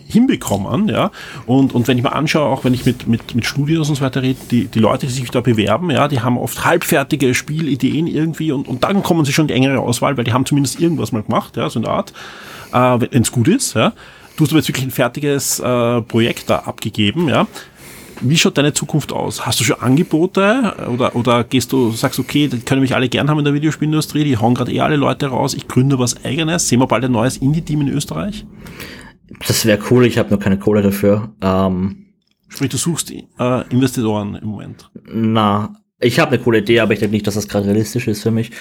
hinbekommen, 0.08 0.88
ja. 0.88 1.12
Und, 1.46 1.76
und 1.76 1.88
wenn 1.88 1.98
ich 1.98 2.04
mal 2.04 2.12
anschaue, 2.12 2.50
auch 2.50 2.64
wenn 2.64 2.74
ich 2.74 2.86
mit, 2.86 3.08
mit, 3.08 3.36
mit 3.36 3.46
Studios 3.46 3.90
und 3.90 3.96
so 3.96 4.02
weiter 4.02 4.22
rede, 4.22 4.40
die, 4.50 4.66
die 4.66 4.80
Leute, 4.80 5.06
die 5.06 5.12
sich 5.12 5.30
da 5.30 5.42
bewerben, 5.42 5.90
ja, 5.92 6.08
die 6.08 6.22
haben 6.22 6.38
oft 6.38 6.64
halbfertige 6.66 7.34
Spielideen 7.34 8.08
irgendwie 8.08 8.52
und, 8.52 8.68
und 8.68 8.84
dann 8.84 9.04
kommen 9.04 9.26
sie 9.26 9.34
schon 9.34 9.44
in 9.44 9.48
die 9.50 9.54
engere 9.56 9.80
Auswahl, 9.80 10.16
weil 10.18 10.24
die 10.24 10.34
haben 10.34 10.46
zumindest 10.46 10.80
irgendwas 10.80 11.12
mal 11.12 11.24
gemacht, 11.24 11.58
ja, 11.58 11.70
so 11.70 11.80
eine 11.80 11.90
Art, 11.90 12.14
äh, 12.72 13.08
wenn 13.12 13.22
es 13.22 13.32
gut 13.32 13.48
ist, 13.48 13.74
ja. 13.76 13.94
Du 14.38 14.44
hast 14.44 14.52
aber 14.52 14.60
jetzt 14.60 14.68
wirklich 14.68 14.86
ein 14.86 14.92
fertiges 14.92 15.60
äh, 15.60 16.02
Projekt 16.02 16.50
da 16.50 16.60
abgegeben, 16.60 17.28
ja. 17.28 17.48
Wie 18.22 18.38
schaut 18.38 18.58
deine 18.58 18.74
Zukunft 18.74 19.12
aus? 19.12 19.46
Hast 19.46 19.60
du 19.60 19.64
schon 19.64 19.80
Angebote 19.80 20.74
oder, 20.92 21.16
oder 21.16 21.44
gehst 21.44 21.72
du, 21.72 21.92
sagst 21.92 22.20
okay, 22.20 22.48
die 22.48 22.60
können 22.60 22.82
mich 22.82 22.96
alle 22.96 23.10
gern 23.10 23.30
haben 23.30 23.40
in 23.40 23.46
der 23.46 23.54
Videospielindustrie, 23.54 24.24
die 24.24 24.38
hauen 24.38 24.56
gerade 24.56 24.72
eh 24.72 24.82
alle 24.82 24.96
Leute 24.96 25.28
raus, 25.28 25.54
ich 25.54 25.68
gründe 25.68 26.00
was 26.00 26.24
eigenes, 26.26 26.68
sehen 26.68 26.80
wir 26.80 26.88
bald 26.88 27.04
ein 27.06 27.12
neues 27.12 27.38
Indie-Team 27.38 27.82
in 27.82 27.90
Österreich? 27.90 28.46
Das 29.46 29.66
wäre 29.66 29.80
cool, 29.92 30.06
ich 30.06 30.18
habe 30.18 30.30
nur 30.30 30.40
keine 30.40 30.58
Kohle 30.58 30.82
dafür. 30.82 31.30
Ähm, 31.42 32.06
Sprich, 32.50 32.70
du 32.70 32.78
suchst 32.78 33.12
äh, 33.12 33.24
Investoren 33.70 34.36
im 34.36 34.48
Moment. 34.48 34.90
na, 35.06 35.74
ich 36.00 36.20
habe 36.20 36.34
eine 36.34 36.44
coole 36.44 36.60
Idee, 36.60 36.80
aber 36.80 36.94
ich 36.94 37.00
denke 37.00 37.14
nicht, 37.14 37.28
dass 37.28 37.36
das 37.36 37.48
gerade 37.48 37.66
realistisch 37.66 38.08
ist 38.08 38.22
für 38.22 38.32
mich. 38.32 38.52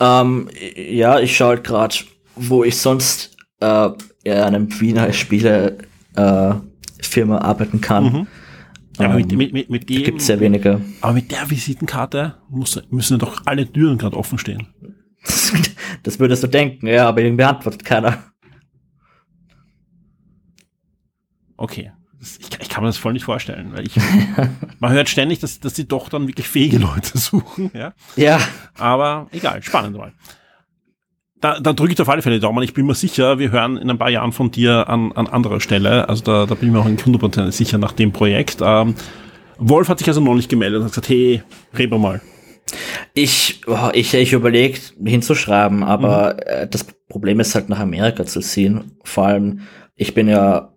Ähm, 0.00 0.48
ja, 0.76 1.18
ich 1.18 1.36
schaue 1.36 1.48
halt 1.48 1.64
gerade, 1.64 1.96
wo 2.36 2.62
ich 2.64 2.76
sonst 2.76 3.36
äh, 3.60 3.88
in 4.22 4.32
einem 4.32 4.80
Wiener 4.80 5.12
Spiele 5.12 5.78
äh, 6.14 6.54
Firma 7.02 7.38
arbeiten 7.38 7.80
kann. 7.80 8.04
Mhm. 8.04 8.26
Ja, 8.98 9.06
aber 9.06 9.14
mit, 9.16 9.30
Ähm, 9.32 9.38
mit, 9.38 9.52
mit, 9.52 9.70
mit 9.70 9.88
dem, 9.90 10.02
Gibt 10.02 10.20
sehr 10.22 10.40
wenige. 10.40 10.80
aber 11.00 11.12
mit 11.12 11.30
der 11.30 11.48
Visitenkarte 11.50 12.36
muss, 12.48 12.80
müssen 12.90 13.18
doch 13.18 13.42
alle 13.46 13.70
Türen 13.70 13.98
gerade 13.98 14.16
offen 14.16 14.38
stehen. 14.38 14.66
Das 16.02 16.18
würdest 16.18 16.42
du 16.42 16.46
denken, 16.46 16.86
ja, 16.86 17.08
aber 17.08 17.20
irgendwie 17.22 17.44
antwortet 17.44 17.84
keiner. 17.84 18.24
Okay. 21.56 21.92
Ich, 22.20 22.38
ich 22.60 22.68
kann 22.68 22.82
mir 22.82 22.88
das 22.88 22.98
voll 22.98 23.12
nicht 23.12 23.24
vorstellen, 23.24 23.72
weil 23.74 23.86
ich, 23.86 23.94
man 24.80 24.92
hört 24.92 25.08
ständig, 25.08 25.38
dass, 25.38 25.60
dass 25.60 25.76
sie 25.76 25.86
doch 25.86 26.08
dann 26.08 26.26
wirklich 26.26 26.48
fähige 26.48 26.78
Leute 26.78 27.16
suchen, 27.18 27.70
ja. 27.74 27.94
Ja, 28.16 28.40
Aber 28.76 29.28
egal, 29.30 29.62
spannend 29.62 29.96
mal. 29.96 30.12
Da, 31.40 31.60
da 31.60 31.72
drücke 31.72 31.92
ich 31.92 32.00
auf 32.00 32.08
alle 32.08 32.22
Fälle 32.22 32.36
die 32.36 32.40
Daumen. 32.40 32.64
Ich 32.64 32.74
bin 32.74 32.86
mir 32.86 32.94
sicher, 32.94 33.38
wir 33.38 33.52
hören 33.52 33.76
in 33.76 33.88
ein 33.90 33.98
paar 33.98 34.10
Jahren 34.10 34.32
von 34.32 34.50
dir 34.50 34.88
an, 34.88 35.12
an 35.12 35.28
anderer 35.28 35.60
Stelle. 35.60 36.08
Also 36.08 36.24
da, 36.24 36.46
da 36.46 36.54
bin 36.54 36.68
ich 36.68 36.74
mir 36.74 36.80
auch 36.80 36.86
in 36.86 36.98
100% 36.98 37.52
sicher 37.52 37.78
nach 37.78 37.92
dem 37.92 38.12
Projekt. 38.12 38.58
Ähm, 38.60 38.94
Wolf 39.58 39.88
hat 39.88 39.98
sich 39.98 40.08
also 40.08 40.20
noch 40.20 40.34
nicht 40.34 40.48
gemeldet 40.48 40.80
und 40.80 40.86
hat 40.86 40.92
gesagt, 40.92 41.08
hey, 41.08 41.42
reden 41.76 41.92
wir 41.92 41.98
mal. 41.98 42.20
ich, 43.14 43.60
oh, 43.66 43.90
ich, 43.92 44.14
ich 44.14 44.32
überlegt 44.32 44.94
hinzuschreiben, 45.02 45.82
aber 45.84 46.44
äh, 46.46 46.68
das 46.68 46.84
Problem 47.08 47.40
ist 47.40 47.54
halt 47.54 47.68
nach 47.68 47.80
Amerika 47.80 48.26
zu 48.26 48.40
ziehen. 48.40 48.92
Vor 49.04 49.26
allem, 49.26 49.60
ich 49.94 50.14
bin 50.14 50.28
ja 50.28 50.72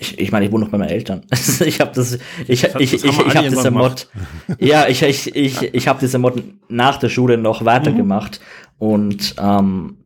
ich, 0.00 0.18
ich 0.18 0.30
meine, 0.32 0.46
ich 0.46 0.52
wohne 0.52 0.64
noch 0.64 0.70
bei 0.70 0.78
meinen 0.78 0.90
Eltern. 0.90 1.22
ich 1.64 1.80
habe 1.80 1.92
das, 1.94 2.18
ich, 2.46 2.60
Das 2.62 2.74
ich, 2.78 2.92
ich, 2.94 3.04
ich 3.04 3.18
alle 3.18 3.34
habe 3.34 3.48
diese 3.50 3.70
Mod, 3.70 4.08
ja, 4.58 4.86
ich, 4.88 5.02
ich, 5.02 5.34
ich, 5.34 5.62
ich 5.74 5.88
habe 5.88 5.98
diese 6.00 6.18
Mod 6.18 6.42
nach 6.68 6.98
der 6.98 7.08
Schule 7.08 7.36
noch 7.38 7.64
weitergemacht 7.64 8.40
und 8.78 9.34
ähm, 9.40 9.96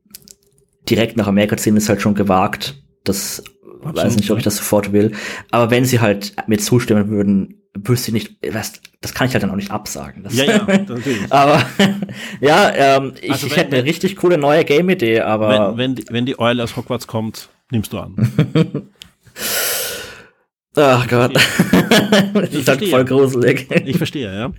direkt 0.88 1.16
nach 1.16 1.26
Amerika 1.26 1.57
ziehen 1.57 1.76
ist 1.76 1.88
halt 1.88 2.00
schon 2.02 2.14
gewagt. 2.14 2.83
Das 3.05 3.42
weiß 3.83 4.16
nicht, 4.16 4.31
ob 4.31 4.38
ich 4.38 4.44
das 4.44 4.57
sofort 4.57 4.92
will. 4.92 5.12
Aber 5.50 5.70
wenn 5.70 5.85
sie 5.85 6.00
halt 6.00 6.35
mir 6.46 6.59
zustimmen 6.59 7.09
würden, 7.11 7.59
wüsste 7.74 8.09
ich 8.11 8.12
nicht, 8.14 8.37
was, 8.55 8.74
das 9.00 9.12
kann 9.14 9.26
ich 9.26 9.33
halt 9.35 9.42
dann 9.42 9.50
auch 9.50 9.57
nicht 9.57 9.70
absagen. 9.70 10.22
Das, 10.22 10.35
Ja, 10.37 10.44
ja, 10.44 10.59
natürlich. 10.66 11.31
aber 11.31 11.62
ja, 12.40 12.70
ähm, 12.74 13.12
ich, 13.20 13.31
Also 13.31 13.46
ich 13.46 13.52
wenn- 13.57 13.64
hätte 13.64 13.76
eine 13.76 13.85
richtig 13.85 14.16
coole 14.16 14.38
neue 14.38 14.64
Game-Idee, 14.64 15.20
aber 15.20 15.70
Wenn, 15.72 15.76
wenn, 15.78 15.94
die, 15.96 16.05
wenn 16.11 16.26
die 16.26 16.38
Eule 16.38 16.62
aus 16.62 16.76
Hogwarts 16.76 17.07
kommt, 17.07 17.48
nimmst 17.70 17.92
du 17.92 17.98
an. 17.98 18.14
Ach 20.76 21.08
Gott, 21.08 21.35
das 22.35 22.54
ist 22.54 22.68
halt 22.68 22.88
voll 22.88 23.04
gruselig. 23.04 23.66
Ich 23.85 23.96
verstehe, 23.96 24.35
ja. 24.35 24.52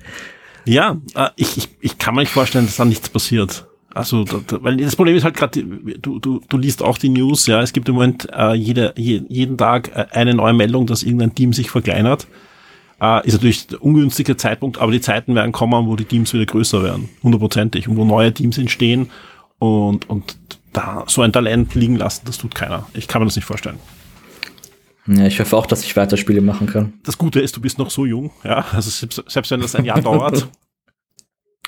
Ja, 0.65 0.97
äh, 1.15 1.29
ich, 1.35 1.57
ich, 1.57 1.69
ich 1.81 1.97
kann 1.97 2.15
mir 2.15 2.21
nicht 2.21 2.31
vorstellen, 2.31 2.65
dass 2.65 2.77
da 2.77 2.85
nichts 2.85 3.09
passiert. 3.09 3.65
Also, 3.93 4.23
da, 4.23 4.39
da, 4.45 4.63
weil 4.63 4.77
das 4.77 4.95
Problem 4.95 5.15
ist 5.15 5.23
halt 5.23 5.35
gerade, 5.35 5.63
du, 5.63 6.19
du, 6.19 6.41
du 6.47 6.57
liest 6.57 6.81
auch 6.81 6.97
die 6.97 7.09
News, 7.09 7.45
ja, 7.45 7.61
es 7.61 7.73
gibt 7.73 7.87
im 7.89 7.95
Moment 7.95 8.27
äh, 8.33 8.53
jede, 8.53 8.93
je, 8.97 9.21
jeden 9.27 9.57
Tag 9.57 9.91
äh, 9.95 10.05
eine 10.11 10.33
neue 10.33 10.53
Meldung, 10.53 10.87
dass 10.87 11.03
irgendein 11.03 11.35
Team 11.35 11.53
sich 11.53 11.69
verkleinert. 11.69 12.27
Äh, 12.99 13.27
ist 13.27 13.33
natürlich 13.33 13.67
der 13.67 13.83
ungünstige 13.83 14.35
Zeitpunkt, 14.35 14.79
aber 14.79 14.91
die 14.91 15.01
Zeiten 15.01 15.35
werden 15.35 15.51
kommen, 15.51 15.87
wo 15.87 15.95
die 15.95 16.05
Teams 16.05 16.33
wieder 16.33 16.45
größer 16.45 16.81
werden, 16.83 17.09
hundertprozentig, 17.21 17.87
und 17.87 17.97
wo 17.97 18.05
neue 18.05 18.33
Teams 18.33 18.57
entstehen 18.57 19.11
und, 19.59 20.09
und 20.09 20.37
da 20.71 21.03
so 21.07 21.21
ein 21.21 21.31
Talent 21.31 21.75
liegen 21.75 21.97
lassen, 21.97 22.23
das 22.25 22.39
tut 22.39 22.55
keiner. 22.55 22.87
Ich 22.93 23.07
kann 23.07 23.21
mir 23.21 23.27
das 23.27 23.35
nicht 23.35 23.45
vorstellen. 23.45 23.77
Ja, 25.07 25.25
ich 25.25 25.39
hoffe 25.39 25.57
auch, 25.57 25.65
dass 25.65 25.83
ich 25.83 25.95
weiter 25.95 26.17
Spiele 26.17 26.41
machen 26.41 26.67
kann. 26.67 26.93
Das 27.03 27.17
Gute 27.17 27.41
ist, 27.41 27.55
du 27.55 27.61
bist 27.61 27.77
noch 27.77 27.89
so 27.89 28.05
jung, 28.05 28.31
ja, 28.43 28.65
also 28.71 28.89
selbst, 28.89 29.23
selbst 29.27 29.51
wenn 29.51 29.59
das 29.59 29.75
ein 29.75 29.85
Jahr 29.85 30.01
dauert, 30.01 30.47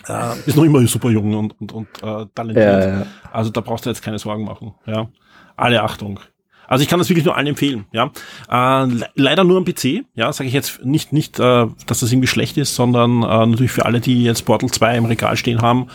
äh, 0.07 0.35
bist 0.45 0.55
noch 0.55 0.63
immer 0.63 0.85
super 0.87 1.09
jung 1.09 1.33
und, 1.33 1.59
und, 1.59 1.71
und 1.71 1.87
äh, 2.01 2.25
talentiert. 2.33 2.83
Ja, 2.83 2.99
ja. 2.99 3.05
Also 3.31 3.49
da 3.49 3.61
brauchst 3.61 3.85
du 3.85 3.89
jetzt 3.89 4.01
keine 4.01 4.19
Sorgen 4.19 4.45
machen, 4.45 4.73
ja. 4.85 5.09
Alle 5.57 5.83
Achtung. 5.83 6.19
Also 6.67 6.81
ich 6.81 6.89
kann 6.89 6.99
das 6.99 7.09
wirklich 7.09 7.25
nur 7.25 7.35
allen 7.35 7.47
empfehlen, 7.47 7.85
ja. 7.91 8.11
Äh, 8.49 8.85
le 8.87 9.09
leider 9.15 9.43
nur 9.43 9.57
am 9.57 9.65
PC, 9.65 10.05
ja, 10.15 10.31
sage 10.31 10.47
ich 10.47 10.53
jetzt 10.53 10.83
nicht, 10.83 11.13
nicht, 11.13 11.39
äh, 11.39 11.67
dass 11.87 11.99
das 11.99 12.11
irgendwie 12.11 12.27
schlecht 12.27 12.57
ist, 12.57 12.75
sondern 12.75 13.21
äh, 13.23 13.45
natürlich 13.45 13.71
für 13.71 13.85
alle, 13.85 13.99
die 13.99 14.23
jetzt 14.23 14.45
Portal 14.45 14.69
2 14.69 14.97
im 14.97 15.05
Regal 15.05 15.37
stehen 15.37 15.61
haben, 15.61 15.87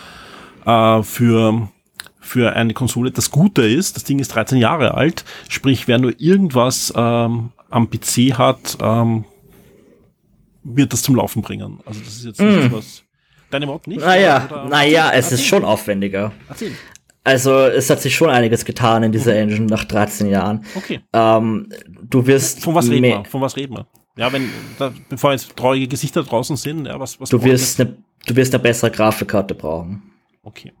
äh, 0.65 1.03
für 1.03 1.69
für 2.21 2.55
eine 2.55 2.73
Konsole. 2.73 3.11
Das 3.11 3.31
Gute 3.31 3.63
ist, 3.63 3.97
das 3.97 4.05
Ding 4.05 4.19
ist 4.19 4.29
13 4.29 4.57
Jahre 4.57 4.93
alt, 4.93 5.25
sprich, 5.49 5.87
wer 5.87 5.97
nur 5.97 6.13
irgendwas 6.19 6.93
ähm, 6.95 7.51
am 7.69 7.89
PC 7.89 8.37
hat, 8.37 8.77
ähm, 8.81 9.25
wird 10.63 10.93
das 10.93 11.01
zum 11.01 11.15
Laufen 11.15 11.41
bringen. 11.41 11.79
Also 11.85 11.99
das 11.99 12.15
ist 12.15 12.25
jetzt 12.25 12.39
nicht 12.39 12.71
mm. 12.71 12.73
was. 12.73 13.03
Deine 13.49 13.65
Mod 13.65 13.85
nicht? 13.87 13.99
Naja, 13.99 14.67
naja, 14.69 15.11
es 15.13 15.31
ist 15.31 15.45
schon 15.45 15.65
aufwendiger. 15.65 16.31
Erzähl. 16.47 16.71
Also 17.23 17.65
es 17.65 17.89
hat 17.89 18.01
sich 18.01 18.15
schon 18.15 18.29
einiges 18.29 18.65
getan 18.65 19.03
in 19.03 19.11
dieser 19.11 19.33
mhm. 19.33 19.39
Engine 19.39 19.65
nach 19.67 19.83
13 19.83 20.27
Jahren. 20.27 20.65
Okay. 20.75 21.01
Ähm, 21.13 21.67
du 22.01 22.25
wirst. 22.25 22.61
Von 22.63 22.73
was 22.73 22.89
reden 22.89 23.03
wir? 23.03 23.23
Von 23.25 23.41
was 23.41 23.55
reden 23.57 23.75
wir? 23.75 23.87
Ja, 24.15 24.31
wenn, 24.33 24.49
da, 24.79 24.91
bevor 25.09 25.31
jetzt 25.31 25.55
traurige 25.55 25.87
Gesichter 25.87 26.23
draußen 26.23 26.55
sind, 26.57 26.85
ja, 26.85 26.99
was, 26.99 27.19
was 27.19 27.29
du 27.29 27.43
wirst 27.43 27.79
eine, 27.79 27.97
du 28.25 28.35
wirst 28.35 28.53
eine 28.53 28.63
bessere 28.63 28.91
Grafikkarte 28.91 29.53
brauchen. 29.53 30.01
Okay. 30.43 30.73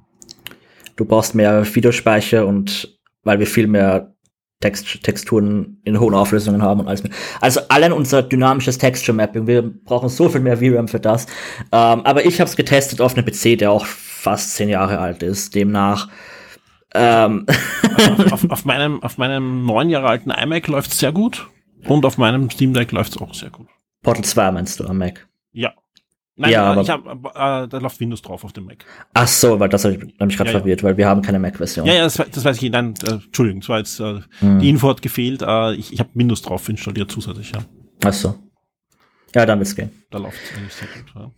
Du 0.95 1.05
brauchst 1.05 1.35
mehr 1.35 1.65
Videospeicher 1.75 2.45
und 2.45 2.97
weil 3.23 3.39
wir 3.39 3.47
viel 3.47 3.67
mehr 3.67 4.13
Text, 4.61 5.03
Texturen 5.03 5.81
in 5.83 5.99
hohen 5.99 6.13
Auflösungen 6.13 6.61
haben 6.61 6.81
und 6.81 6.87
alles 6.87 7.03
mehr. 7.03 7.11
Also 7.41 7.61
allein 7.67 7.91
unser 7.91 8.21
dynamisches 8.21 8.77
Texture 8.77 9.15
Mapping, 9.15 9.47
wir 9.47 9.63
brauchen 9.63 10.07
so 10.07 10.29
viel 10.29 10.41
mehr 10.41 10.57
VRAM 10.57 10.87
für 10.87 10.99
das. 10.99 11.25
Ähm, 11.71 12.05
aber 12.05 12.25
ich 12.25 12.39
habe 12.39 12.49
es 12.49 12.55
getestet 12.55 13.01
auf 13.01 13.17
einem 13.17 13.25
PC, 13.25 13.57
der 13.57 13.71
auch 13.71 13.85
fast 13.85 14.55
zehn 14.55 14.69
Jahre 14.69 14.99
alt 14.99 15.23
ist. 15.23 15.55
Demnach 15.55 16.09
ähm. 16.93 17.45
auf, 17.97 18.31
auf, 18.33 18.51
auf, 18.51 18.65
meinem, 18.65 19.01
auf 19.01 19.17
meinem 19.17 19.65
neun 19.65 19.89
Jahre 19.89 20.07
alten 20.07 20.29
iMac 20.29 20.67
läuft 20.67 20.91
es 20.91 20.99
sehr 20.99 21.11
gut 21.11 21.47
und 21.87 22.05
auf 22.05 22.17
meinem 22.17 22.49
Steam 22.49 22.73
Deck 22.73 22.91
läuft 22.91 23.15
es 23.15 23.21
auch 23.21 23.33
sehr 23.33 23.49
gut. 23.49 23.67
Portal 24.03 24.23
2 24.23 24.51
meinst 24.51 24.79
du 24.79 24.85
am 24.85 24.97
Mac? 24.97 25.27
Ja. 25.51 25.73
Nein, 26.41 26.51
ja, 26.51 26.63
aber 26.63 26.81
ich 26.81 26.89
hab, 26.89 27.05
äh, 27.05 27.67
da 27.67 27.77
läuft 27.77 27.99
Windows 27.99 28.23
drauf 28.23 28.43
auf 28.43 28.51
dem 28.51 28.65
Mac. 28.65 28.83
Ach 29.13 29.27
so, 29.27 29.59
weil 29.59 29.69
das 29.69 29.85
habe 29.85 29.93
ich 29.93 30.01
hab 30.19 30.27
mich 30.27 30.35
gerade 30.35 30.51
ja, 30.51 30.57
verwirrt, 30.57 30.81
ja. 30.81 30.87
weil 30.87 30.97
wir 30.97 31.07
haben 31.07 31.21
keine 31.21 31.37
Mac-Version. 31.37 31.85
Ja, 31.85 31.93
ja, 31.93 32.03
das, 32.03 32.15
das, 32.15 32.43
weiß 32.43 32.59
ich. 32.61 32.71
Nein, 32.71 32.95
äh, 33.03 33.11
Entschuldigung, 33.11 33.61
das 33.61 33.69
war 33.69 33.77
jetzt 33.77 33.99
äh, 33.99 34.21
hm. 34.39 34.59
die 34.59 34.69
Info 34.69 34.89
hat 34.89 35.03
gefehlt. 35.03 35.43
Äh, 35.43 35.75
ich 35.75 35.93
ich 35.93 35.99
habe 35.99 36.09
Windows 36.15 36.41
drauf 36.41 36.67
installiert 36.67 37.11
zusätzlich, 37.11 37.51
ja. 37.51 37.59
Ach 38.03 38.13
so. 38.13 38.35
Ja, 39.35 39.45
dann 39.45 39.59
wird's 39.59 39.75
gehen. 39.75 39.91
Da 40.09 40.17
läuft 40.17 40.39
es 40.43 40.57
eigentlich 40.57 40.73
sehr 40.73 40.87
gut. 40.87 41.13
Ja. 41.15 41.31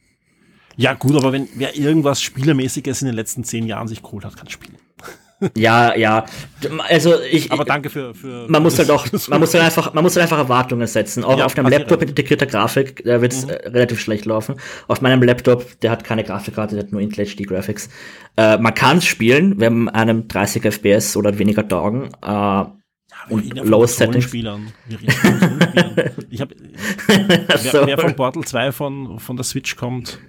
ja, 0.77 0.93
gut, 0.93 1.15
aber 1.17 1.33
wenn 1.33 1.49
wer 1.55 1.75
irgendwas 1.75 2.21
Spielermäßiges 2.21 3.01
in 3.01 3.07
den 3.07 3.15
letzten 3.15 3.43
zehn 3.43 3.67
Jahren 3.67 3.89
sich 3.89 4.01
geholt 4.01 4.23
hat, 4.23 4.37
kann 4.37 4.49
spielen. 4.49 4.77
Ja, 5.55 5.95
ja. 5.95 6.25
Also 6.87 7.15
ich. 7.21 7.51
Aber 7.51 7.65
danke 7.65 7.89
für. 7.89 8.13
für 8.13 8.47
man 8.47 8.63
muss 8.63 8.77
halt 8.79 8.89
auch, 8.89 9.05
man 9.27 9.39
muss 9.39 9.53
halt 9.53 9.63
einfach, 9.63 9.93
man 9.93 10.03
muss 10.03 10.15
halt 10.15 10.23
einfach 10.23 10.37
Erwartungen 10.37 10.87
setzen. 10.87 11.23
Auch 11.23 11.37
ja, 11.37 11.45
auf 11.45 11.57
einem 11.57 11.69
Laptop 11.69 11.99
mit 11.99 12.09
integrierter 12.09 12.45
Grafik, 12.45 13.03
da 13.03 13.21
wird 13.21 13.33
es 13.33 13.45
mhm. 13.45 13.51
Äh, 13.51 13.67
relativ 13.69 13.99
schlecht 13.99 14.25
laufen. 14.25 14.55
Auf 14.87 15.01
meinem 15.01 15.21
Laptop, 15.23 15.79
der 15.81 15.91
hat 15.91 16.03
keine 16.03 16.23
Grafikkarte, 16.23 16.75
der 16.75 16.85
hat 16.85 16.91
nur 16.91 17.01
Intel 17.01 17.25
HD 17.25 17.47
Graphics. 17.47 17.89
Äh, 18.37 18.57
man 18.57 18.73
kann 18.73 18.97
es 18.97 19.05
spielen, 19.05 19.59
wenn 19.59 19.89
einem 19.89 20.27
30 20.27 20.63
FPS 20.63 21.17
oder 21.17 21.37
weniger 21.37 21.67
taugen. 21.67 22.09
Äh, 22.21 22.27
ja, 22.27 22.75
und 23.29 23.53
Low 23.55 23.85
Settings. 23.85 24.25
Spielern. 24.25 24.71
Wir 24.87 24.99
reden 24.99 25.11
von 25.11 26.25
ich 26.29 26.41
hab, 26.41 26.49
wer, 27.07 27.57
so. 27.57 27.85
wer 27.85 27.97
von 27.97 28.15
Portal 28.15 28.43
2 28.43 28.71
von, 28.71 29.19
von 29.19 29.35
der 29.35 29.43
Switch 29.43 29.75
kommt, 29.75 30.19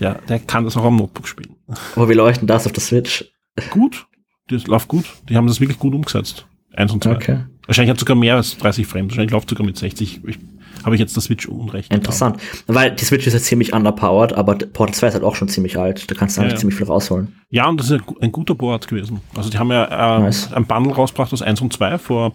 der, 0.00 0.20
der 0.28 0.38
kann 0.40 0.64
das 0.64 0.76
auch 0.76 0.84
am 0.84 0.96
Notebook 0.96 1.28
spielen. 1.28 1.56
Aber 1.94 2.08
wie 2.08 2.14
leuchten 2.14 2.46
das 2.46 2.66
auf 2.66 2.72
der 2.72 2.82
Switch? 2.82 3.24
Gut 3.70 4.06
das 4.48 4.66
läuft 4.66 4.88
gut. 4.88 5.04
Die 5.28 5.36
haben 5.36 5.46
das 5.46 5.60
wirklich 5.60 5.78
gut 5.78 5.94
umgesetzt. 5.94 6.46
Eins 6.74 6.92
und 6.92 7.02
zwei. 7.02 7.12
Okay. 7.12 7.38
Wahrscheinlich 7.66 7.90
hat 7.90 7.98
sogar 7.98 8.16
mehr 8.16 8.36
als 8.36 8.56
30 8.58 8.86
Frames. 8.86 9.10
Wahrscheinlich 9.10 9.32
läuft 9.32 9.50
sogar 9.50 9.66
mit 9.66 9.76
60. 9.76 10.20
Ich, 10.26 10.38
habe 10.84 10.94
ich 10.94 11.00
jetzt 11.00 11.16
das 11.16 11.24
Switch 11.24 11.46
unrecht. 11.46 11.92
Interessant. 11.92 12.40
Weil 12.66 12.94
die 12.94 13.04
Switch 13.04 13.26
ist 13.26 13.34
jetzt 13.34 13.46
ziemlich 13.46 13.72
underpowered, 13.72 14.32
aber 14.32 14.54
Portal 14.54 14.94
2 14.94 15.06
ist 15.08 15.14
halt 15.14 15.24
auch 15.24 15.34
schon 15.34 15.48
ziemlich 15.48 15.78
alt. 15.78 16.10
Da 16.10 16.14
kannst 16.14 16.36
du 16.36 16.40
ja, 16.40 16.44
eigentlich 16.44 16.54
ja. 16.54 16.60
ziemlich 16.60 16.78
viel 16.78 16.86
rausholen. 16.86 17.34
Ja, 17.50 17.68
und 17.68 17.78
das 17.78 17.90
ist 17.90 18.00
ein, 18.20 18.32
guter 18.32 18.54
Board 18.54 18.88
gewesen. 18.88 19.20
Also 19.34 19.50
die 19.50 19.58
haben 19.58 19.70
ja 19.70 20.16
äh, 20.16 20.20
nice. 20.20 20.52
ein 20.52 20.66
Bundle 20.66 20.94
rausgebracht 20.94 21.32
aus 21.32 21.42
1 21.42 21.60
und 21.60 21.72
2 21.72 21.98
vor 21.98 22.34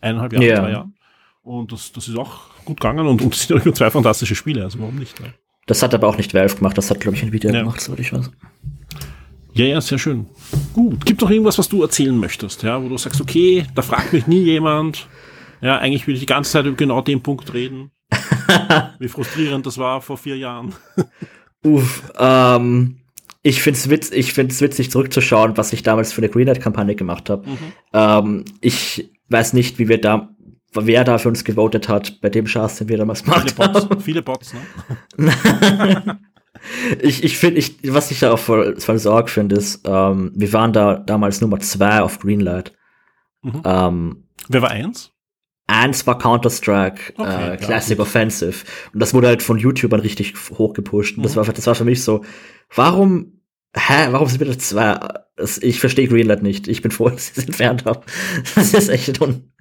eineinhalb 0.00 0.32
Jahren, 0.32 0.44
yeah. 0.44 0.60
zwei 0.60 0.70
Jahren. 0.70 0.94
Und 1.42 1.72
das, 1.72 1.92
das 1.92 2.08
ist 2.08 2.18
auch 2.18 2.50
gut 2.64 2.80
gegangen 2.80 3.06
und, 3.06 3.22
und 3.22 3.34
es 3.34 3.42
sind 3.46 3.64
immer 3.64 3.74
zwei 3.74 3.90
fantastische 3.90 4.34
Spiele, 4.34 4.64
also 4.64 4.80
warum 4.80 4.96
nicht? 4.96 5.20
Ne? 5.20 5.32
Das 5.66 5.82
hat 5.82 5.94
aber 5.94 6.08
auch 6.08 6.16
nicht 6.16 6.34
Valve 6.34 6.56
gemacht, 6.56 6.76
das 6.76 6.90
hat, 6.90 7.00
glaube 7.00 7.16
ich, 7.16 7.22
ein 7.22 7.32
Video 7.32 7.50
ja. 7.52 7.60
gemacht, 7.60 7.80
so 7.80 7.94
ich 7.96 8.12
weiß. 8.12 8.30
Ja, 9.56 9.64
ja, 9.64 9.80
sehr 9.80 9.98
schön. 9.98 10.26
Gut. 10.74 11.06
Gibt 11.06 11.22
noch 11.22 11.30
irgendwas, 11.30 11.56
was 11.56 11.70
du 11.70 11.80
erzählen 11.80 12.16
möchtest, 12.16 12.62
ja, 12.62 12.82
wo 12.82 12.90
du 12.90 12.98
sagst, 12.98 13.22
okay, 13.22 13.64
da 13.74 13.80
fragt 13.80 14.12
mich 14.12 14.26
nie 14.26 14.42
jemand. 14.42 15.08
Ja, 15.62 15.78
eigentlich 15.78 16.06
will 16.06 16.12
ich 16.12 16.20
die 16.20 16.26
ganze 16.26 16.50
Zeit 16.50 16.66
über 16.66 16.76
genau 16.76 17.00
den 17.00 17.22
Punkt 17.22 17.54
reden. 17.54 17.90
Wie 18.98 19.08
frustrierend 19.08 19.64
das 19.64 19.78
war 19.78 20.02
vor 20.02 20.18
vier 20.18 20.36
Jahren. 20.36 20.74
Uff, 21.64 22.02
ähm, 22.18 22.98
ich 23.42 23.62
finde 23.62 23.78
es 23.78 23.88
witz, 23.88 24.10
ich 24.10 24.34
find's 24.34 24.60
witzig 24.60 24.90
zurückzuschauen, 24.90 25.56
was 25.56 25.72
ich 25.72 25.82
damals 25.82 26.12
für 26.12 26.20
eine 26.20 26.28
Greenlight-Kampagne 26.28 26.94
gemacht 26.94 27.30
habe. 27.30 27.48
Mhm. 27.48 27.72
Ähm, 27.94 28.44
ich 28.60 29.10
weiß 29.30 29.54
nicht, 29.54 29.78
wie 29.78 29.88
wir 29.88 30.02
da, 30.02 30.28
wer 30.74 31.02
da 31.02 31.16
für 31.16 31.30
uns 31.30 31.44
gewotet 31.44 31.88
hat, 31.88 32.20
bei 32.20 32.28
dem 32.28 32.46
Schatz, 32.46 32.76
den 32.76 32.90
wir 32.90 32.98
damals 32.98 33.24
gemacht 33.24 33.50
viele 33.50 33.54
Bots, 33.54 33.84
haben. 33.88 34.00
Viele 34.02 34.22
Bots, 34.22 34.54
ne? 35.16 36.18
ich, 37.00 37.24
ich 37.24 37.38
finde, 37.38 37.58
ich, 37.58 37.76
was 37.84 38.10
ich 38.10 38.20
da 38.20 38.32
auch 38.32 38.38
voll, 38.38 38.78
voll 38.80 38.98
Sorge 38.98 39.30
finde, 39.30 39.56
ist, 39.56 39.82
ähm, 39.86 40.32
wir 40.34 40.52
waren 40.52 40.72
da 40.72 40.96
damals 40.96 41.40
Nummer 41.40 41.60
zwei 41.60 42.00
auf 42.00 42.18
Greenlight. 42.18 42.72
Mhm. 43.42 43.62
Ähm, 43.64 44.24
Wer 44.48 44.62
war 44.62 44.70
eins? 44.70 45.12
Eins 45.68 46.06
war 46.06 46.18
Counter-Strike 46.18 47.14
okay, 47.16 47.54
äh, 47.54 47.56
Classic 47.56 47.98
ja, 47.98 48.02
Offensive. 48.02 48.64
Und 48.92 49.00
das 49.00 49.14
wurde 49.14 49.28
halt 49.28 49.42
von 49.42 49.58
YouTubern 49.58 50.00
richtig 50.00 50.34
hochgepusht. 50.50 51.16
Und 51.16 51.22
mhm. 51.22 51.24
das, 51.24 51.36
war, 51.36 51.44
das 51.44 51.66
war 51.66 51.74
für 51.74 51.84
mich 51.84 52.04
so, 52.04 52.24
warum, 52.74 53.40
hä, 53.74 54.08
warum 54.10 54.28
sind 54.28 54.40
wir 54.40 54.46
da 54.46 54.58
zwei? 54.58 54.98
Ich 55.60 55.80
verstehe 55.80 56.08
Greenlight 56.08 56.42
nicht. 56.42 56.68
Ich 56.68 56.82
bin 56.82 56.90
froh, 56.92 57.08
dass 57.10 57.30
ich 57.30 57.38
es 57.38 57.44
entfernt 57.46 57.84
habe. 57.84 58.02
Das 58.54 58.74
ist 58.74 58.88
echt 58.88 59.20
un 59.20 59.52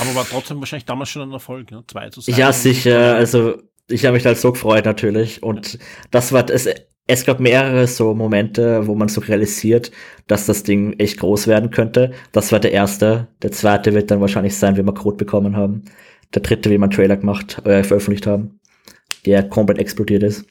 aber 0.00 0.14
war 0.14 0.26
trotzdem 0.28 0.60
wahrscheinlich 0.60 0.86
damals 0.86 1.10
schon 1.10 1.22
ein 1.22 1.32
Erfolg, 1.32 1.70
ne? 1.70 1.84
Zwei 1.86 2.08
zu 2.10 2.20
sein. 2.20 2.34
Ja, 2.34 2.52
sicher. 2.52 3.14
Also 3.16 3.62
ich 3.88 4.04
habe 4.04 4.14
mich 4.14 4.26
halt 4.26 4.38
so 4.38 4.52
gefreut 4.52 4.84
natürlich. 4.84 5.42
Und 5.42 5.78
das 6.10 6.32
war 6.32 6.48
es. 6.50 6.68
Es 7.06 7.26
gab 7.26 7.38
mehrere 7.38 7.86
so 7.86 8.14
Momente, 8.14 8.86
wo 8.86 8.94
man 8.94 9.08
so 9.08 9.20
realisiert, 9.20 9.90
dass 10.26 10.46
das 10.46 10.62
Ding 10.62 10.94
echt 10.98 11.20
groß 11.20 11.46
werden 11.46 11.70
könnte. 11.70 12.12
Das 12.32 12.50
war 12.50 12.60
der 12.60 12.72
erste. 12.72 13.28
Der 13.42 13.52
zweite 13.52 13.92
wird 13.92 14.10
dann 14.10 14.22
wahrscheinlich 14.22 14.56
sein, 14.56 14.78
wenn 14.78 14.86
wir 14.86 14.94
Code 14.94 15.18
bekommen 15.18 15.54
haben. 15.54 15.82
Der 16.32 16.40
dritte, 16.40 16.70
wie 16.70 16.78
wir 16.78 16.82
einen 16.82 16.90
Trailer 16.90 17.18
gemacht, 17.18 17.60
äh, 17.66 17.84
veröffentlicht 17.84 18.26
haben, 18.26 18.58
der 19.26 19.42
komplett 19.42 19.78
explodiert 19.78 20.22
ist. 20.22 20.46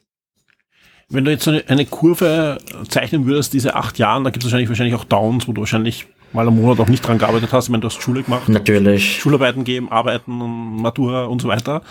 Wenn 1.09 1.25
du 1.25 1.31
jetzt 1.31 1.43
so 1.43 1.49
eine, 1.49 1.63
eine 1.67 1.85
Kurve 1.87 2.59
zeichnen 2.87 3.25
würdest, 3.25 3.53
diese 3.53 3.75
acht 3.75 3.97
Jahren, 3.97 4.23
da 4.23 4.29
gibt 4.29 4.43
es 4.43 4.45
wahrscheinlich, 4.45 4.69
wahrscheinlich 4.69 4.95
auch 4.95 5.05
Downs, 5.05 5.47
wo 5.47 5.53
du 5.53 5.61
wahrscheinlich 5.61 6.05
mal 6.33 6.47
einen 6.47 6.61
Monat 6.61 6.79
auch 6.79 6.89
nicht 6.89 7.07
dran 7.07 7.17
gearbeitet 7.17 7.51
hast. 7.51 7.65
Ich 7.65 7.69
meine, 7.71 7.81
du 7.81 7.87
hast 7.87 8.01
Schule 8.01 8.23
gemacht. 8.23 8.49
Natürlich. 8.49 9.19
Schularbeiten 9.19 9.63
geben, 9.63 9.91
Arbeiten, 9.91 10.37
Matura 10.81 11.25
und 11.25 11.41
so 11.41 11.47
weiter. 11.47 11.81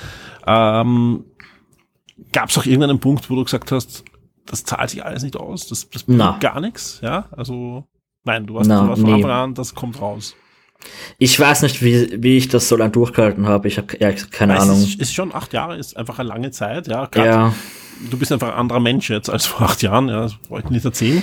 Ähm, 0.47 1.25
Gab 2.33 2.51
es 2.51 2.59
auch 2.59 2.67
irgendeinen 2.67 3.01
Punkt, 3.01 3.31
wo 3.31 3.37
du 3.37 3.45
gesagt 3.45 3.73
hast, 3.73 4.05
das 4.47 4.65
zahlt 4.65 4.91
sich 4.91 5.05
alles 5.05 5.23
nicht 5.23 5.37
aus, 5.37 5.67
das, 5.67 5.89
das 5.91 6.05
bringt 6.05 6.41
gar 6.41 6.61
nichts, 6.61 7.01
ja? 7.03 7.29
Also, 7.33 7.85
nein, 8.25 8.47
du 8.47 8.59
hast, 8.59 8.67
Na, 8.67 8.83
du 8.83 8.89
warst 8.89 9.03
von 9.03 9.15
Anfang 9.15 9.31
an, 9.31 9.55
das 9.55 9.75
kommt 9.75 10.01
raus. 10.01 10.35
Ich 11.19 11.39
weiß 11.39 11.63
nicht, 11.63 11.83
wie, 11.83 12.23
wie 12.23 12.37
ich 12.37 12.49
das 12.49 12.69
so 12.69 12.77
lange 12.77 12.91
durchgehalten 12.91 13.47
habe. 13.47 13.69
Ich 13.69 13.79
habe 13.79 13.97
ja, 14.01 14.11
keine 14.13 14.59
Ahnung. 14.59 14.79
Es 14.79 14.89
ist, 14.89 15.01
ist, 15.01 15.15
schon 15.15 15.33
acht 15.33 15.53
Jahre, 15.53 15.77
ist 15.77 15.97
einfach 15.97 16.19
eine 16.19 16.29
lange 16.29 16.51
Zeit, 16.51 16.89
ja. 16.89 17.07
Grad, 17.07 17.25
ja. 17.25 17.55
Du 18.11 18.19
bist 18.19 18.33
einfach 18.33 18.49
ein 18.49 18.55
anderer 18.55 18.81
Mensch 18.81 19.09
jetzt 19.11 19.31
als 19.31 19.47
vor 19.47 19.63
acht 19.63 19.83
Jahren, 19.83 20.09
ja, 20.09 20.23
das 20.23 20.37
wollte 20.49 20.67
ich 20.67 20.73
nicht 20.73 20.85
erzählen. 20.85 21.23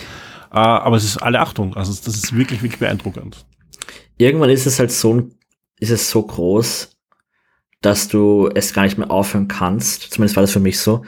Uh, 0.52 0.58
aber 0.58 0.96
es 0.96 1.04
ist 1.04 1.18
alle 1.18 1.42
Achtung, 1.42 1.76
also 1.76 1.92
das 1.92 2.16
ist 2.16 2.36
wirklich, 2.36 2.64
wirklich 2.64 2.80
beeindruckend. 2.80 3.46
Irgendwann 4.18 4.50
ist 4.50 4.66
es 4.66 4.80
halt 4.80 4.92
so, 4.92 5.30
ist 5.80 5.92
es 5.92 6.10
so 6.10 6.24
groß, 6.24 6.98
dass 7.82 8.08
du 8.08 8.50
es 8.54 8.74
gar 8.74 8.84
nicht 8.84 8.98
mehr 8.98 9.12
aufhören 9.12 9.48
kannst. 9.48 10.14
Zumindest 10.14 10.36
war 10.36 10.42
das 10.42 10.52
für 10.52 10.60
mich 10.60 10.80
so. 10.80 11.04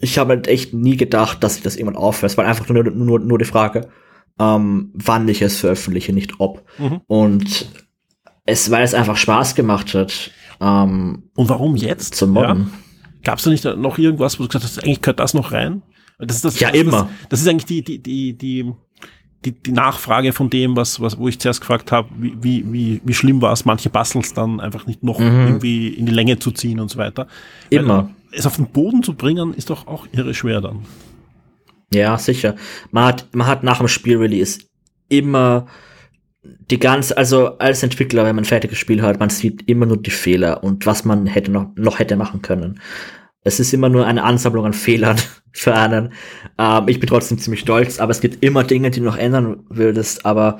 Ich 0.00 0.18
habe 0.18 0.30
halt 0.30 0.48
echt 0.48 0.72
nie 0.74 0.96
gedacht, 0.96 1.42
dass 1.44 1.56
ich 1.56 1.62
das 1.62 1.76
irgendwann 1.76 2.02
aufhöre. 2.02 2.26
Es 2.26 2.36
war 2.36 2.46
einfach 2.46 2.68
nur, 2.68 2.84
nur, 2.84 3.20
nur 3.20 3.38
die 3.38 3.44
Frage, 3.44 3.88
ähm, 4.38 4.90
wann 4.94 5.28
ich 5.28 5.42
es 5.42 5.60
veröffentliche, 5.60 6.12
nicht 6.12 6.40
ob. 6.40 6.64
Mhm. 6.78 7.00
Und 7.06 7.66
es, 8.44 8.70
weil 8.70 8.82
es 8.82 8.94
einfach 8.94 9.16
Spaß 9.16 9.54
gemacht 9.54 9.94
hat. 9.94 10.30
Ähm, 10.60 11.30
Und 11.34 11.48
warum 11.48 11.76
jetzt? 11.76 12.14
Zum 12.14 12.30
Modden. 12.30 12.70
Ja. 12.72 12.78
Gab 13.24 13.38
es 13.38 13.44
da 13.44 13.50
nicht 13.50 13.64
noch 13.64 13.98
irgendwas, 13.98 14.38
wo 14.38 14.44
du 14.44 14.48
gesagt 14.48 14.64
hast, 14.64 14.82
eigentlich 14.82 15.00
gehört 15.00 15.20
das 15.20 15.34
noch 15.34 15.52
rein? 15.52 15.82
Das 16.18 16.36
ist 16.36 16.44
das, 16.44 16.60
ja, 16.60 16.70
das, 16.70 16.80
immer. 16.80 16.90
Das, 16.90 17.28
das, 17.30 17.40
ist 17.42 17.48
eigentlich 17.48 17.66
die, 17.66 17.82
die, 17.82 18.02
die, 18.02 18.36
die, 18.36 18.72
die, 19.44 19.52
die 19.52 19.72
Nachfrage 19.72 20.32
von 20.32 20.50
dem, 20.50 20.76
was, 20.76 21.00
was, 21.00 21.18
wo 21.18 21.28
ich 21.28 21.38
zuerst 21.38 21.60
gefragt 21.60 21.92
habe, 21.92 22.08
wie, 22.18 22.36
wie, 22.40 22.72
wie, 22.72 23.00
wie 23.04 23.14
schlimm 23.14 23.42
war 23.42 23.52
es, 23.52 23.64
manche 23.64 23.90
Bustles 23.90 24.34
dann 24.34 24.60
einfach 24.60 24.86
nicht 24.86 25.02
noch 25.02 25.18
mhm. 25.18 25.46
irgendwie 25.46 25.88
in 25.88 26.06
die 26.06 26.12
Länge 26.12 26.38
zu 26.38 26.50
ziehen 26.50 26.80
und 26.80 26.90
so 26.90 26.98
weiter. 26.98 27.26
Immer. 27.70 28.04
Weil, 28.04 28.08
es 28.32 28.46
auf 28.46 28.56
den 28.56 28.66
Boden 28.66 29.02
zu 29.02 29.14
bringen, 29.14 29.54
ist 29.54 29.70
doch 29.70 29.86
auch 29.86 30.06
irre 30.12 30.34
schwer 30.34 30.60
dann. 30.60 30.86
Ja, 31.92 32.16
sicher. 32.16 32.56
Man 32.90 33.04
hat, 33.04 33.34
man 33.34 33.46
hat 33.46 33.62
nach 33.62 33.78
dem 33.78 33.88
Spielrelease 33.88 34.60
immer 35.08 35.66
die 36.42 36.78
ganze, 36.78 37.16
also 37.16 37.58
als 37.58 37.82
Entwickler, 37.82 38.24
wenn 38.24 38.34
man 38.34 38.44
ein 38.44 38.48
fertiges 38.48 38.78
Spiel 38.78 39.02
hat, 39.02 39.20
man 39.20 39.30
sieht 39.30 39.68
immer 39.68 39.86
nur 39.86 39.98
die 39.98 40.10
Fehler 40.10 40.64
und 40.64 40.86
was 40.86 41.04
man 41.04 41.26
hätte 41.26 41.50
noch, 41.50 41.68
noch 41.76 41.98
hätte 41.98 42.16
machen 42.16 42.42
können. 42.42 42.80
Es 43.44 43.60
ist 43.60 43.72
immer 43.72 43.88
nur 43.88 44.06
eine 44.06 44.22
Ansammlung 44.22 44.64
an 44.66 44.72
Fehlern 44.72 45.16
für 45.52 45.74
einen. 45.74 46.12
Ähm, 46.58 46.88
ich 46.88 47.00
bin 47.00 47.08
trotzdem 47.08 47.38
ziemlich 47.38 47.60
stolz, 47.60 48.00
aber 48.00 48.10
es 48.10 48.20
gibt 48.20 48.42
immer 48.44 48.64
Dinge, 48.64 48.90
die 48.90 49.00
du 49.00 49.06
noch 49.06 49.18
ändern 49.18 49.64
würdest, 49.68 50.24
aber, 50.24 50.58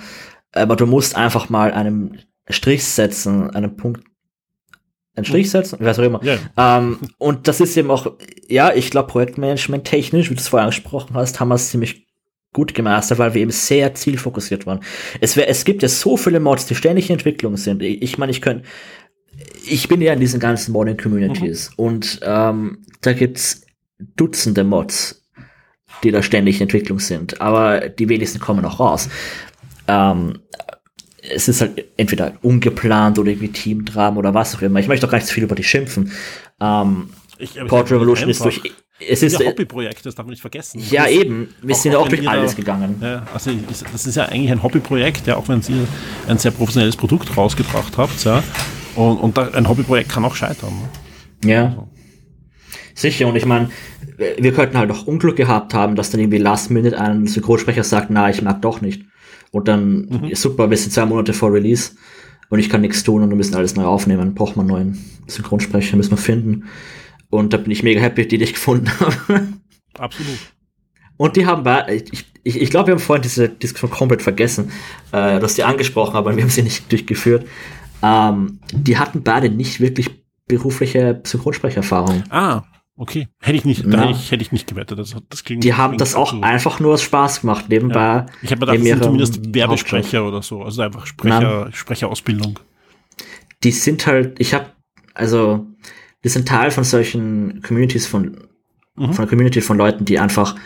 aber 0.52 0.76
du 0.76 0.86
musst 0.86 1.16
einfach 1.16 1.48
mal 1.48 1.72
einen 1.72 2.20
Strich 2.48 2.84
setzen, 2.84 3.50
einen 3.50 3.76
Punkt, 3.76 4.04
einen 5.14 5.24
Strich 5.24 5.50
setzen, 5.50 5.78
was 5.80 5.98
auch 5.98 6.04
immer. 6.04 6.22
Yeah. 6.22 6.38
Ähm, 6.56 6.98
und 7.18 7.46
das 7.48 7.60
ist 7.60 7.76
eben 7.76 7.90
auch, 7.90 8.12
ja, 8.48 8.72
ich 8.74 8.90
glaube, 8.90 9.08
Projektmanagement 9.08 9.84
technisch, 9.84 10.30
wie 10.30 10.34
du 10.34 10.40
es 10.40 10.48
vorher 10.48 10.64
angesprochen 10.64 11.14
hast, 11.14 11.38
haben 11.38 11.48
wir 11.48 11.56
es 11.56 11.70
ziemlich 11.70 12.06
gut 12.52 12.74
gemeistert, 12.74 13.18
weil 13.18 13.34
wir 13.34 13.42
eben 13.42 13.50
sehr 13.50 13.94
zielfokussiert 13.94 14.66
waren. 14.66 14.80
Es, 15.20 15.36
wär, 15.36 15.48
es 15.48 15.64
gibt 15.64 15.82
ja 15.82 15.88
so 15.88 16.16
viele 16.16 16.40
Mods, 16.40 16.66
die 16.66 16.74
ständig 16.74 17.08
in 17.08 17.14
Entwicklung 17.14 17.56
sind. 17.56 17.82
Ich 17.82 18.18
meine, 18.18 18.30
ich 18.30 18.42
könnte, 18.42 18.64
ich 19.66 19.88
bin 19.88 20.00
ja 20.00 20.12
in 20.12 20.20
diesen 20.20 20.40
ganzen 20.40 20.72
Modding 20.72 20.96
Communities 20.96 21.70
mhm. 21.70 21.84
und 21.84 22.20
ähm, 22.22 22.78
da 23.00 23.12
gibt's 23.12 23.62
Dutzende 24.16 24.64
Mods, 24.64 25.22
die 26.02 26.10
da 26.10 26.22
ständig 26.22 26.56
in 26.56 26.62
Entwicklung 26.62 26.98
sind, 26.98 27.40
aber 27.40 27.88
die 27.88 28.08
wenigsten 28.08 28.40
kommen 28.40 28.64
auch 28.64 28.80
raus. 28.80 29.08
Ähm, 29.86 30.40
es 31.22 31.46
ist 31.46 31.60
halt 31.60 31.84
entweder 31.96 32.32
ungeplant 32.42 33.18
oder 33.18 33.30
irgendwie 33.30 33.52
Teamdrama 33.52 34.16
oder 34.18 34.34
was 34.34 34.56
auch 34.56 34.62
immer. 34.62 34.80
Ich 34.80 34.88
möchte 34.88 35.06
auch 35.06 35.10
gar 35.10 35.18
nicht 35.18 35.28
so 35.28 35.34
viel 35.34 35.44
über 35.44 35.54
die 35.54 35.62
schimpfen. 35.62 36.10
Ähm, 36.60 37.10
ich, 37.38 37.58
Port 37.66 37.90
Revolution 37.90 38.28
ist 38.28 38.44
durch 38.44 38.60
es 39.08 39.22
ist 39.22 39.40
ein 39.40 39.48
Hobbyprojekt, 39.48 40.06
das 40.06 40.14
darf 40.14 40.26
man 40.26 40.30
nicht 40.30 40.40
vergessen. 40.40 40.80
Ja, 40.90 41.08
eben. 41.08 41.48
Wir 41.60 41.74
auch, 41.74 41.80
sind 41.80 41.92
ja 41.92 41.98
auch 41.98 42.08
durch 42.08 42.28
alles 42.28 42.54
gegangen. 42.54 42.96
Ja, 43.00 43.26
also 43.34 43.50
das 43.92 44.06
ist 44.06 44.16
ja 44.16 44.26
eigentlich 44.26 44.52
ein 44.52 44.62
Hobbyprojekt, 44.62 45.26
ja, 45.26 45.36
auch 45.36 45.48
wenn 45.48 45.60
ihr 45.68 45.86
ein 46.28 46.38
sehr 46.38 46.52
professionelles 46.52 46.96
Produkt 46.96 47.36
rausgebracht 47.36 47.96
habt, 47.96 48.24
ja. 48.24 48.42
Und, 48.94 49.18
und 49.18 49.38
ein 49.38 49.68
Hobbyprojekt 49.68 50.10
kann 50.10 50.24
auch 50.24 50.34
scheitern. 50.34 50.72
Ne? 51.42 51.50
Ja. 51.50 51.64
Also. 51.66 51.88
Sicher, 52.94 53.26
und 53.26 53.36
ich 53.36 53.46
meine, 53.46 53.70
wir 54.38 54.52
könnten 54.52 54.76
halt 54.76 54.90
auch 54.90 55.06
Unglück 55.06 55.36
gehabt 55.36 55.74
haben, 55.74 55.96
dass 55.96 56.10
dann 56.10 56.20
irgendwie 56.20 56.38
Last 56.38 56.70
Minute 56.70 56.98
ein 57.00 57.26
Synchronsprecher 57.26 57.84
sagt, 57.84 58.10
na, 58.10 58.28
ich 58.28 58.42
mag 58.42 58.60
doch 58.62 58.80
nicht. 58.80 59.02
Und 59.50 59.68
dann, 59.68 60.06
mhm. 60.06 60.34
super, 60.34 60.70
wir 60.70 60.76
sind 60.76 60.92
zwei 60.92 61.06
Monate 61.06 61.32
vor 61.32 61.52
Release 61.52 61.92
und 62.48 62.58
ich 62.58 62.68
kann 62.68 62.82
nichts 62.82 63.02
tun 63.02 63.22
und 63.22 63.30
wir 63.30 63.36
müssen 63.36 63.54
alles 63.54 63.76
neu 63.76 63.84
aufnehmen. 63.84 64.34
Braucht 64.34 64.56
man 64.56 64.66
einen 64.66 64.74
neuen 64.74 65.04
Synchronsprecher, 65.26 65.96
müssen 65.96 66.12
wir 66.12 66.18
finden. 66.18 66.64
Und 67.30 67.52
da 67.52 67.56
bin 67.56 67.70
ich 67.70 67.82
mega 67.82 68.00
happy, 68.00 68.28
die 68.28 68.36
ich 68.36 68.54
gefunden 68.54 68.90
habe. 69.00 69.48
Absolut. 69.98 70.38
Und 71.16 71.36
die 71.36 71.46
haben, 71.46 71.64
ich, 71.88 72.26
ich, 72.42 72.60
ich 72.60 72.70
glaube, 72.70 72.88
wir 72.88 72.92
haben 72.94 73.00
vorhin 73.00 73.22
diese 73.22 73.48
Diskussion 73.48 73.90
komplett 73.90 74.22
vergessen, 74.22 74.72
äh, 75.12 75.38
dass 75.38 75.54
die 75.54 75.64
angesprochen 75.64 76.14
haben, 76.14 76.26
aber 76.26 76.36
wir 76.36 76.42
haben 76.42 76.50
sie 76.50 76.62
nicht 76.62 76.90
durchgeführt. 76.90 77.46
Ähm, 78.02 78.60
die 78.72 78.98
hatten 78.98 79.22
beide 79.22 79.48
nicht 79.48 79.80
wirklich 79.80 80.10
berufliche 80.46 81.20
Synchronsprecherfahrung. 81.24 82.24
Ah, 82.30 82.62
okay. 82.96 83.28
Hätte 83.40 83.56
ich 83.56 83.64
nicht, 83.64 83.84
hätte 83.84 84.10
ich, 84.10 84.30
hätte 84.30 84.42
ich 84.42 84.52
nicht 84.52 84.66
gewettet. 84.66 84.98
Das, 84.98 85.14
das 85.28 85.44
klingt, 85.44 85.64
die 85.64 85.74
haben 85.74 85.96
das 85.98 86.14
auch 86.14 86.40
einfach 86.42 86.80
nur 86.80 86.94
aus 86.94 87.02
Spaß 87.02 87.42
gemacht, 87.42 87.68
nebenbei. 87.68 88.00
Ja. 88.00 88.26
Ich 88.42 88.50
habe 88.50 88.60
gedacht, 88.60 88.78
das 88.78 88.84
sind 88.84 89.02
zumindest 89.02 89.54
Werbesprecher 89.54 90.26
oder 90.26 90.42
so, 90.42 90.62
also 90.62 90.82
einfach 90.82 91.06
Sprecher, 91.06 91.68
Sprecherausbildung. 91.72 92.58
Die 93.62 93.70
sind 93.70 94.06
halt, 94.06 94.40
ich 94.40 94.54
habe, 94.54 94.66
also 95.14 95.66
wir 96.20 96.30
sind 96.30 96.48
Teil 96.48 96.70
von 96.70 96.84
solchen 96.84 97.62
Communities 97.62 98.06
von, 98.06 98.36
mhm. 98.96 99.12
von 99.12 99.18
einer 99.18 99.26
Community 99.26 99.60
von 99.60 99.78
Leuten, 99.78 100.04
die 100.04 100.18
einfach 100.18 100.56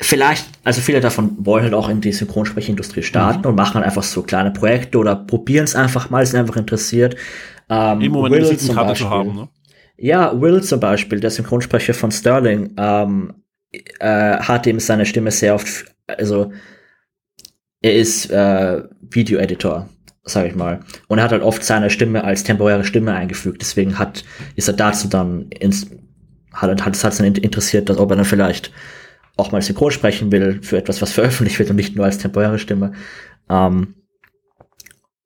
vielleicht, 0.00 0.46
also 0.64 0.80
viele 0.80 1.00
davon 1.00 1.36
wollen 1.38 1.64
halt 1.64 1.74
auch 1.74 1.88
in 1.88 2.00
die 2.00 2.12
Synchronsprechindustrie 2.12 3.02
starten 3.02 3.40
mhm. 3.40 3.46
und 3.46 3.54
machen 3.54 3.82
einfach 3.82 4.02
so 4.02 4.22
kleine 4.22 4.50
Projekte 4.50 4.98
oder 4.98 5.16
probieren 5.16 5.64
es 5.64 5.74
einfach 5.74 6.10
mal, 6.10 6.24
sind 6.26 6.40
einfach 6.40 6.56
interessiert. 6.56 7.16
Ähm, 7.68 8.00
Im 8.00 8.12
Moment 8.12 8.34
Will 8.34 8.56
zum 8.58 8.76
Beispiel, 8.76 8.96
zu 8.96 9.10
haben, 9.10 9.34
ne? 9.34 9.48
Ja, 9.98 10.38
Will 10.40 10.62
zum 10.62 10.80
Beispiel, 10.80 11.20
der 11.20 11.30
Synchronsprecher 11.30 11.94
von 11.94 12.10
Sterling, 12.10 12.74
ähm, 12.76 13.32
äh, 13.98 14.36
hat 14.38 14.66
eben 14.66 14.78
seine 14.78 15.06
Stimme 15.06 15.30
sehr 15.30 15.54
oft, 15.54 15.86
also 16.06 16.52
er 17.80 17.94
ist 17.94 18.30
äh, 18.30 18.82
Video-Editor 19.00 19.88
sage 20.26 20.48
ich 20.48 20.54
mal. 20.54 20.80
Und 21.06 21.18
er 21.18 21.24
hat 21.24 21.32
halt 21.32 21.42
oft 21.42 21.64
seine 21.64 21.88
Stimme 21.88 22.24
als 22.24 22.42
temporäre 22.42 22.84
Stimme 22.84 23.14
eingefügt. 23.14 23.62
Deswegen 23.62 23.98
hat, 23.98 24.24
ist 24.56 24.68
er 24.68 24.74
dazu 24.74 25.08
dann 25.08 25.48
ins, 25.50 25.88
hat, 26.52 26.68
hat, 26.68 26.84
hat 26.84 27.12
es 27.12 27.16
dann 27.18 27.26
interessiert, 27.26 27.88
dass, 27.88 27.96
ob 27.96 28.10
er 28.10 28.16
dann 28.16 28.24
vielleicht 28.24 28.72
auch 29.36 29.52
mal 29.52 29.62
synchron 29.62 29.90
sprechen 29.90 30.32
will 30.32 30.60
für 30.62 30.78
etwas, 30.78 31.02
was 31.02 31.12
veröffentlicht 31.12 31.58
wird 31.58 31.70
und 31.70 31.76
nicht 31.76 31.94
nur 31.94 32.04
als 32.04 32.18
temporäre 32.18 32.58
Stimme. 32.58 32.92
Ähm, 33.48 33.94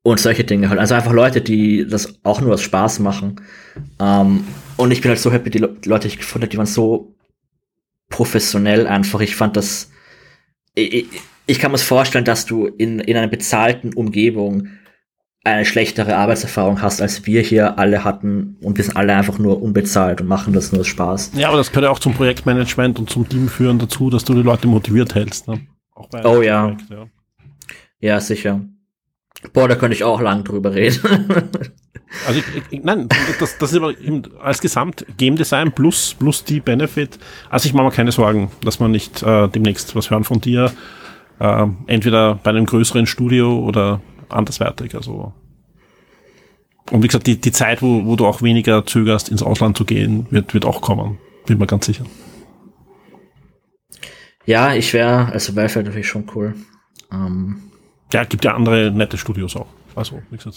und 0.02 0.18
solche 0.18 0.44
Dinge 0.44 0.70
halt. 0.70 0.80
Also 0.80 0.94
einfach 0.94 1.12
Leute, 1.12 1.40
die 1.40 1.86
das 1.86 2.18
auch 2.22 2.40
nur 2.40 2.54
aus 2.54 2.62
Spaß 2.62 3.00
machen. 3.00 3.40
Ähm, 4.00 4.44
und 4.76 4.90
ich 4.90 5.02
bin 5.02 5.10
halt 5.10 5.20
so 5.20 5.30
happy, 5.30 5.50
die, 5.50 5.58
Le 5.58 5.76
Leute, 5.84 6.08
die 6.08 6.14
ich 6.14 6.18
gefunden 6.18 6.44
habe, 6.44 6.50
die 6.50 6.56
waren 6.56 6.66
so 6.66 7.14
professionell 8.08 8.86
einfach. 8.86 9.20
Ich 9.20 9.36
fand 9.36 9.56
das, 9.56 9.90
ich, 10.74 11.06
ich 11.46 11.58
kann 11.58 11.70
mir 11.70 11.78
vorstellen, 11.78 12.24
dass 12.24 12.46
du 12.46 12.66
in, 12.66 12.98
in 13.00 13.16
einer 13.16 13.28
bezahlten 13.28 13.92
Umgebung 13.92 14.68
eine 15.42 15.64
schlechtere 15.64 16.16
Arbeitserfahrung 16.16 16.82
hast, 16.82 17.00
als 17.00 17.24
wir 17.26 17.40
hier 17.40 17.78
alle 17.78 18.04
hatten 18.04 18.56
und 18.62 18.76
wir 18.76 18.84
sind 18.84 18.96
alle 18.96 19.14
einfach 19.14 19.38
nur 19.38 19.62
unbezahlt 19.62 20.20
und 20.20 20.28
machen 20.28 20.52
das 20.52 20.72
nur 20.72 20.82
aus 20.82 20.86
Spaß. 20.86 21.32
Ja, 21.34 21.48
aber 21.48 21.56
das 21.56 21.70
gehört 21.70 21.84
ja 21.84 21.90
auch 21.90 21.98
zum 21.98 22.12
Projektmanagement 22.12 22.98
und 22.98 23.08
zum 23.08 23.28
Teamführen 23.28 23.78
dazu, 23.78 24.10
dass 24.10 24.24
du 24.24 24.34
die 24.34 24.42
Leute 24.42 24.66
motiviert 24.66 25.14
hältst. 25.14 25.48
Ne? 25.48 25.60
oh 26.24 26.42
ja. 26.42 26.64
Projekt, 26.64 26.90
ja. 26.90 27.06
Ja, 28.00 28.20
sicher. 28.20 28.60
Boah, 29.52 29.68
da 29.68 29.74
könnte 29.74 29.94
ich 29.94 30.04
auch 30.04 30.20
lang 30.20 30.44
drüber 30.44 30.74
reden. 30.74 31.00
also 32.26 32.40
ich, 32.40 32.62
ich, 32.70 32.82
nein, 32.82 33.08
das, 33.38 33.56
das 33.56 33.72
ist 33.72 33.78
aber 33.78 33.94
als 34.42 34.60
Gesamt 34.60 35.06
Game 35.16 35.36
Design 35.36 35.72
plus, 35.72 36.14
plus 36.18 36.44
die 36.44 36.60
Benefit. 36.60 37.18
Also 37.48 37.66
ich 37.66 37.72
mache 37.72 37.86
mir 37.86 37.92
keine 37.92 38.12
Sorgen, 38.12 38.50
dass 38.62 38.80
man 38.80 38.90
nicht 38.90 39.22
äh, 39.22 39.48
demnächst 39.48 39.96
was 39.96 40.10
hören 40.10 40.24
von 40.24 40.40
dir. 40.40 40.72
Äh, 41.38 41.66
entweder 41.86 42.34
bei 42.34 42.50
einem 42.50 42.66
größeren 42.66 43.06
Studio 43.06 43.58
oder 43.60 44.00
anderswertig. 44.32 44.94
Also 44.94 45.32
und 46.90 47.02
wie 47.02 47.06
gesagt, 47.06 47.26
die, 47.26 47.40
die 47.40 47.52
Zeit, 47.52 47.82
wo, 47.82 48.04
wo 48.04 48.16
du 48.16 48.26
auch 48.26 48.42
weniger 48.42 48.84
zögerst, 48.84 49.28
ins 49.28 49.42
Ausland 49.42 49.76
zu 49.76 49.84
gehen, 49.84 50.26
wird, 50.30 50.54
wird 50.54 50.64
auch 50.64 50.80
kommen. 50.80 51.18
Bin 51.46 51.58
mir 51.58 51.66
ganz 51.66 51.86
sicher. 51.86 52.04
Ja, 54.44 54.74
ich 54.74 54.92
wäre, 54.92 55.26
also 55.26 55.54
wäre 55.54 55.68
natürlich 55.82 56.08
schon 56.08 56.28
cool. 56.34 56.54
Ähm, 57.12 57.62
ja, 58.12 58.24
gibt 58.24 58.44
ja 58.44 58.54
andere 58.54 58.90
nette 58.90 59.16
Studios 59.16 59.54
auch. 59.54 59.68
Also, 59.94 60.22
wie 60.30 60.36
gesagt, 60.36 60.56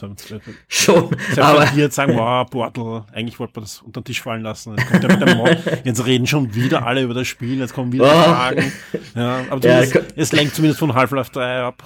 schon. 0.68 1.10
aber 1.38 1.66
jetzt 1.76 1.96
sagen, 1.96 2.16
wow, 2.16 2.48
Portal, 2.50 3.06
eigentlich 3.14 3.40
wollte 3.40 3.54
man 3.56 3.64
das 3.64 3.82
unter 3.82 4.02
den 4.02 4.06
Tisch 4.06 4.22
fallen 4.22 4.44
lassen. 4.44 4.76
Jetzt, 4.78 4.90
kommt 4.90 5.04
der 5.04 5.26
mit 5.26 5.36
Mod. 5.36 5.58
jetzt 5.84 6.06
reden 6.06 6.28
schon 6.28 6.54
wieder 6.54 6.86
alle 6.86 7.02
über 7.02 7.14
das 7.14 7.28
Spiel, 7.28 7.60
jetzt 7.60 7.74
kommen 7.74 7.92
wieder 7.92 8.06
oh. 8.06 8.08
Fragen. 8.08 8.72
Ja, 9.16 9.42
aber 9.50 9.68
ja, 9.68 9.82
es 10.16 10.32
lenkt 10.32 10.56
zumindest 10.56 10.80
von 10.80 10.94
Half-Life 10.94 11.32
3 11.32 11.62
ab 11.62 11.84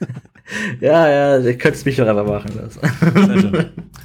ja, 0.80 1.08
ja, 1.08 1.38
ihr 1.38 1.58
könnt 1.58 1.76
es 1.76 1.84
mich 1.84 1.96
doch 1.96 2.06
einfach 2.06 2.26
machen 2.26 2.52
lassen. 2.56 3.72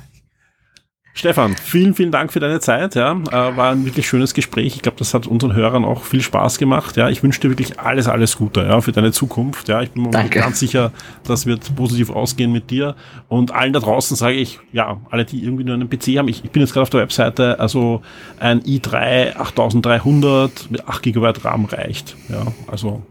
Stefan, 1.13 1.55
vielen, 1.55 1.93
vielen 1.93 2.11
Dank 2.11 2.31
für 2.31 2.39
deine 2.39 2.61
Zeit. 2.61 2.95
Ja, 2.95 3.11
äh, 3.11 3.55
war 3.57 3.71
ein 3.71 3.85
wirklich 3.85 4.07
schönes 4.07 4.33
Gespräch. 4.33 4.75
Ich 4.77 4.81
glaube, 4.81 4.97
das 4.97 5.13
hat 5.13 5.27
unseren 5.27 5.53
Hörern 5.53 5.83
auch 5.83 6.03
viel 6.03 6.21
Spaß 6.21 6.57
gemacht. 6.57 6.95
Ja, 6.95 7.09
ich 7.09 7.21
wünsche 7.21 7.41
dir 7.41 7.49
wirklich 7.49 7.79
alles, 7.79 8.07
alles 8.07 8.37
Gute 8.37 8.61
ja, 8.61 8.79
für 8.79 8.93
deine 8.93 9.11
Zukunft. 9.11 9.67
Ja, 9.67 9.81
ich 9.81 9.91
bin 9.91 10.03
mir 10.03 10.29
ganz 10.29 10.59
sicher, 10.59 10.91
das 11.25 11.45
wird 11.45 11.75
positiv 11.75 12.09
ausgehen 12.09 12.51
mit 12.51 12.71
dir. 12.71 12.95
Und 13.27 13.51
allen 13.51 13.73
da 13.73 13.79
draußen 13.79 14.15
sage 14.15 14.35
ich, 14.35 14.59
ja, 14.71 15.01
alle, 15.09 15.25
die 15.25 15.43
irgendwie 15.43 15.65
nur 15.65 15.75
einen 15.75 15.89
PC 15.89 16.17
haben. 16.17 16.29
Ich, 16.29 16.45
ich 16.45 16.51
bin 16.51 16.61
jetzt 16.61 16.71
gerade 16.71 16.83
auf 16.83 16.89
der 16.89 17.01
Webseite, 17.01 17.59
also 17.59 18.01
ein 18.39 18.61
i3 18.61 19.35
8300 19.35 20.71
mit 20.71 20.87
8 20.87 21.03
GB 21.03 21.33
RAM 21.43 21.65
reicht. 21.65 22.15
Ja, 22.29 22.47
also 22.67 23.03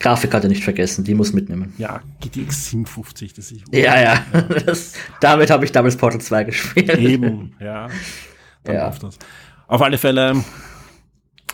Grafikkarte 0.00 0.48
nicht 0.48 0.64
vergessen, 0.64 1.04
die 1.04 1.14
muss 1.14 1.32
mitnehmen. 1.32 1.72
Ja, 1.78 2.00
GTX 2.20 2.70
57, 2.70 3.32
das 3.34 3.52
ist. 3.52 3.62
Ja, 3.72 4.00
ja. 4.00 4.24
Das, 4.66 4.94
damit 5.20 5.50
habe 5.50 5.64
ich 5.64 5.72
damals 5.72 5.96
Portal 5.96 6.20
2 6.20 6.44
gespielt. 6.44 6.98
Eben, 6.98 7.54
ja. 7.60 7.88
Dann 8.64 8.74
ja. 8.76 8.90
das. 8.90 9.18
Auf 9.66 9.82
alle 9.82 9.98
Fälle 9.98 10.42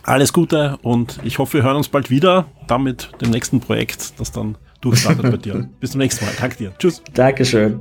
alles 0.02 0.32
Gute 0.32 0.78
und 0.82 1.20
ich 1.24 1.38
hoffe, 1.38 1.54
wir 1.54 1.62
hören 1.62 1.76
uns 1.76 1.88
bald 1.88 2.10
wieder, 2.10 2.46
dann 2.66 2.82
mit 2.82 3.10
dem 3.20 3.30
nächsten 3.30 3.60
Projekt, 3.60 4.18
das 4.18 4.32
dann 4.32 4.56
durchstartet 4.80 5.30
bei 5.30 5.36
dir. 5.36 5.68
Bis 5.80 5.92
zum 5.92 6.00
nächsten 6.00 6.24
Mal. 6.24 6.32
Danke 6.40 6.56
dir. 6.56 6.72
Tschüss. 6.78 7.02
Dankeschön. 7.12 7.80